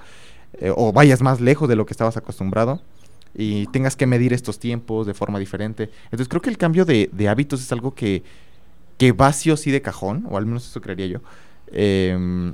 eh, 0.60 0.72
o 0.76 0.92
vayas 0.92 1.22
más 1.22 1.40
lejos 1.42 1.70
de 1.70 1.76
lo 1.76 1.86
que 1.86 1.94
estabas 1.94 2.18
acostumbrado 2.18 2.82
y 3.36 3.68
tengas 3.68 3.96
que 3.96 4.08
medir 4.08 4.34
estos 4.34 4.58
tiempos 4.60 5.06
de 5.06 5.14
forma 5.14 5.38
diferente. 5.40 5.90
Entonces 6.06 6.28
creo 6.28 6.42
que 6.42 6.50
el 6.50 6.58
cambio 6.58 6.84
de, 6.86 7.10
de 7.14 7.30
hábitos 7.30 7.62
es 7.62 7.72
algo 7.72 7.94
que, 7.94 8.24
que 8.98 9.12
va 9.12 9.32
sí 9.34 9.52
o 9.52 9.58
sí 9.58 9.70
de 9.70 9.82
cajón, 9.84 10.26
o 10.30 10.38
al 10.38 10.46
menos 10.48 10.66
eso 10.68 10.82
creería 10.82 11.06
yo. 11.06 11.20
Em, 11.72 12.54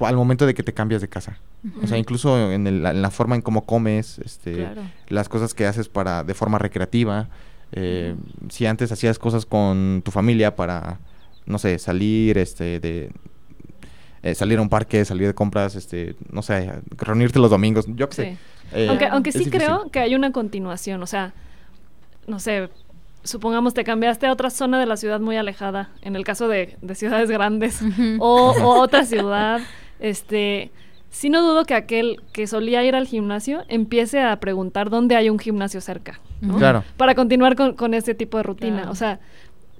al 0.00 0.16
momento 0.16 0.46
de 0.46 0.54
que 0.54 0.62
te 0.62 0.74
cambias 0.74 1.00
de 1.00 1.08
casa. 1.08 1.38
O 1.82 1.86
sea, 1.86 1.96
incluso 1.98 2.52
en, 2.52 2.66
el- 2.66 2.84
en 2.86 3.02
la 3.02 3.10
forma 3.10 3.34
en 3.34 3.42
cómo 3.42 3.64
comes, 3.64 4.18
este, 4.18 4.52
Claro. 4.54 4.82
las 5.08 5.28
cosas 5.28 5.54
que 5.54 5.66
haces 5.66 5.88
para 5.88 6.22
de 6.22 6.34
forma 6.34 6.58
recreativa. 6.58 7.28
Eh, 7.72 8.14
Si 8.48 8.66
antes 8.66 8.92
hacías 8.92 9.18
cosas 9.18 9.46
con 9.46 10.02
tu 10.04 10.10
familia 10.10 10.56
para, 10.56 10.98
no 11.46 11.58
sé, 11.58 11.78
salir, 11.78 12.38
este, 12.38 12.80
de 12.80 13.10
eh, 14.22 14.34
salir 14.34 14.58
a 14.58 14.62
un 14.62 14.68
parque, 14.68 15.04
salir 15.04 15.26
de 15.26 15.34
compras, 15.34 15.76
este, 15.76 16.16
no 16.30 16.42
sé, 16.42 16.72
reunirte 16.96 17.38
los 17.38 17.50
domingos, 17.50 17.86
yo 17.88 18.08
qué 18.08 18.14
sé. 18.14 18.30
Sí. 18.32 18.38
Eh, 18.72 18.86
aunque 18.88 19.06
aunque 19.06 19.32
sí 19.32 19.38
difícil. 19.38 19.60
creo 19.60 19.90
que 19.90 20.00
hay 20.00 20.14
una 20.14 20.32
continuación, 20.32 21.02
o 21.02 21.06
sea, 21.06 21.32
no 22.26 22.40
sé, 22.40 22.68
supongamos 23.22 23.74
te 23.74 23.84
cambiaste 23.84 24.26
a 24.26 24.32
otra 24.32 24.50
zona 24.50 24.80
de 24.80 24.86
la 24.86 24.96
ciudad 24.96 25.20
muy 25.20 25.36
alejada, 25.36 25.90
en 26.02 26.16
el 26.16 26.24
caso 26.24 26.48
de, 26.48 26.76
de 26.82 26.94
ciudades 26.94 27.30
grandes, 27.30 27.80
o, 28.18 28.50
o 28.50 28.80
otra 28.80 29.04
ciudad, 29.04 29.60
este, 30.00 30.72
sí 31.10 31.30
no 31.30 31.42
dudo 31.42 31.64
que 31.64 31.74
aquel 31.74 32.20
que 32.32 32.46
solía 32.46 32.84
ir 32.84 32.94
al 32.94 33.06
gimnasio 33.06 33.64
empiece 33.68 34.20
a 34.20 34.38
preguntar 34.40 34.90
dónde 34.90 35.16
hay 35.16 35.30
un 35.30 35.38
gimnasio 35.38 35.80
cerca. 35.80 36.20
Claro. 36.58 36.84
Para 36.96 37.14
continuar 37.14 37.56
con, 37.56 37.74
con 37.74 37.94
este 37.94 38.14
tipo 38.14 38.36
de 38.36 38.42
rutina. 38.42 38.76
Claro. 38.78 38.92
O 38.92 38.94
sea, 38.94 39.20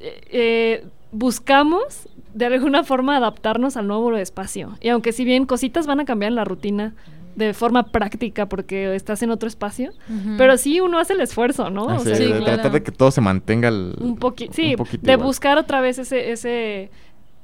eh, 0.00 0.20
eh, 0.30 0.84
buscamos 1.12 2.08
de 2.34 2.46
alguna 2.46 2.84
forma 2.84 3.16
adaptarnos 3.16 3.76
al 3.76 3.86
nuevo 3.86 4.14
espacio. 4.16 4.76
Y 4.80 4.88
aunque 4.90 5.12
si 5.12 5.24
bien 5.24 5.46
cositas 5.46 5.86
van 5.86 6.00
a 6.00 6.04
cambiar 6.04 6.30
en 6.32 6.36
la 6.36 6.44
rutina 6.44 6.94
de 7.34 7.52
forma 7.52 7.82
práctica 7.84 8.46
porque 8.46 8.94
estás 8.94 9.22
en 9.22 9.30
otro 9.30 9.46
espacio, 9.46 9.92
pero 10.38 10.56
sí 10.56 10.80
uno 10.80 10.98
hace 10.98 11.12
el 11.12 11.20
esfuerzo, 11.20 11.68
¿no? 11.68 11.88
Ah, 11.90 11.96
O 11.96 11.98
sí, 12.00 12.06
sea, 12.06 12.14
Sí, 12.16 12.22
de 12.24 12.28
claro. 12.30 12.44
tratar 12.46 12.72
de 12.72 12.82
que 12.82 12.92
todo 12.92 13.10
se 13.10 13.20
mantenga 13.20 13.68
el- 13.68 13.94
un 14.00 14.16
poquito, 14.16 14.52
un 14.52 14.54
sí, 14.56 14.74
poquito 14.76 15.04
de 15.06 15.12
igual. 15.12 15.26
buscar 15.26 15.58
otra 15.58 15.82
vez 15.82 15.98
ese, 15.98 16.30
ese, 16.32 16.90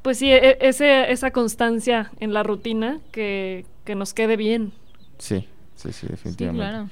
pues 0.03 0.19
sí, 0.19 0.31
e- 0.31 0.59
ese, 0.61 1.11
esa 1.13 1.31
constancia 1.31 2.11
en 2.21 2.33
la 2.35 2.43
rutina 2.43 2.99
que, 3.13 3.65
que 3.85 3.95
nos 3.95 4.15
quede 4.15 4.37
bien. 4.37 4.73
Sí, 5.19 5.47
sí, 5.77 5.93
sí, 5.93 6.01
Sí, 6.01 6.07
definitivamente. 6.09 6.69
claro. 6.71 6.89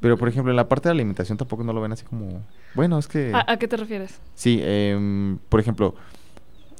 Pero, 0.00 0.16
por 0.16 0.28
ejemplo, 0.28 0.52
en 0.52 0.56
la 0.56 0.68
parte 0.68 0.88
de 0.88 0.94
la 0.94 0.98
alimentación 0.98 1.38
tampoco 1.38 1.64
no 1.64 1.72
lo 1.72 1.80
ven 1.80 1.92
así 1.92 2.04
como... 2.04 2.40
Bueno, 2.74 2.98
es 2.98 3.08
que... 3.08 3.32
¿A, 3.34 3.52
a 3.52 3.56
qué 3.58 3.66
te 3.66 3.76
refieres? 3.76 4.20
Sí, 4.34 4.60
em, 4.62 5.38
por 5.48 5.58
ejemplo, 5.58 5.94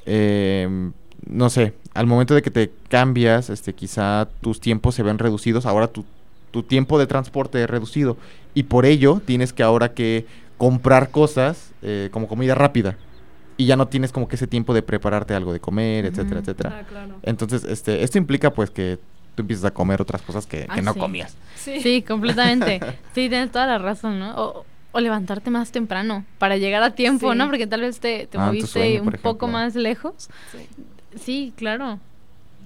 em, 0.07 0.93
no 1.27 1.51
sé, 1.51 1.75
al 1.95 2.07
momento 2.07 2.35
de 2.35 2.43
que 2.43 2.51
te 2.51 2.71
cambias, 2.89 3.51
este, 3.51 3.75
quizá 3.75 4.29
tus 4.41 4.61
tiempos 4.61 4.95
se 4.95 5.03
ven 5.03 5.19
reducidos, 5.19 5.67
ahora 5.67 5.89
tu, 5.89 6.05
tu 6.53 6.63
tiempo 6.63 6.99
de 6.99 7.07
transporte 7.07 7.63
es 7.63 7.69
reducido 7.69 8.17
y 8.55 8.65
por 8.65 8.87
ello 8.87 9.21
tienes 9.25 9.53
que 9.53 9.63
ahora 9.63 9.93
que 9.95 10.27
comprar 10.57 11.11
cosas 11.11 11.73
eh, 11.83 12.09
como 12.13 12.29
comida 12.29 12.55
rápida 12.55 12.97
y 13.59 13.67
ya 13.67 13.77
no 13.77 13.89
tienes 13.89 14.11
como 14.13 14.27
que 14.29 14.37
ese 14.37 14.47
tiempo 14.47 14.73
de 14.73 14.81
prepararte 14.83 15.35
algo 15.35 15.53
de 15.53 15.61
comer, 15.61 16.07
etcétera, 16.07 16.41
etcétera. 16.41 16.79
Ah, 16.81 16.87
claro. 16.89 17.17
Entonces, 17.23 17.65
este, 17.65 18.03
esto 18.03 18.17
implica 18.17 18.51
pues 18.53 18.71
que 18.71 18.99
tú 19.35 19.43
empiezas 19.43 19.67
a 19.67 19.71
comer 19.73 20.01
otras 20.01 20.23
cosas 20.23 20.47
que, 20.47 20.61
que 20.61 20.67
Ah, 20.69 20.81
no 20.81 20.95
sí. 20.95 20.99
comías. 21.01 21.37
Sí. 21.57 21.81
Sí, 21.83 22.03
completamente. 22.03 22.81
Sí, 23.15 23.29
tienes 23.29 23.51
toda 23.53 23.67
la 23.67 23.79
razón, 23.79 24.19
¿no? 24.19 24.35
O, 24.37 24.65
o 24.93 25.01
levantarte 25.01 25.51
más 25.51 25.71
temprano 25.73 26.25
para 26.39 26.57
llegar 26.57 26.83
a 26.83 26.93
tiempo, 26.95 27.33
Sí. 27.33 27.39
¿no? 27.39 27.47
Porque 27.49 27.67
tal 27.67 27.83
vez 27.83 28.01
te, 28.01 28.27
te 28.27 28.39
Ah, 28.39 28.47
moviste 28.47 28.69
sueño, 28.69 29.03
un 29.03 29.11
poco 29.13 29.47
más 29.49 29.75
lejos. 29.75 30.31
Sí. 30.53 30.67
Sí, 31.19 31.53
claro. 31.57 31.99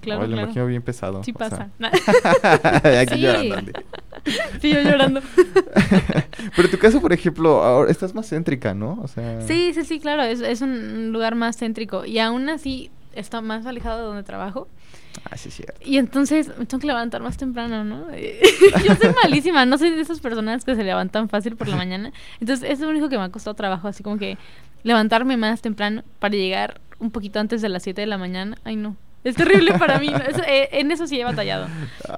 Claro, 0.03 0.23
Ay, 0.23 0.29
lo 0.29 0.33
claro. 0.35 0.47
imagino 0.49 0.67
bien 0.67 0.83
pesado. 0.83 1.23
Sí 1.25 1.33
sea. 1.37 1.69
pasa. 1.79 3.01
Aquí 3.01 3.15
Sí. 3.27 3.53
sí, 4.61 4.73
yo 4.73 4.83
llorando. 4.83 5.21
Pero 6.57 6.69
tu 6.71 6.79
caso, 6.79 7.01
por 7.01 7.13
ejemplo, 7.13 7.63
ahora 7.63 7.91
estás 7.91 8.15
más 8.15 8.29
céntrica, 8.29 8.75
¿no? 8.75 8.99
O 9.03 9.09
sea... 9.09 9.41
Sí, 9.43 9.73
sí, 9.75 9.85
sí, 9.85 10.01
claro. 10.01 10.23
Es, 10.23 10.41
es 10.41 10.61
un 10.61 11.13
lugar 11.13 11.35
más 11.35 11.57
céntrico. 11.57 12.05
Y 12.05 12.19
aún 12.19 12.49
así 12.49 12.91
está 13.15 13.41
más 13.41 13.67
alejado 13.67 13.99
de 13.99 14.05
donde 14.05 14.23
trabajo. 14.23 14.69
Ah, 15.31 15.37
sí, 15.37 15.51
cierto. 15.51 15.81
Y 15.85 15.99
entonces 15.99 16.49
me 16.59 16.67
tengo 16.67 16.81
que 16.81 16.87
levantar 16.87 17.23
más 17.23 17.37
temprano, 17.37 17.85
¿no? 17.85 18.07
Yo 18.85 18.95
soy 18.97 19.15
malísima, 19.23 19.67
no 19.67 19.79
soy 19.79 19.91
de 19.91 20.01
esas 20.01 20.21
personas 20.21 20.65
que 20.65 20.75
se 20.75 20.85
levantan 20.85 21.29
fácil 21.29 21.57
por 21.57 21.69
la 21.69 21.77
mañana. 21.77 22.13
Entonces 22.41 22.69
es 22.71 22.81
lo 22.81 22.89
único 22.89 23.09
que 23.09 23.19
me 23.19 23.25
ha 23.25 23.29
costado 23.29 23.55
trabajo, 23.55 23.89
así 23.89 24.03
como 24.03 24.19
que 24.19 24.39
levantarme 24.83 25.37
más 25.37 25.61
temprano 25.61 26.03
para 26.19 26.35
llegar 26.35 26.81
un 26.99 27.11
poquito 27.11 27.41
antes 27.41 27.63
de 27.63 27.69
las 27.69 27.83
7 27.83 28.01
de 28.01 28.07
la 28.07 28.19
mañana. 28.19 28.57
Ay, 28.65 28.77
no. 28.77 28.97
Es 29.25 29.37
terrible 29.37 29.79
para 29.79 29.99
mí. 29.99 30.09
eh, 30.49 30.69
en 30.73 30.91
eso 30.91 31.07
sí 31.07 31.21
he 31.21 31.25
batallado. 31.25 31.67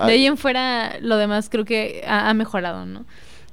De 0.06 0.12
ahí 0.12 0.26
en 0.26 0.36
fuera, 0.36 0.98
lo 1.00 1.16
demás 1.16 1.48
creo 1.50 1.64
que 1.64 2.02
ha, 2.06 2.30
ha 2.30 2.34
mejorado, 2.34 2.86
¿no? 2.86 3.04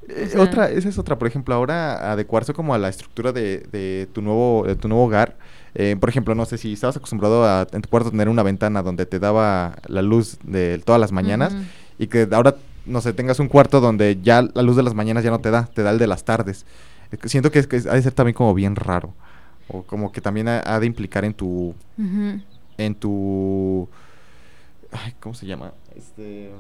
Eh, 0.08 0.24
o 0.26 0.30
sea- 0.30 0.42
otra, 0.42 0.70
esa 0.70 0.90
es 0.90 0.98
otra, 0.98 1.18
por 1.20 1.28
ejemplo, 1.28 1.54
ahora 1.54 2.12
adecuarse 2.12 2.54
como 2.54 2.74
a 2.74 2.78
la 2.78 2.90
estructura 2.90 3.32
de, 3.32 3.60
de 3.72 4.08
tu 4.14 4.22
nuevo, 4.22 4.64
de 4.66 4.76
tu 4.76 4.88
nuevo 4.88 5.04
hogar. 5.06 5.36
Eh, 5.76 5.96
por 6.00 6.10
ejemplo, 6.10 6.36
no 6.36 6.46
sé 6.46 6.58
si 6.58 6.74
estabas 6.74 6.98
acostumbrado 6.98 7.46
a 7.46 7.66
en 7.72 7.82
tu 7.82 7.88
cuarto 7.90 8.10
tener 8.12 8.28
una 8.30 8.44
ventana 8.44 8.82
donde 8.84 9.06
te 9.06 9.20
daba 9.20 9.76
la 9.88 10.02
luz 10.02 10.38
de 10.44 10.82
todas 10.84 11.00
las 11.00 11.12
mañanas 11.14 11.54
y 11.98 12.08
que 12.08 12.28
ahora, 12.32 12.56
no 12.86 13.00
sé, 13.00 13.14
tengas 13.14 13.40
un 13.40 13.48
cuarto 13.48 13.80
donde 13.80 14.18
ya 14.22 14.42
la 14.42 14.64
luz 14.64 14.76
de 14.76 14.84
las 14.84 14.94
mañanas 14.94 15.24
ya 15.24 15.30
no 15.30 15.40
te 15.40 15.50
da, 15.52 15.66
te 15.74 15.82
da 15.84 15.92
el 15.92 15.98
de 16.00 16.08
las 16.08 16.26
tardes. 16.26 16.66
Siento 17.26 17.52
que, 17.52 17.60
es, 17.60 17.68
que 17.68 17.78
ha 17.78 17.94
de 17.94 18.02
ser 18.02 18.12
también 18.14 18.34
como 18.34 18.54
bien 18.54 18.76
raro. 18.76 19.14
O 19.70 19.84
como 19.84 20.12
que 20.12 20.20
también 20.20 20.48
ha, 20.50 20.62
ha 20.66 20.80
de 20.80 20.88
implicar 20.88 21.24
en 21.24 21.34
tu. 21.34 21.74
En 22.86 22.96
tu 22.96 23.88
ay, 24.92 25.14
¿cómo 25.20 25.34
se 25.36 25.46
llama? 25.46 25.72
Este 25.96 26.52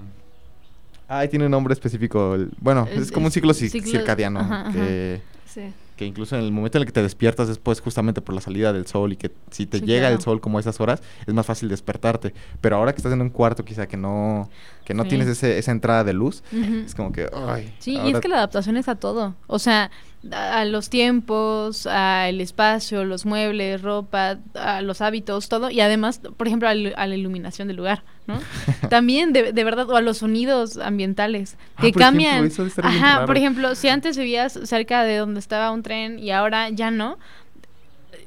Ay, 1.08 1.28
tiene 1.28 1.46
un 1.46 1.52
nombre 1.52 1.74
específico. 1.74 2.38
Bueno, 2.60 2.88
es, 2.90 3.02
Es- 3.02 3.12
como 3.12 3.26
un 3.26 3.32
ciclo, 3.34 3.52
ci- 3.54 3.70
ciclo- 3.70 3.92
circadiano 3.92 4.40
ajá, 4.40 4.62
ajá. 4.62 4.72
que, 4.72 5.22
Sí. 5.46 5.74
Que 6.02 6.08
incluso 6.08 6.36
en 6.36 6.44
el 6.44 6.52
momento 6.52 6.80
en 6.80 6.82
el 6.82 6.86
que 6.88 6.94
te 6.94 7.04
despiertas 7.04 7.48
después 7.48 7.80
justamente 7.80 8.22
por 8.22 8.34
la 8.34 8.42
salida 8.42 8.74
del 8.74 8.88
sol 8.88 9.14
y 9.14 9.18
que 9.18 9.30
si 9.52 9.68
te 9.68 9.78
Sí, 9.78 9.86
llega 9.86 10.08
el 10.10 10.20
sol 10.20 10.42
como 10.42 10.58
a 10.58 10.62
esas 10.62 10.82
horas, 10.82 11.04
es 11.28 11.34
más 11.36 11.46
fácil 11.46 11.70
despertarte. 11.70 12.34
Pero 12.60 12.78
ahora 12.78 12.92
que 12.92 12.98
estás 12.98 13.14
en 13.14 13.22
un 13.22 13.30
cuarto 13.30 13.64
quizá 13.64 13.86
que 13.88 13.98
no 13.98 14.50
que 14.84 14.96
no 14.96 15.04
Sí. 15.04 15.10
tienes 15.10 15.28
ese, 15.28 15.60
esa 15.60 15.72
entrada 15.72 16.04
de 16.04 16.14
luz, 16.14 16.42
es 16.52 16.96
como 16.96 17.12
que 17.12 17.28
ay, 17.48 17.72
Sí, 17.78 18.00
y 18.04 18.10
es 18.12 18.20
que 18.20 18.28
la 18.28 18.38
adaptación 18.38 18.78
es 18.78 18.88
a 18.88 18.96
todo. 18.96 19.36
O 19.46 19.60
sea, 19.60 19.92
a 20.32 20.60
a 20.62 20.66
los 20.66 20.90
tiempos, 20.90 21.86
al 21.86 22.42
espacio, 22.42 23.06
los 23.06 23.26
muebles, 23.28 23.82
ropa, 23.84 24.38
a 24.56 24.82
los 24.82 25.02
hábitos, 25.02 25.50
todo. 25.50 25.70
Y 25.70 25.82
además, 25.82 26.20
por 26.36 26.48
ejemplo, 26.48 26.68
a 26.68 26.74
la 26.74 27.16
iluminación 27.16 27.68
del 27.68 27.78
lugar, 27.78 28.04
¿no? 28.34 28.40
También, 28.90 29.34
de, 29.34 29.52
de 29.54 29.64
verdad, 29.64 29.90
o 29.90 29.96
a 29.96 30.02
los 30.02 30.18
sonidos 30.20 30.78
ambientales 30.78 31.56
Ah, 31.76 31.82
que 31.82 31.88
ejemplo, 31.88 32.06
cambian. 32.06 32.46
eso 32.46 32.66
Ajá, 32.82 33.26
por 33.26 33.38
ejemplo, 33.38 33.76
si 33.76 33.88
antes 33.90 34.18
vivías 34.18 34.60
cerca 34.64 35.04
de 35.04 35.18
donde 35.18 35.40
estaba 35.40 35.72
un 35.72 35.84
tren 35.84 36.20
y 36.20 36.32
ahora 36.32 36.70
ya 36.70 36.92
no. 36.92 37.18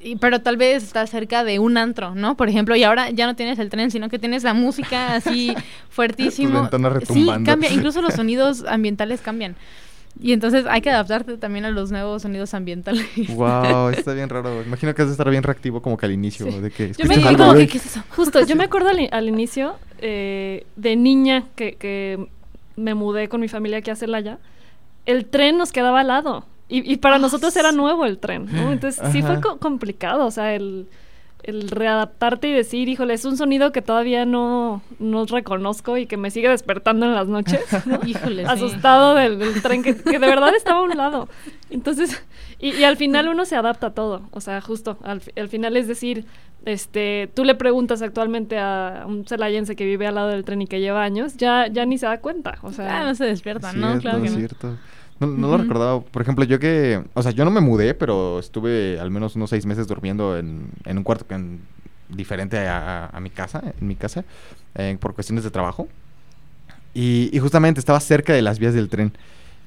y- 0.00 0.16
pero 0.16 0.40
tal 0.42 0.56
vez 0.56 0.82
estás 0.82 1.10
cerca 1.10 1.44
de 1.44 1.58
un 1.58 1.76
antro, 1.78 2.14
¿no? 2.14 2.36
Por 2.36 2.48
ejemplo, 2.48 2.76
y 2.76 2.82
ahora 2.84 3.10
ya 3.10 3.26
no 3.26 3.36
tienes 3.36 3.58
el 3.58 3.70
tren, 3.70 3.90
sino 3.90 4.08
que 4.08 4.18
tienes 4.18 4.42
la 4.44 4.52
música 4.54 5.14
así 5.14 5.54
fuertísimo. 5.90 6.68
Sí, 7.06 7.26
cambia, 7.44 7.70
incluso 7.72 8.02
los 8.02 8.14
sonidos 8.20 8.64
ambientales 8.66 9.20
cambian. 9.20 9.56
Y 10.20 10.32
entonces 10.32 10.64
hay 10.68 10.80
que 10.80 10.90
adaptarte 10.90 11.36
también 11.38 11.64
a 11.64 11.70
los 11.70 11.90
nuevos 11.90 12.22
sonidos 12.22 12.54
ambientales. 12.54 13.04
Wow, 13.34 13.88
está 13.90 14.12
bien 14.14 14.28
raro. 14.28 14.62
Imagino 14.62 14.94
que 14.94 15.02
has 15.02 15.08
de 15.08 15.12
estar 15.12 15.28
bien 15.28 15.42
reactivo 15.42 15.82
como 15.82 15.96
que 15.96 16.06
al 16.06 16.12
inicio 16.12 16.50
Sí. 16.50 16.60
de 16.60 16.70
que 16.70 16.92
Yo 16.92 17.06
me 17.06 17.16
algo, 17.16 17.44
como 17.46 17.54
que, 17.58 17.66
¿qué 17.66 17.78
es 17.78 17.86
eso? 17.86 18.02
Justo, 18.10 18.44
yo 18.46 18.54
me 18.56 18.64
acuerdo 18.68 18.90
al, 18.90 19.08
al 19.10 19.28
inicio 19.28 19.74
eh, 19.98 20.66
de 20.76 20.96
niña 20.96 21.44
que, 21.56 21.74
que 21.74 22.28
me 22.76 22.94
mudé 22.94 23.28
con 23.28 23.40
mi 23.40 23.48
familia 23.48 23.78
aquí 23.78 23.90
a 23.90 23.96
Celaya, 23.96 24.38
el 25.06 25.26
tren 25.26 25.58
nos 25.58 25.72
quedaba 25.72 26.00
al 26.00 26.06
lado. 26.08 26.44
Y, 26.68 26.90
y 26.90 26.96
para 26.96 27.16
Ah, 27.16 27.18
nosotros 27.18 27.54
era 27.56 27.72
nuevo 27.72 28.06
el 28.06 28.18
tren, 28.18 28.46
¿no? 28.50 28.72
Entonces 28.72 29.02
sí 29.12 29.20
fue 29.20 29.40
co- 29.40 29.58
complicado, 29.58 30.24
o 30.26 30.30
sea, 30.30 30.54
el, 30.54 30.86
el 31.44 31.68
readaptarte 31.68 32.48
y 32.48 32.52
decir, 32.52 32.88
híjole, 32.88 33.14
es 33.14 33.24
un 33.24 33.36
sonido 33.36 33.70
que 33.72 33.82
todavía 33.82 34.24
no, 34.26 34.82
no 34.98 35.24
reconozco 35.26 35.96
y 35.96 36.06
que 36.06 36.16
me 36.16 36.30
sigue 36.30 36.48
despertando 36.48 37.06
en 37.06 37.14
las 37.14 37.28
noches, 37.28 37.60
¿no? 37.86 38.00
Híjole, 38.06 38.42
sí. 38.44 38.48
asustado 38.50 39.14
del, 39.14 39.38
del 39.38 39.62
tren 39.62 39.82
que, 39.82 39.94
que 39.96 40.18
de 40.18 40.26
verdad 40.26 40.54
estaba 40.56 40.80
a 40.80 40.82
un 40.82 40.96
lado. 40.96 41.28
Entonces, 41.70 42.22
y, 42.58 42.70
y 42.74 42.84
al 42.84 42.96
final 42.96 43.28
uno 43.28 43.44
se 43.44 43.56
adapta 43.56 43.88
a 43.88 43.94
todo. 43.94 44.28
O 44.32 44.40
sea, 44.40 44.60
justo, 44.60 44.98
al, 45.02 45.20
fi- 45.20 45.32
al 45.38 45.48
final 45.48 45.76
es 45.76 45.86
decir, 45.88 46.24
este, 46.64 47.30
tú 47.34 47.44
le 47.44 47.54
preguntas 47.54 48.00
actualmente 48.00 48.58
a 48.58 49.04
un 49.06 49.26
celayense 49.26 49.76
que 49.76 49.84
vive 49.84 50.06
al 50.06 50.14
lado 50.14 50.28
del 50.28 50.44
tren 50.44 50.62
y 50.62 50.66
que 50.66 50.80
lleva 50.80 51.02
años, 51.04 51.36
ya, 51.36 51.66
ya 51.66 51.84
ni 51.84 51.98
se 51.98 52.06
da 52.06 52.20
cuenta. 52.20 52.58
O 52.62 52.72
sea, 52.72 53.00
Ah, 53.00 53.04
no 53.04 53.14
se 53.14 53.24
despierta, 53.26 53.72
¿no? 53.72 53.88
Cierto, 53.88 54.00
Claro 54.02 54.22
que 54.22 54.30
no. 54.30 54.36
cierto. 54.36 54.76
No, 55.20 55.26
no 55.28 55.48
lo 55.48 55.54
Ujú. 55.54 55.62
recordaba. 55.62 56.00
Por 56.00 56.22
ejemplo, 56.22 56.44
yo 56.44 56.58
que... 56.58 57.02
O 57.14 57.22
sea, 57.22 57.32
yo 57.32 57.44
no 57.44 57.50
me 57.50 57.60
mudé, 57.60 57.94
pero 57.94 58.38
estuve 58.38 58.98
al 59.00 59.10
menos 59.10 59.36
unos 59.36 59.50
seis 59.50 59.64
meses 59.66 59.86
durmiendo 59.86 60.36
en, 60.36 60.66
en 60.84 60.98
un 60.98 61.04
cuarto 61.04 61.34
en- 61.34 61.60
diferente 62.08 62.58
a, 62.68 63.06
a 63.06 63.20
mi 63.20 63.30
casa, 63.30 63.62
en 63.80 63.86
mi 63.88 63.94
casa, 63.96 64.24
eh, 64.74 64.96
por 65.00 65.14
cuestiones 65.14 65.44
de 65.44 65.50
trabajo. 65.50 65.88
Y, 66.92 67.30
y 67.32 67.38
justamente 67.40 67.80
estaba 67.80 67.98
cerca 68.00 68.32
de 68.32 68.42
las 68.42 68.58
vías 68.58 68.74
del 68.74 68.88
tren. 68.88 69.12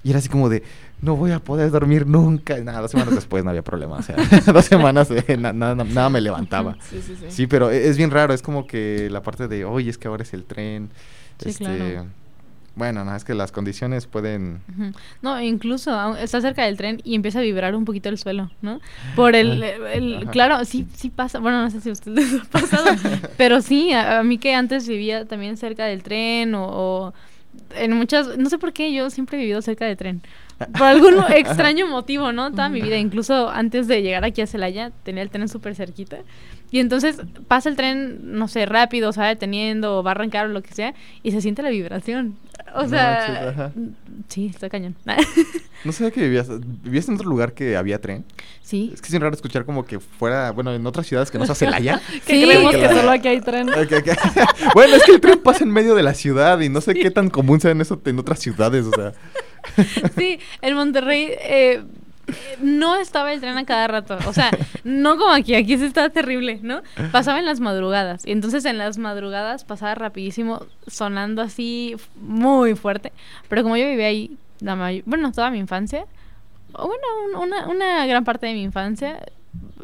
Y 0.03 0.11
era 0.11 0.19
así 0.19 0.29
como 0.29 0.47
de, 0.47 0.63
no 1.01 1.15
voy 1.15 1.31
a 1.31 1.39
poder 1.39 1.71
dormir 1.71 2.05
nunca. 2.07 2.57
Nada, 2.59 2.81
dos 2.81 2.91
semanas 2.91 3.15
después 3.15 3.43
no 3.43 3.49
había 3.49 3.63
problema. 3.63 3.97
O 3.97 4.01
sea, 4.01 4.15
dos 4.53 4.65
semanas 4.65 5.09
eh, 5.11 5.35
na- 5.37 5.51
nada, 5.53 5.75
nada 5.83 6.09
me 6.09 6.21
levantaba. 6.21 6.77
sí, 6.89 7.01
sí, 7.01 7.15
sí. 7.15 7.25
Sí, 7.29 7.47
pero 7.47 7.71
e- 7.71 7.87
es 7.87 7.97
bien 7.97 8.11
raro, 8.11 8.33
es 8.33 8.41
como 8.41 8.67
que 8.67 9.09
la 9.11 9.21
parte 9.23 9.47
de, 9.47 9.65
oye, 9.65 9.89
es 9.89 9.97
que 9.97 10.07
ahora 10.07 10.23
es 10.23 10.33
el 10.33 10.45
tren. 10.45 10.89
Sí, 11.39 11.49
este, 11.49 11.63
claro. 11.63 12.05
Bueno, 12.77 13.03
no, 13.03 13.15
es 13.15 13.23
que 13.25 13.33
las 13.33 13.51
condiciones 13.51 14.05
pueden... 14.07 14.61
No, 15.21 15.41
incluso 15.41 16.15
está 16.15 16.39
cerca 16.41 16.63
del 16.63 16.77
tren 16.77 17.01
y 17.03 17.15
empieza 17.15 17.39
a 17.39 17.41
vibrar 17.41 17.75
un 17.75 17.85
poquito 17.85 18.07
el 18.09 18.17
suelo, 18.19 18.51
¿no? 18.61 18.79
Por 19.15 19.35
el, 19.35 19.63
el- 19.63 20.17
Ajá. 20.21 20.31
claro, 20.31 20.63
sí, 20.63 20.85
sí 20.93 21.09
pasa, 21.09 21.39
bueno, 21.39 21.61
no 21.63 21.69
sé 21.71 21.81
si 21.81 21.89
a 21.89 21.93
ustedes 21.93 22.31
les 22.31 22.41
ha 22.41 22.45
pasado, 22.51 22.85
pero 23.37 23.61
sí, 23.61 23.91
a, 23.93 24.19
a 24.19 24.23
mí 24.23 24.37
que 24.37 24.53
antes 24.53 24.87
vivía 24.87 25.25
también 25.25 25.57
cerca 25.57 25.85
del 25.85 26.03
tren 26.03 26.53
o, 26.53 26.65
o 26.67 27.13
en 27.75 27.93
muchas, 27.93 28.37
no 28.37 28.49
sé 28.49 28.59
por 28.59 28.71
qué, 28.73 28.93
yo 28.93 29.09
siempre 29.09 29.37
he 29.37 29.41
vivido 29.41 29.61
cerca 29.63 29.85
del 29.85 29.97
tren. 29.97 30.21
Por 30.57 30.83
algún 30.83 31.15
extraño 31.35 31.87
motivo, 31.87 32.31
¿no? 32.31 32.51
Toda 32.51 32.69
mi 32.69 32.81
vida, 32.81 32.97
incluso 32.97 33.49
antes 33.49 33.87
de 33.87 34.01
llegar 34.01 34.23
aquí 34.25 34.41
a 34.41 34.47
Celaya, 34.47 34.91
tenía 35.03 35.21
el 35.23 35.29
tren 35.29 35.47
súper 35.47 35.75
cerquita. 35.75 36.17
Y 36.69 36.79
entonces 36.79 37.21
pasa 37.47 37.69
el 37.69 37.75
tren, 37.77 38.19
no 38.37 38.47
sé, 38.49 38.65
rápido, 38.65 39.13
se 39.13 39.21
va 39.21 39.27
deteniendo 39.27 39.97
o 39.99 40.03
va 40.03 40.11
a 40.11 40.15
arrancar 40.15 40.47
o 40.47 40.49
lo 40.49 40.61
que 40.61 40.73
sea, 40.73 40.93
y 41.23 41.31
se 41.31 41.39
siente 41.41 41.61
la 41.61 41.69
vibración. 41.69 42.35
O 42.75 42.81
No 42.83 42.89
sea, 42.89 43.71
sí, 44.27 44.47
está 44.47 44.69
cañón. 44.69 44.95
No 45.85 45.91
sabía 45.91 46.09
que 46.11 46.21
vivías... 46.21 46.47
¿Vivías 46.83 47.07
en 47.07 47.13
otro 47.15 47.29
lugar 47.29 47.53
que 47.53 47.77
había 47.77 48.01
tren? 48.01 48.25
sí. 48.63 48.89
Es 48.93 48.99
que 48.99 49.05
es 49.05 49.11
bien 49.11 49.21
raro 49.21 49.35
escuchar 49.35 49.63
como 49.63 49.85
que 49.85 49.99
fuera... 49.99 50.49
Bueno, 50.51 50.73
en 50.73 50.85
otras 50.87 51.05
ciudades 51.05 51.29
que 51.29 51.37
no 51.37 51.45
sea 51.45 51.53
Celaya. 51.53 52.01
Que 52.25 52.33
Sí. 52.39 52.43
creemos 52.45 52.71
que 52.73 52.79
Claro. 52.79 52.97
solo 52.97 53.11
aquí 53.11 53.27
hay 53.27 53.39
tren. 53.41 53.67
Bueno, 54.73 54.95
es 54.95 55.03
que 55.03 55.11
el 55.13 55.21
tren 55.21 55.39
pasa 55.39 55.63
en 55.63 55.71
medio 55.71 55.93
de 55.95 56.01
la 56.03 56.15
ciudad 56.15 56.59
y 56.61 56.67
no 56.69 56.81
sé 56.81 56.95
qué 56.95 57.11
tan 57.11 57.29
común 57.29 57.61
sea 57.61 57.71
en 57.71 57.81
eso 57.81 58.01
en 58.05 58.17
otras 58.19 58.39
ciudades, 58.39 58.85
o 58.85 58.91
sea... 58.91 59.13
Sí, 60.17 60.39
en 60.61 60.75
Monterrey 60.75 61.29
eh, 61.41 61.83
no 62.61 62.95
estaba 62.97 63.31
el 63.33 63.39
tren 63.39 63.57
a 63.57 63.65
cada 63.65 63.87
rato. 63.87 64.17
O 64.27 64.33
sea, 64.33 64.51
no 64.83 65.17
como 65.17 65.31
aquí, 65.31 65.55
aquí 65.55 65.77
sí 65.77 65.85
estaba 65.85 66.09
terrible, 66.09 66.59
¿no? 66.61 66.81
Pasaba 67.11 67.39
en 67.39 67.45
las 67.45 67.59
madrugadas. 67.59 68.25
Y 68.27 68.31
entonces 68.31 68.65
en 68.65 68.77
las 68.77 68.97
madrugadas 68.97 69.63
pasaba 69.63 69.95
rapidísimo, 69.95 70.65
sonando 70.87 71.41
así 71.41 71.95
muy 72.19 72.75
fuerte. 72.75 73.11
Pero 73.49 73.63
como 73.63 73.77
yo 73.77 73.87
vivía 73.87 74.07
ahí, 74.07 74.37
la 74.59 74.75
bueno, 75.05 75.31
toda 75.31 75.51
mi 75.51 75.59
infancia, 75.59 76.05
o 76.73 76.87
bueno, 76.87 77.03
un- 77.41 77.47
una, 77.47 77.67
una 77.67 78.05
gran 78.07 78.23
parte 78.25 78.47
de 78.47 78.53
mi 78.53 78.63
infancia, 78.63 79.19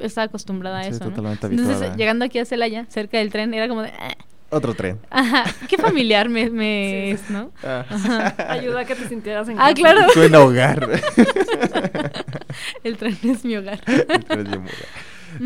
estaba 0.02 0.26
acostumbrada 0.26 0.80
a 0.80 0.84
Sí, 0.84 0.90
eso. 0.90 1.06
¿no? 1.06 1.16
Entonces, 1.62 1.80
llegando 1.98 2.26
aquí 2.26 2.40
a 2.40 2.46
Celaya, 2.46 2.86
cerca 2.90 3.20
del 3.20 3.32
tren, 3.32 3.54
era 3.54 3.68
como 3.68 3.84
de. 3.84 3.90
"Ah". 3.98 4.16
Otro 4.54 4.74
tren. 4.74 5.00
Ajá, 5.10 5.46
qué 5.68 5.78
familiar 5.78 6.30
me, 6.30 6.50
me 6.50 7.16
Sí, 7.18 7.24
es, 7.24 7.30
¿no? 7.30 7.52
Ah. 7.64 7.86
Ajá. 7.90 8.36
Ayuda 8.52 8.82
a 8.82 8.86
que 8.86 8.96
te 8.96 9.08
sintieras 9.10 9.48
en 9.50 9.56
Ah, 9.60 9.64
casa. 9.70 9.74
claro. 9.74 10.10
Suena 10.14 10.40
hogar. 10.40 10.90
El 12.84 12.98
tren 12.98 13.18
es 13.24 13.44
mi 13.46 13.56
hogar. 13.58 13.80
El 13.88 14.26
tren 14.26 14.44
de 14.52 14.58
Muga. 14.60 14.72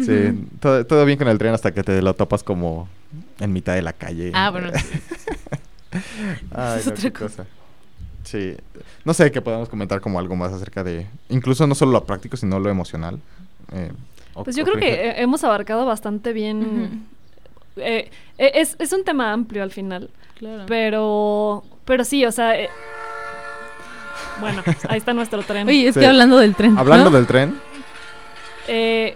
Sí, 0.05 0.47
todo, 0.59 0.85
todo 0.85 1.05
bien 1.05 1.17
con 1.17 1.29
el 1.29 1.37
tren 1.37 1.53
hasta 1.53 1.71
que 1.73 1.81
te 1.81 2.01
lo 2.01 2.13
topas 2.13 2.43
como 2.43 2.89
en 3.39 3.53
mitad 3.53 3.73
de 3.73 3.81
la 3.81 3.93
calle. 3.93 4.31
Ah, 4.33 4.49
bueno, 4.49 4.69
Ay, 6.53 6.79
es 6.79 6.85
no, 6.85 6.91
otra 6.91 7.03
qué 7.03 7.13
cosa. 7.13 7.45
Sí. 8.23 8.55
No 9.05 9.13
sé, 9.13 9.31
que 9.31 9.41
podamos 9.41 9.69
comentar 9.69 10.01
como 10.01 10.19
algo 10.19 10.35
más 10.35 10.51
acerca 10.51 10.83
de... 10.83 11.07
Incluso 11.29 11.65
no 11.65 11.75
solo 11.75 11.93
lo 11.93 12.03
práctico, 12.03 12.35
sino 12.35 12.59
lo 12.59 12.69
emocional. 12.69 13.19
Eh, 13.71 13.91
Pues 14.43 14.57
yo 14.57 14.65
creo 14.65 14.75
que 14.77 15.11
hemos 15.21 15.43
abarcado 15.45 15.85
bastante 15.85 16.33
bien. 16.33 17.05
Eh, 17.79 18.09
es, 18.37 18.75
es 18.79 18.93
un 18.93 19.03
tema 19.03 19.31
amplio 19.33 19.63
al 19.63 19.71
final. 19.71 20.09
Claro. 20.37 20.65
Pero, 20.67 21.63
pero 21.85 22.03
sí, 22.03 22.25
o 22.25 22.31
sea. 22.31 22.59
eh, 22.59 22.69
bueno, 24.39 24.61
ahí 24.89 24.97
está 24.99 25.13
nuestro 25.13 25.41
tren. 25.43 25.67
Oye, 25.67 25.87
es 25.87 25.93
Sí. 25.95 25.99
que 25.99 26.05
hablando 26.07 26.37
del 26.37 26.55
tren. 26.55 26.77
Hablando 26.77 27.09
¿no? 27.09 27.17
del 27.17 27.25
tren, 27.27 27.55
Eh, 28.67 29.15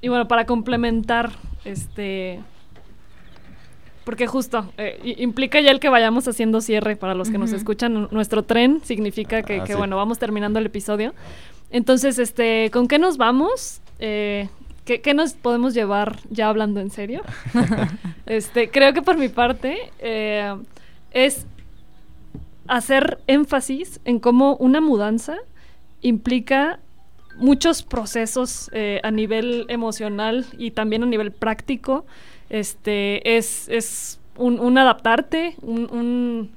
y 0.00 0.08
bueno, 0.08 0.28
para 0.28 0.44
complementar, 0.46 1.30
este. 1.64 2.40
Porque 4.04 4.28
justo 4.28 4.72
eh, 4.78 5.00
implica 5.18 5.60
ya 5.60 5.72
el 5.72 5.80
que 5.80 5.88
vayamos 5.88 6.28
haciendo 6.28 6.60
cierre 6.60 6.94
para 6.94 7.14
los 7.14 7.28
que 7.28 7.38
nos 7.38 7.52
escuchan. 7.52 8.06
Nuestro 8.12 8.44
tren 8.44 8.80
significa 8.84 9.42
que, 9.42 9.60
Ah, 9.60 9.64
que, 9.64 9.72
sí. 9.72 9.78
bueno, 9.78 9.96
vamos 9.96 10.20
terminando 10.20 10.60
el 10.60 10.66
episodio. 10.66 11.12
Entonces, 11.72 12.20
este, 12.20 12.70
¿con 12.72 12.86
qué 12.86 13.00
nos 13.00 13.16
vamos? 13.16 13.80
Eh, 13.98 14.48
¿qué, 14.86 15.02
qué 15.02 15.12
nos 15.12 15.34
podemos 15.34 15.74
llevar 15.74 16.16
ya 16.30 16.48
hablando 16.48 16.80
en 16.80 16.88
serio? 16.90 17.22
este, 18.26 18.70
creo 18.70 18.94
que 18.94 19.02
por 19.02 19.18
mi 19.18 19.28
parte 19.28 19.76
eh, 19.98 20.54
es 21.10 21.46
hacer 22.68 23.18
énfasis 23.26 24.00
en 24.04 24.18
cómo 24.18 24.56
una 24.56 24.80
mudanza 24.80 25.36
implica 26.00 26.80
muchos 27.36 27.82
procesos 27.82 28.70
eh, 28.72 29.00
a 29.02 29.10
nivel 29.10 29.66
emocional 29.68 30.46
y 30.58 30.70
también 30.70 31.02
a 31.02 31.06
nivel 31.06 31.32
práctico. 31.32 32.06
Este 32.48 33.36
es, 33.36 33.68
es 33.68 34.20
un, 34.36 34.78
adaptarte, 34.78 35.56
un- 35.62 36.50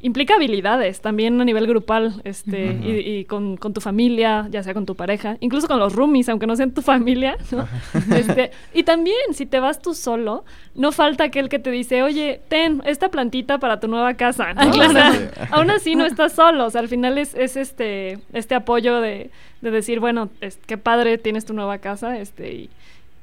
implica 0.00 0.34
habilidades 0.34 1.00
también 1.00 1.40
a 1.40 1.44
nivel 1.44 1.66
grupal, 1.66 2.20
este, 2.24 2.72
y, 2.82 2.90
y 3.20 3.24
con, 3.24 3.56
con 3.56 3.72
tu 3.74 3.80
familia, 3.80 4.46
ya 4.50 4.62
sea 4.62 4.72
con 4.74 4.86
tu 4.86 4.94
pareja, 4.96 5.36
incluso 5.40 5.66
con 5.66 5.78
los 5.78 5.94
roomies, 5.94 6.28
aunque 6.28 6.46
no 6.46 6.56
sean 6.56 6.72
tu 6.72 6.82
familia, 6.82 7.36
¿no? 7.50 7.66
Este, 8.16 8.50
y 8.72 8.82
también, 8.82 9.16
si 9.32 9.46
te 9.46 9.60
vas 9.60 9.80
tú 9.80 9.94
solo, 9.94 10.44
no 10.74 10.92
falta 10.92 11.24
aquel 11.24 11.48
que 11.48 11.58
te 11.58 11.70
dice, 11.70 12.02
oye, 12.02 12.40
ten 12.48 12.82
esta 12.86 13.10
plantita 13.10 13.58
para 13.58 13.80
tu 13.80 13.88
nueva 13.88 14.14
casa, 14.14 14.52
¿no? 14.54 14.60
Ah, 14.62 14.66
O 14.68 14.70
claro. 14.72 14.92
sea, 14.92 15.12
Sí. 15.12 15.40
aún 15.50 15.70
así 15.70 15.94
no 15.96 16.04
estás 16.06 16.32
solo, 16.32 16.66
o 16.66 16.70
sea, 16.70 16.80
al 16.80 16.88
final 16.88 17.16
es, 17.18 17.34
es 17.34 17.56
este, 17.56 18.18
este 18.32 18.54
apoyo 18.54 19.00
de, 19.00 19.30
de 19.60 19.70
decir, 19.70 20.00
bueno, 20.00 20.30
es, 20.40 20.58
qué 20.66 20.76
padre 20.78 21.18
tienes 21.18 21.44
tu 21.44 21.52
nueva 21.54 21.78
casa, 21.78 22.18
este, 22.18 22.52
y, 22.54 22.70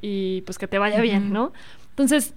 y 0.01 0.41
pues 0.41 0.57
que 0.57 0.67
te 0.67 0.77
vaya 0.79 0.99
bien. 1.01 1.31
¿no? 1.33 1.53
Entonces, 1.91 2.33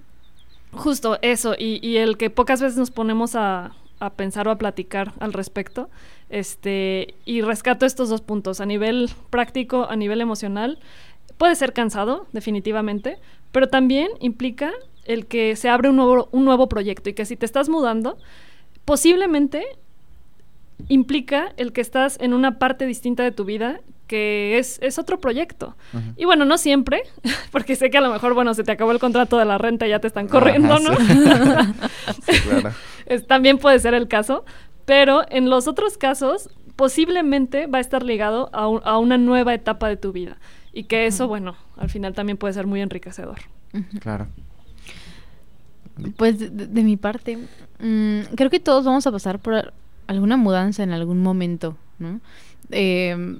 justo 0.71 1.17
eso, 1.21 1.55
y, 1.57 1.79
y 1.87 1.97
el 1.97 2.17
que 2.17 2.29
pocas 2.29 2.61
veces 2.61 2.77
nos 2.77 2.91
ponemos 2.91 3.35
a, 3.35 3.71
a 4.05 4.13
pensar 4.13 4.47
o 4.47 4.51
a 4.51 4.57
platicar 4.57 5.13
al 5.19 5.33
respecto, 5.33 5.89
este, 6.29 7.15
y 7.25 7.41
rescato 7.41 7.85
estos 7.85 8.09
dos 8.09 8.21
puntos, 8.21 8.61
a 8.61 8.65
nivel 8.65 9.09
práctico, 9.29 9.87
a 9.89 9.95
nivel 9.95 10.21
emocional, 10.21 10.79
puede 11.37 11.55
ser 11.55 11.73
cansado, 11.73 12.27
definitivamente, 12.31 13.17
pero 13.51 13.67
también 13.69 14.09
implica 14.19 14.71
el 15.05 15.27
que 15.27 15.55
se 15.55 15.69
abre 15.69 15.89
un 15.89 15.97
nuevo, 15.97 16.29
un 16.31 16.45
nuevo 16.45 16.67
proyecto 16.67 17.09
y 17.09 17.13
que 17.13 17.25
si 17.25 17.35
te 17.35 17.45
estás 17.45 17.69
mudando, 17.69 18.17
posiblemente 18.85 19.65
implica 20.89 21.53
el 21.57 21.71
que 21.73 21.81
estás 21.81 22.17
en 22.19 22.33
una 22.33 22.59
parte 22.59 22.85
distinta 22.85 23.23
de 23.23 23.31
tu 23.31 23.45
vida 23.45 23.79
que 24.07 24.59
es, 24.59 24.77
es 24.83 24.99
otro 24.99 25.19
proyecto. 25.19 25.75
Y 26.15 26.25
bueno, 26.25 26.45
no 26.45 26.57
siempre, 26.57 27.03
porque 27.51 27.75
sé 27.75 27.89
que 27.89 27.97
a 27.97 28.01
lo 28.01 28.11
mejor, 28.11 28.33
bueno, 28.33 28.53
se 28.53 28.63
te 28.63 28.71
acabó 28.71 28.91
el 28.91 28.99
contrato 28.99 29.37
de 29.37 29.45
la 29.45 29.57
renta 29.57 29.87
y 29.87 29.89
ya 29.89 29.99
te 29.99 30.07
están 30.07 30.27
corriendo, 30.27 30.75
Ajá, 30.75 30.83
¿no? 30.83 30.95
sí. 30.95 32.31
Sí, 32.33 32.39
claro. 32.41 32.71
Es- 33.05 33.25
también 33.27 33.57
puede 33.57 33.79
ser 33.79 33.93
el 33.93 34.07
caso, 34.07 34.45
pero 34.85 35.23
en 35.29 35.49
los 35.49 35.67
otros 35.67 35.97
casos 35.97 36.49
posiblemente 36.75 37.67
va 37.67 37.77
a 37.77 37.81
estar 37.81 38.03
ligado 38.03 38.49
a, 38.53 38.67
un- 38.67 38.81
a 38.83 38.97
una 38.97 39.17
nueva 39.17 39.53
etapa 39.53 39.87
de 39.87 39.97
tu 39.97 40.11
vida 40.11 40.37
y 40.73 40.83
que 40.83 41.05
eso, 41.07 41.27
bueno, 41.27 41.55
al 41.77 41.89
final 41.89 42.13
también 42.13 42.37
puede 42.37 42.53
ser 42.53 42.67
muy 42.67 42.81
enriquecedor. 42.81 43.37
Claro. 44.01 44.27
Pues 46.17 46.39
de, 46.39 46.49
de 46.49 46.83
mi 46.83 46.97
parte, 46.97 47.37
mm, 47.79 48.19
creo 48.35 48.49
que 48.49 48.59
todos 48.59 48.83
vamos 48.83 49.07
a 49.07 49.11
pasar 49.11 49.39
por 49.39 49.73
alguna 50.07 50.35
mudanza 50.35 50.83
en 50.83 50.91
algún 50.91 51.21
momento, 51.23 51.77
¿no? 51.99 52.19
Eh, 52.71 53.39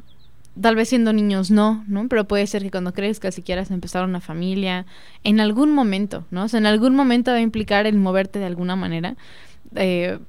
tal 0.60 0.76
vez 0.76 0.88
siendo 0.88 1.12
niños 1.12 1.52
no, 1.52 1.84
¿no? 1.88 2.08
Pero 2.08 2.24
puede 2.26 2.48
ser 2.48 2.64
que 2.64 2.72
cuando 2.72 2.94
crezcas 2.94 3.38
y 3.38 3.42
quieras 3.42 3.72
empezar 3.72 4.06
una 4.06 4.22
familia, 4.22 4.86
en 5.26 5.42
algún 5.42 5.74
momento, 5.74 6.26
¿no? 6.32 6.46
O 6.46 6.48
sea, 6.48 6.60
en 6.60 6.66
algún 6.66 6.96
momento 6.96 7.32
va 7.32 7.38
a 7.38 7.42
implicar 7.42 7.86
el 7.88 7.98
moverte 7.98 8.40
de 8.40 8.46
alguna 8.46 8.78
manera. 8.78 9.18
Eh, 9.76 10.20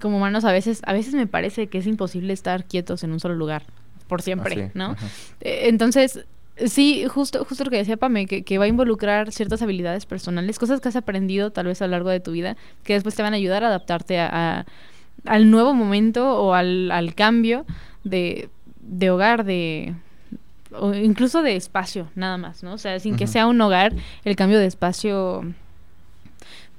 como 0.00 0.16
humanos 0.18 0.44
a 0.44 0.52
veces, 0.52 0.82
a 0.86 0.92
veces 0.92 1.14
me 1.14 1.26
parece 1.26 1.66
que 1.66 1.78
es 1.78 1.86
imposible 1.86 2.32
estar 2.32 2.64
quietos 2.64 3.02
en 3.04 3.12
un 3.12 3.20
solo 3.20 3.34
lugar 3.34 3.64
por 4.08 4.22
siempre, 4.22 4.70
¿no? 4.74 4.90
ajá. 4.92 5.06
Eh, 5.40 5.62
Entonces, 5.68 6.24
sí, 6.66 7.04
justo, 7.08 7.44
justo 7.44 7.64
lo 7.64 7.70
que 7.70 7.76
decía 7.78 7.96
Pame, 7.96 8.26
que, 8.26 8.42
que 8.42 8.58
va 8.58 8.64
a 8.64 8.68
involucrar 8.68 9.32
ciertas 9.32 9.62
habilidades 9.62 10.06
personales, 10.06 10.58
cosas 10.58 10.80
que 10.80 10.88
has 10.88 10.96
aprendido 10.96 11.50
tal 11.50 11.66
vez 11.66 11.82
a 11.82 11.86
lo 11.86 11.92
largo 11.92 12.10
de 12.10 12.20
tu 12.20 12.32
vida, 12.32 12.56
que 12.84 12.94
después 12.94 13.14
te 13.14 13.22
van 13.22 13.32
a 13.32 13.36
ayudar 13.36 13.64
a 13.64 13.68
adaptarte 13.68 14.18
a, 14.20 14.28
a- 14.60 14.66
al 15.26 15.50
nuevo 15.50 15.74
momento 15.74 16.40
o 16.40 16.54
al, 16.54 16.90
al 16.90 17.14
cambio 17.14 17.66
de, 18.04 18.48
de 18.80 19.10
hogar, 19.10 19.44
de 19.44 19.94
o 20.72 20.94
incluso 20.94 21.42
de 21.42 21.56
espacio, 21.56 22.08
nada 22.14 22.38
más, 22.38 22.62
¿no? 22.62 22.74
O 22.74 22.78
sea, 22.78 22.98
sin 23.00 23.16
que 23.16 23.26
sea 23.26 23.46
un 23.48 23.60
hogar, 23.60 23.92
el 24.24 24.36
cambio 24.36 24.58
de 24.60 24.66
espacio, 24.66 25.42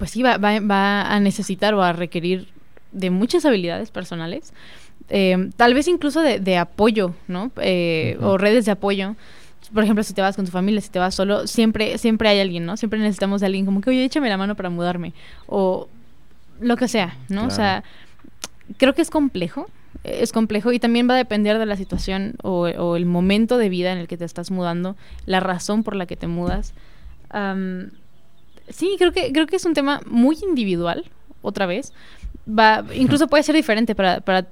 pues 0.02 0.10
sí, 0.10 0.24
va, 0.24 0.38
va, 0.38 0.60
va 0.62 1.14
a 1.14 1.20
necesitar 1.20 1.76
o 1.76 1.84
a 1.84 1.94
requerir 1.94 2.48
de 2.92 3.12
muchas 3.12 3.46
habilidades 3.46 3.92
personales, 3.92 4.52
eh, 5.10 5.52
tal 5.58 5.76
vez 5.76 5.88
incluso 5.88 6.22
de, 6.22 6.40
de 6.40 6.58
apoyo, 6.58 7.14
¿no? 7.28 7.52
Eh. 7.58 8.18
O 8.20 8.40
redes 8.40 8.66
de 8.66 8.72
apoyo. 8.72 9.16
Por 9.72 9.84
ejemplo, 9.84 10.04
si 10.04 10.16
te 10.16 10.22
vas 10.24 10.36
con 10.36 10.46
tu 10.46 10.52
familia, 10.52 10.82
si 10.82 10.90
te 10.90 10.98
vas 10.98 11.14
solo, 11.14 11.46
siempre, 11.46 12.00
siempre 12.00 12.30
hay 12.30 12.40
alguien, 12.40 12.66
¿no? 12.66 12.78
Siempre 12.78 12.98
necesitamos 12.98 13.42
de 13.42 13.46
alguien 13.46 13.64
como 13.64 13.80
que, 13.80 13.92
oye, 13.92 14.04
échame 14.04 14.28
la 14.28 14.38
mano 14.38 14.56
para 14.56 14.72
mudarme. 14.72 15.14
O 15.46 15.88
lo 16.60 16.78
que 16.78 16.88
sea, 16.88 17.16
¿no? 17.30 17.46
O 17.46 17.52
sea, 17.52 17.84
creo 18.78 18.96
que 18.96 19.04
es 19.04 19.12
complejo. 19.12 19.70
Es 20.04 20.32
complejo 20.32 20.72
y 20.72 20.80
también 20.80 21.08
va 21.08 21.14
a 21.14 21.18
depender 21.18 21.60
de 21.60 21.68
la 21.68 21.78
situación 21.78 22.34
o, 22.42 22.62
o 22.62 22.96
el 22.96 23.06
momento 23.06 23.60
de 23.60 23.70
vida 23.70 23.92
en 23.92 24.00
el 24.00 24.08
que 24.08 24.18
te 24.18 24.26
estás 24.26 24.50
mudando, 24.50 24.96
la 25.28 25.42
razón 25.42 25.84
por 25.84 25.96
la 25.96 26.08
que 26.08 26.16
te 26.16 26.26
mudas. 26.26 26.74
Sí, 28.72 28.96
creo 28.98 29.12
que, 29.12 29.32
creo 29.32 29.48
que 29.48 29.56
es 29.56 29.66
un 29.66 29.74
tema 29.74 30.02
muy 30.06 30.38
individual, 30.48 31.06
otra 31.42 31.66
vez. 31.66 31.94
va, 32.48 32.84
incluso 32.96 33.28
puede 33.28 33.44
ser 33.44 33.56
diferente 33.56 33.96
para, 33.96 34.20
para 34.22 34.48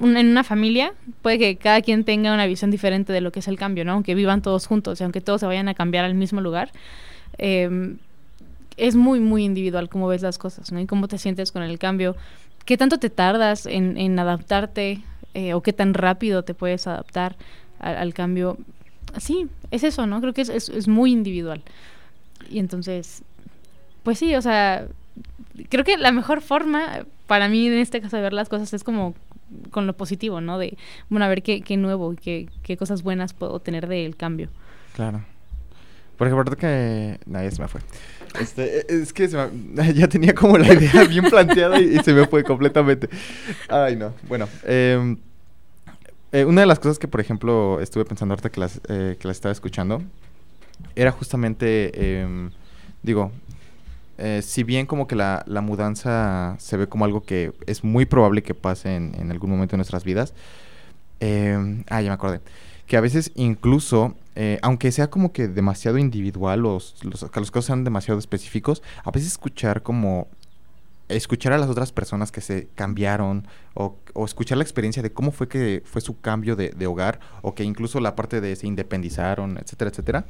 un- 0.00 0.16
en 0.16 0.28
una 0.28 0.44
familia, 0.44 0.92
puede 1.22 1.38
que 1.38 1.56
cada 1.56 1.80
quien 1.82 2.04
tenga 2.04 2.32
una 2.34 2.46
visión 2.46 2.70
diferente 2.70 3.12
de 3.12 3.20
lo 3.20 3.32
que 3.32 3.40
es 3.40 3.48
el 3.48 3.56
cambio, 3.58 3.84
¿no? 3.84 3.92
Aunque 3.92 4.14
vivan 4.14 4.42
todos 4.42 4.66
juntos 4.66 5.00
y 5.00 5.04
aunque 5.04 5.20
todos 5.20 5.40
se 5.40 5.46
vayan 5.46 5.68
a 5.68 5.74
cambiar 5.74 6.04
al 6.04 6.14
mismo 6.14 6.40
lugar, 6.40 6.70
eh, 7.38 7.96
es 8.76 8.96
muy, 8.96 9.20
muy 9.20 9.44
individual 9.44 9.88
cómo 9.88 10.08
ves 10.08 10.22
las 10.22 10.38
cosas, 10.38 10.72
¿no? 10.72 10.80
Y 10.80 10.86
cómo 10.86 11.08
te 11.08 11.18
sientes 11.18 11.52
con 11.52 11.62
el 11.62 11.78
cambio, 11.78 12.16
qué 12.64 12.76
tanto 12.76 12.98
te 12.98 13.10
tardas 13.10 13.66
en, 13.66 14.18
adaptarte 14.18 15.02
eh, 15.34 15.54
o 15.54 15.62
qué 15.62 15.72
tan 15.72 15.94
rápido 15.94 16.42
te 16.44 16.54
puedes 16.54 16.86
adaptar 16.86 17.36
al 17.78 18.14
cambio. 18.14 18.58
Sí, 19.18 19.46
es 19.70 19.84
eso, 19.84 20.06
¿no? 20.06 20.20
Creo 20.20 20.32
que 20.32 20.42
es, 20.42 20.48
es, 20.48 20.68
es 20.68 20.88
muy 20.88 21.12
individual. 21.12 21.62
Y 22.50 22.58
entonces, 22.58 23.22
pues 24.02 24.18
sí, 24.18 24.34
o 24.34 24.42
sea, 24.42 24.86
creo 25.68 25.84
que 25.84 25.96
la 25.96 26.12
mejor 26.12 26.40
forma 26.40 27.06
para 27.26 27.48
mí 27.48 27.66
en 27.66 27.74
este 27.74 28.00
caso 28.00 28.16
de 28.16 28.22
ver 28.22 28.32
las 28.32 28.48
cosas 28.48 28.72
es 28.74 28.84
como 28.84 29.14
con 29.70 29.86
lo 29.86 29.96
positivo, 29.96 30.40
¿no? 30.40 30.58
De, 30.58 30.76
bueno, 31.08 31.24
a 31.24 31.28
ver 31.28 31.42
qué, 31.42 31.60
qué 31.62 31.76
nuevo 31.76 32.12
y 32.12 32.16
qué, 32.16 32.48
qué 32.62 32.76
cosas 32.76 33.02
buenas 33.02 33.34
puedo 33.34 33.60
tener 33.60 33.86
del 33.88 34.16
cambio. 34.16 34.48
Claro. 34.94 35.24
Por 36.16 36.26
ejemplo, 36.28 36.54
que... 36.56 37.18
Nadie 37.26 37.50
se 37.50 37.62
me 37.62 37.66
fue. 37.68 37.80
Este, 38.38 38.84
es 38.94 39.12
que 39.12 39.26
se 39.28 39.36
me- 39.36 39.94
ya 39.94 40.06
tenía 40.06 40.34
como 40.34 40.58
la 40.58 40.72
idea 40.72 41.04
bien 41.08 41.24
planteada 41.24 41.80
y, 41.80 41.96
y 41.96 41.98
se 42.00 42.12
me 42.12 42.26
fue 42.26 42.44
completamente. 42.44 43.08
Ay, 43.68 43.96
no. 43.96 44.12
Bueno, 44.28 44.46
em, 44.64 45.16
eh, 46.32 46.44
una 46.44 46.60
de 46.60 46.66
las 46.66 46.78
cosas 46.78 46.98
que, 46.98 47.08
por 47.08 47.20
ejemplo, 47.20 47.80
estuve 47.80 48.04
pensando 48.04 48.34
ahorita 48.34 48.50
que 48.50 48.60
las, 48.60 48.80
eh, 48.88 49.16
que 49.18 49.26
las 49.28 49.36
estaba 49.38 49.52
escuchando 49.52 50.02
era 50.94 51.10
justamente, 51.10 52.20
em, 52.22 52.50
digo, 53.02 53.32
eh, 54.20 54.42
si 54.42 54.62
bien 54.62 54.86
como 54.86 55.06
que 55.06 55.16
la, 55.16 55.42
la 55.46 55.62
mudanza 55.62 56.54
se 56.58 56.76
ve 56.76 56.88
como 56.88 57.04
algo 57.04 57.22
que 57.22 57.52
es 57.66 57.82
muy 57.82 58.04
probable 58.04 58.42
que 58.42 58.54
pase 58.54 58.94
en, 58.94 59.14
en 59.18 59.30
algún 59.30 59.50
momento 59.50 59.72
de 59.72 59.78
nuestras 59.78 60.04
vidas, 60.04 60.34
em, 61.20 61.84
ah, 61.88 62.02
ya 62.02 62.10
me 62.10 62.14
acordé, 62.14 62.40
que 62.86 62.96
a 62.96 63.00
veces 63.00 63.32
incluso, 63.34 64.16
eh, 64.36 64.58
aunque 64.62 64.92
sea 64.92 65.08
como 65.10 65.32
que 65.32 65.48
demasiado 65.48 65.98
individual, 65.98 66.60
los, 66.60 67.02
los, 67.04 67.30
que 67.30 67.40
los 67.40 67.50
casos 67.50 67.66
sean 67.66 67.84
demasiado 67.84 68.18
específicos, 68.18 68.82
a 69.04 69.10
veces 69.10 69.28
escuchar 69.28 69.82
como 69.82 70.28
escuchar 71.08 71.52
a 71.52 71.58
las 71.58 71.68
otras 71.68 71.90
personas 71.90 72.30
que 72.30 72.40
se 72.40 72.68
cambiaron 72.74 73.46
o, 73.74 73.96
o 74.14 74.24
escuchar 74.24 74.58
la 74.58 74.64
experiencia 74.64 75.02
de 75.02 75.12
cómo 75.12 75.32
fue 75.32 75.48
que 75.48 75.82
fue 75.84 76.00
su 76.00 76.20
cambio 76.20 76.56
de, 76.56 76.70
de 76.70 76.86
hogar 76.86 77.18
o 77.42 77.54
que 77.54 77.64
incluso 77.64 77.98
la 78.00 78.14
parte 78.14 78.40
de 78.40 78.54
se 78.54 78.66
independizaron, 78.66 79.58
etcétera, 79.58 79.90
etcétera, 79.90 80.26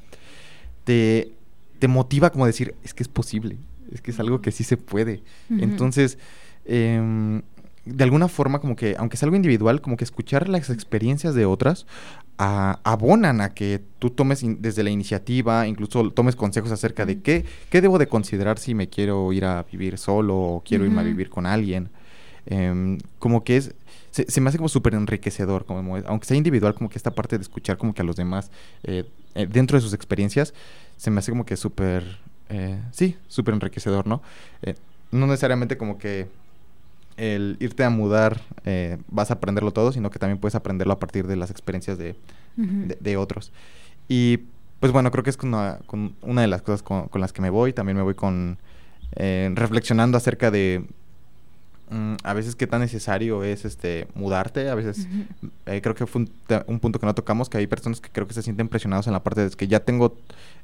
te, 0.85 1.33
te 1.79 1.89
motiva 1.89 2.31
como 2.31 2.47
decir, 2.47 2.75
es 2.83 2.95
que 2.95 3.03
es 3.03 3.09
posible, 3.09 3.59
es 3.93 4.01
que 4.01 4.11
es 4.11 4.21
algo 4.21 4.41
que 4.41 4.51
sí 4.53 4.65
se 4.65 4.77
puede. 4.77 5.23
Entonces, 5.63 6.19
em, 6.65 7.43
de 7.85 8.05
alguna 8.05 8.29
forma 8.29 8.61
como 8.61 8.77
que, 8.77 8.95
aunque 8.99 9.17
es 9.17 9.23
algo 9.23 9.37
individual, 9.37 9.81
como 9.81 9.97
que 9.97 10.05
escuchar 10.05 10.49
las 10.49 10.71
experiencias 10.71 11.35
de 11.35 11.47
otras 11.47 11.87
a- 12.39 12.79
abonan 12.85 13.41
a 13.41 13.51
que 13.55 13.81
tú 13.99 14.11
tomes 14.11 14.43
in- 14.43 14.59
desde 14.61 14.83
la 14.83 14.91
iniciativa, 14.91 15.67
incluso 15.67 16.11
tomes 16.11 16.37
consejos 16.37 16.71
acerca 16.73 17.05
de 17.07 17.21
qué, 17.21 17.45
qué 17.71 17.81
debo 17.81 17.99
de 17.99 18.07
considerar 18.07 18.59
si 18.59 18.75
me 18.75 18.89
quiero 18.89 19.33
ir 19.33 19.45
a 19.45 19.63
vivir 19.71 19.99
solo 19.99 20.37
o 20.37 20.63
quiero 20.65 20.85
irme 20.85 21.01
a 21.01 21.05
vivir 21.05 21.31
con 21.31 21.47
alguien. 21.47 21.89
Em, 22.47 22.99
como 23.19 23.45
que 23.45 23.57
es, 23.59 23.75
se, 24.11 24.31
se 24.31 24.41
me 24.41 24.49
hace 24.49 24.57
como 24.59 24.69
súper 24.69 24.95
enriquecedor, 24.95 25.65
como, 25.67 25.97
aunque 26.07 26.27
sea 26.27 26.37
individual, 26.37 26.75
como 26.75 26.89
que 26.89 26.97
esta 26.99 27.11
parte 27.11 27.37
de 27.37 27.43
escuchar 27.43 27.77
como 27.77 27.93
que 27.95 28.03
a 28.03 28.05
los 28.05 28.17
demás 28.17 28.51
eh, 28.85 29.05
eh, 29.35 29.47
dentro 29.51 29.77
de 29.77 29.83
sus 29.83 29.93
experiencias, 29.93 30.55
se 30.97 31.11
me 31.11 31.19
hace 31.19 31.31
como 31.31 31.45
que 31.45 31.57
súper, 31.57 32.19
eh, 32.51 32.79
sí, 32.93 33.17
súper 33.29 33.55
enriquecedor, 33.55 34.07
¿no? 34.07 34.23
Eh, 34.63 34.75
no 35.11 35.27
necesariamente 35.27 35.77
como 35.77 35.99
que 35.99 36.29
el 37.17 37.57
irte 37.61 37.85
a 37.85 37.91
mudar 37.91 38.41
eh, 38.65 38.99
vas 39.09 39.31
a 39.31 39.35
aprenderlo 39.35 39.73
todo, 39.73 39.93
sino 39.93 40.11
que 40.11 40.19
también 40.19 40.39
puedes 40.39 40.55
aprenderlo 40.55 40.93
a 40.93 40.99
partir 40.99 41.27
de 41.27 41.37
las 41.37 41.51
experiencias 41.51 41.99
de, 41.99 42.17
de, 42.57 42.97
de 42.99 43.17
otros. 43.17 43.53
Y 44.09 44.41
pues 44.81 44.93
bueno, 44.93 45.11
creo 45.11 45.23
que 45.23 45.31
es 45.31 45.37
con 45.37 45.51
una, 45.51 45.79
con 45.87 46.17
una 46.23 46.41
de 46.41 46.49
las 46.49 46.63
cosas 46.63 46.83
con, 46.83 47.09
con 47.09 47.21
las 47.21 47.33
que 47.33 47.43
me 47.43 47.51
voy. 47.51 47.73
También 47.73 47.97
me 47.97 48.03
voy 48.03 48.15
con 48.15 48.59
eh, 49.17 49.51
reflexionando 49.55 50.17
acerca 50.17 50.51
de 50.51 50.85
mm, 51.91 52.15
a 52.23 52.35
veces 52.35 52.57
qué 52.57 52.67
tan 52.67 52.81
necesario 52.81 53.45
es 53.45 53.65
este 53.65 54.07
mudarte. 54.15 54.69
A 54.69 54.75
veces 54.75 55.07
eh, 55.67 55.81
creo 55.83 55.95
que 55.95 56.07
fue 56.07 56.25
un 56.67 56.81
punto 56.81 56.99
que 56.99 57.07
no 57.07 57.15
tocamos, 57.15 57.49
que 57.49 57.59
hay 57.59 57.67
personas 57.67 58.01
que 58.01 58.11
creo 58.11 58.27
que 58.27 58.35
se 58.35 58.43
sienten 58.43 58.69
presionados 58.69 59.07
en 59.07 59.13
la 59.13 59.23
parte 59.23 59.49
de 59.49 59.51
que 59.51 59.69
ya 59.69 59.81
tengo 59.81 60.17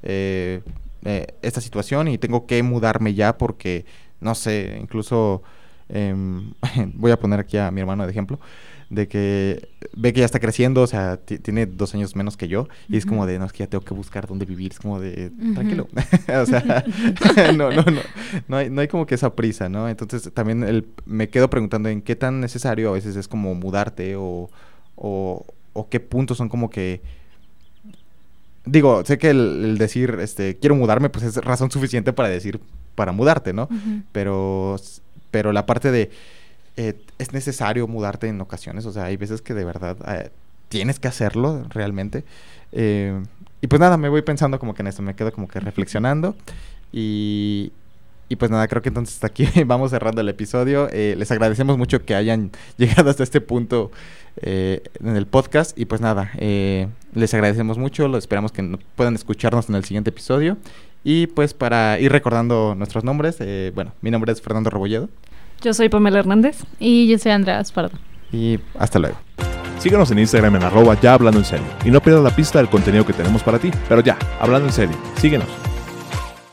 eh, 0.03 0.63
eh, 1.05 1.27
esta 1.43 1.61
situación 1.61 2.09
y 2.09 2.19
tengo 2.19 2.47
que 2.47 2.63
mudarme 2.63 3.15
ya 3.15 3.37
porque, 3.39 3.85
no 4.21 4.35
sé, 4.35 4.79
incluso 4.81 5.43
em, 5.89 6.53
voy 6.95 7.13
a 7.13 7.19
poner 7.19 7.41
aquí 7.41 7.59
a 7.59 7.71
mi 7.71 7.81
hermano 7.81 8.05
de 8.05 8.11
ejemplo, 8.11 8.41
de 8.89 9.09
que 9.09 9.69
ve 9.97 10.13
que 10.13 10.21
ya 10.21 10.27
está 10.27 10.39
creciendo, 10.39 10.83
o 10.83 10.87
sea, 10.87 11.17
ti- 11.17 11.39
tiene 11.39 11.67
dos 11.67 11.95
años 11.95 12.15
menos 12.15 12.37
que 12.37 12.47
yo, 12.49 12.69
y 12.89 12.97
es 12.97 13.05
como 13.07 13.27
de, 13.27 13.39
no, 13.39 13.45
es 13.47 13.53
que 13.53 13.61
ya 13.61 13.67
tengo 13.67 13.85
que 13.85 13.95
buscar 13.95 14.27
dónde 14.29 14.45
vivir, 14.47 14.73
es 14.73 14.79
como 14.79 15.01
de, 15.01 15.31
tranquilo, 15.55 15.89
o 16.43 16.47
sea, 16.47 16.85
no, 17.57 17.71
no, 17.73 17.83
no, 17.83 18.01
no 18.47 18.57
hay, 18.57 18.71
no 18.71 18.81
hay 18.81 18.89
como 18.89 19.07
que 19.07 19.17
esa 19.17 19.35
prisa, 19.35 19.69
¿no? 19.69 19.89
Entonces 19.89 20.31
también 20.33 20.63
el, 20.63 20.87
me 21.05 21.29
quedo 21.29 21.51
preguntando 21.51 21.89
en 21.89 22.01
qué 22.03 22.15
tan 22.17 22.41
necesario 22.41 22.91
a 22.91 22.93
veces 22.93 23.17
es 23.17 23.27
como 23.29 23.55
mudarte 23.55 24.15
o, 24.17 24.51
o, 24.95 25.45
o 25.73 25.89
qué 25.89 25.99
puntos 26.01 26.37
son 26.39 26.49
como 26.49 26.71
que... 26.71 27.01
Digo, 28.65 29.05
sé 29.05 29.17
que 29.19 29.31
el, 29.31 29.65
el 29.65 29.79
decir, 29.79 30.17
este, 30.21 30.57
quiero 30.57 30.75
mudarme, 30.75 31.09
pues 31.09 31.25
es 31.25 31.37
razón 31.37 31.71
suficiente 31.71 32.13
para 32.13 32.29
decir, 32.29 32.61
para 32.97 33.13
mudarte, 33.13 33.53
¿no? 33.53 33.69
Pero, 34.11 34.77
pero 35.31 35.53
la 35.53 35.67
parte 35.67 35.93
de 35.93 36.11
eh, 36.77 36.95
es 37.19 37.33
necesario 37.33 37.89
mudarte 37.89 38.29
en 38.29 38.39
ocasiones, 38.41 38.85
o 38.85 38.93
sea, 38.93 39.05
hay 39.05 39.17
veces 39.17 39.41
que 39.41 39.55
de 39.55 39.65
verdad 39.65 39.97
eh, 40.07 40.31
tienes 40.69 41.01
que 41.01 41.09
hacerlo 41.09 41.65
realmente. 41.71 42.25
Eh, 42.73 43.23
y 43.63 43.67
pues 43.67 43.81
nada, 43.81 43.97
me 43.97 44.11
voy 44.11 44.21
pensando 44.21 44.59
como 44.59 44.75
que 44.75 44.83
en 44.83 44.89
esto, 44.89 45.01
me 45.01 45.15
quedo 45.15 45.33
como 45.33 45.49
que 45.49 45.59
reflexionando 45.59 46.37
y, 46.93 47.73
y 48.29 48.37
pues 48.37 48.51
nada, 48.51 48.69
creo 48.69 48.83
que 48.83 48.91
entonces 48.91 49.15
hasta 49.15 49.29
aquí 49.29 49.49
vamos 49.67 49.91
cerrando 49.91 50.21
el 50.21 50.29
episodio. 50.29 50.89
Les 50.93 51.31
agradecemos 51.31 51.79
mucho 51.79 52.05
que 52.05 52.15
hayan 52.15 52.51
llegado 52.77 53.09
hasta 53.09 53.23
este 53.23 53.41
punto 53.41 53.91
en 54.43 55.17
el 55.17 55.27
podcast 55.27 55.79
y 55.79 55.87
pues 55.87 56.03
nada, 56.03 56.31
eh, 56.37 56.89
les 57.15 57.33
agradecemos 57.33 57.79
mucho, 57.79 58.15
esperamos 58.19 58.53
que 58.53 58.79
puedan 58.95 59.15
escucharnos 59.15 59.71
en 59.71 59.77
el 59.77 59.85
siguiente 59.85 60.11
episodio. 60.11 60.59
Y 61.05 61.29
pues 61.29 61.55
para 61.55 61.99
ir 62.01 62.13
recordando 62.13 62.75
nuestros 62.75 63.03
nombres, 63.03 63.39
bueno, 63.75 63.95
mi 64.03 64.11
nombre 64.11 64.31
es 64.33 64.43
Fernando 64.43 64.69
Rebolledo 64.69 65.09
Yo 65.63 65.75
soy 65.75 65.89
Pamela 65.89 66.19
Hernández. 66.21 66.59
Y 66.79 67.09
yo 67.09 67.19
soy 67.19 67.33
Andrea 67.33 67.59
Aspardo. 67.59 67.97
y 68.33 68.59
hasta 68.79 68.99
luego. 68.99 69.17
Síguenos 69.79 70.11
en 70.11 70.19
Instagram 70.19 70.57
en 70.57 70.63
arroba 70.65 70.99
ya 71.01 71.15
hablando 71.15 71.39
en 71.39 71.45
serio. 71.45 71.67
Y 71.85 71.91
no 71.91 72.01
pierdas 72.01 72.25
la 72.25 72.35
pista 72.35 72.59
del 72.59 72.69
contenido 72.69 73.05
que 73.07 73.13
tenemos 73.13 73.43
para 73.43 73.59
ti. 73.59 73.71
Pero 73.89 74.01
ya, 74.03 74.17
hablando 74.41 74.67
en 74.69 74.73
serio, 74.73 74.97
síguenos. 75.21 75.47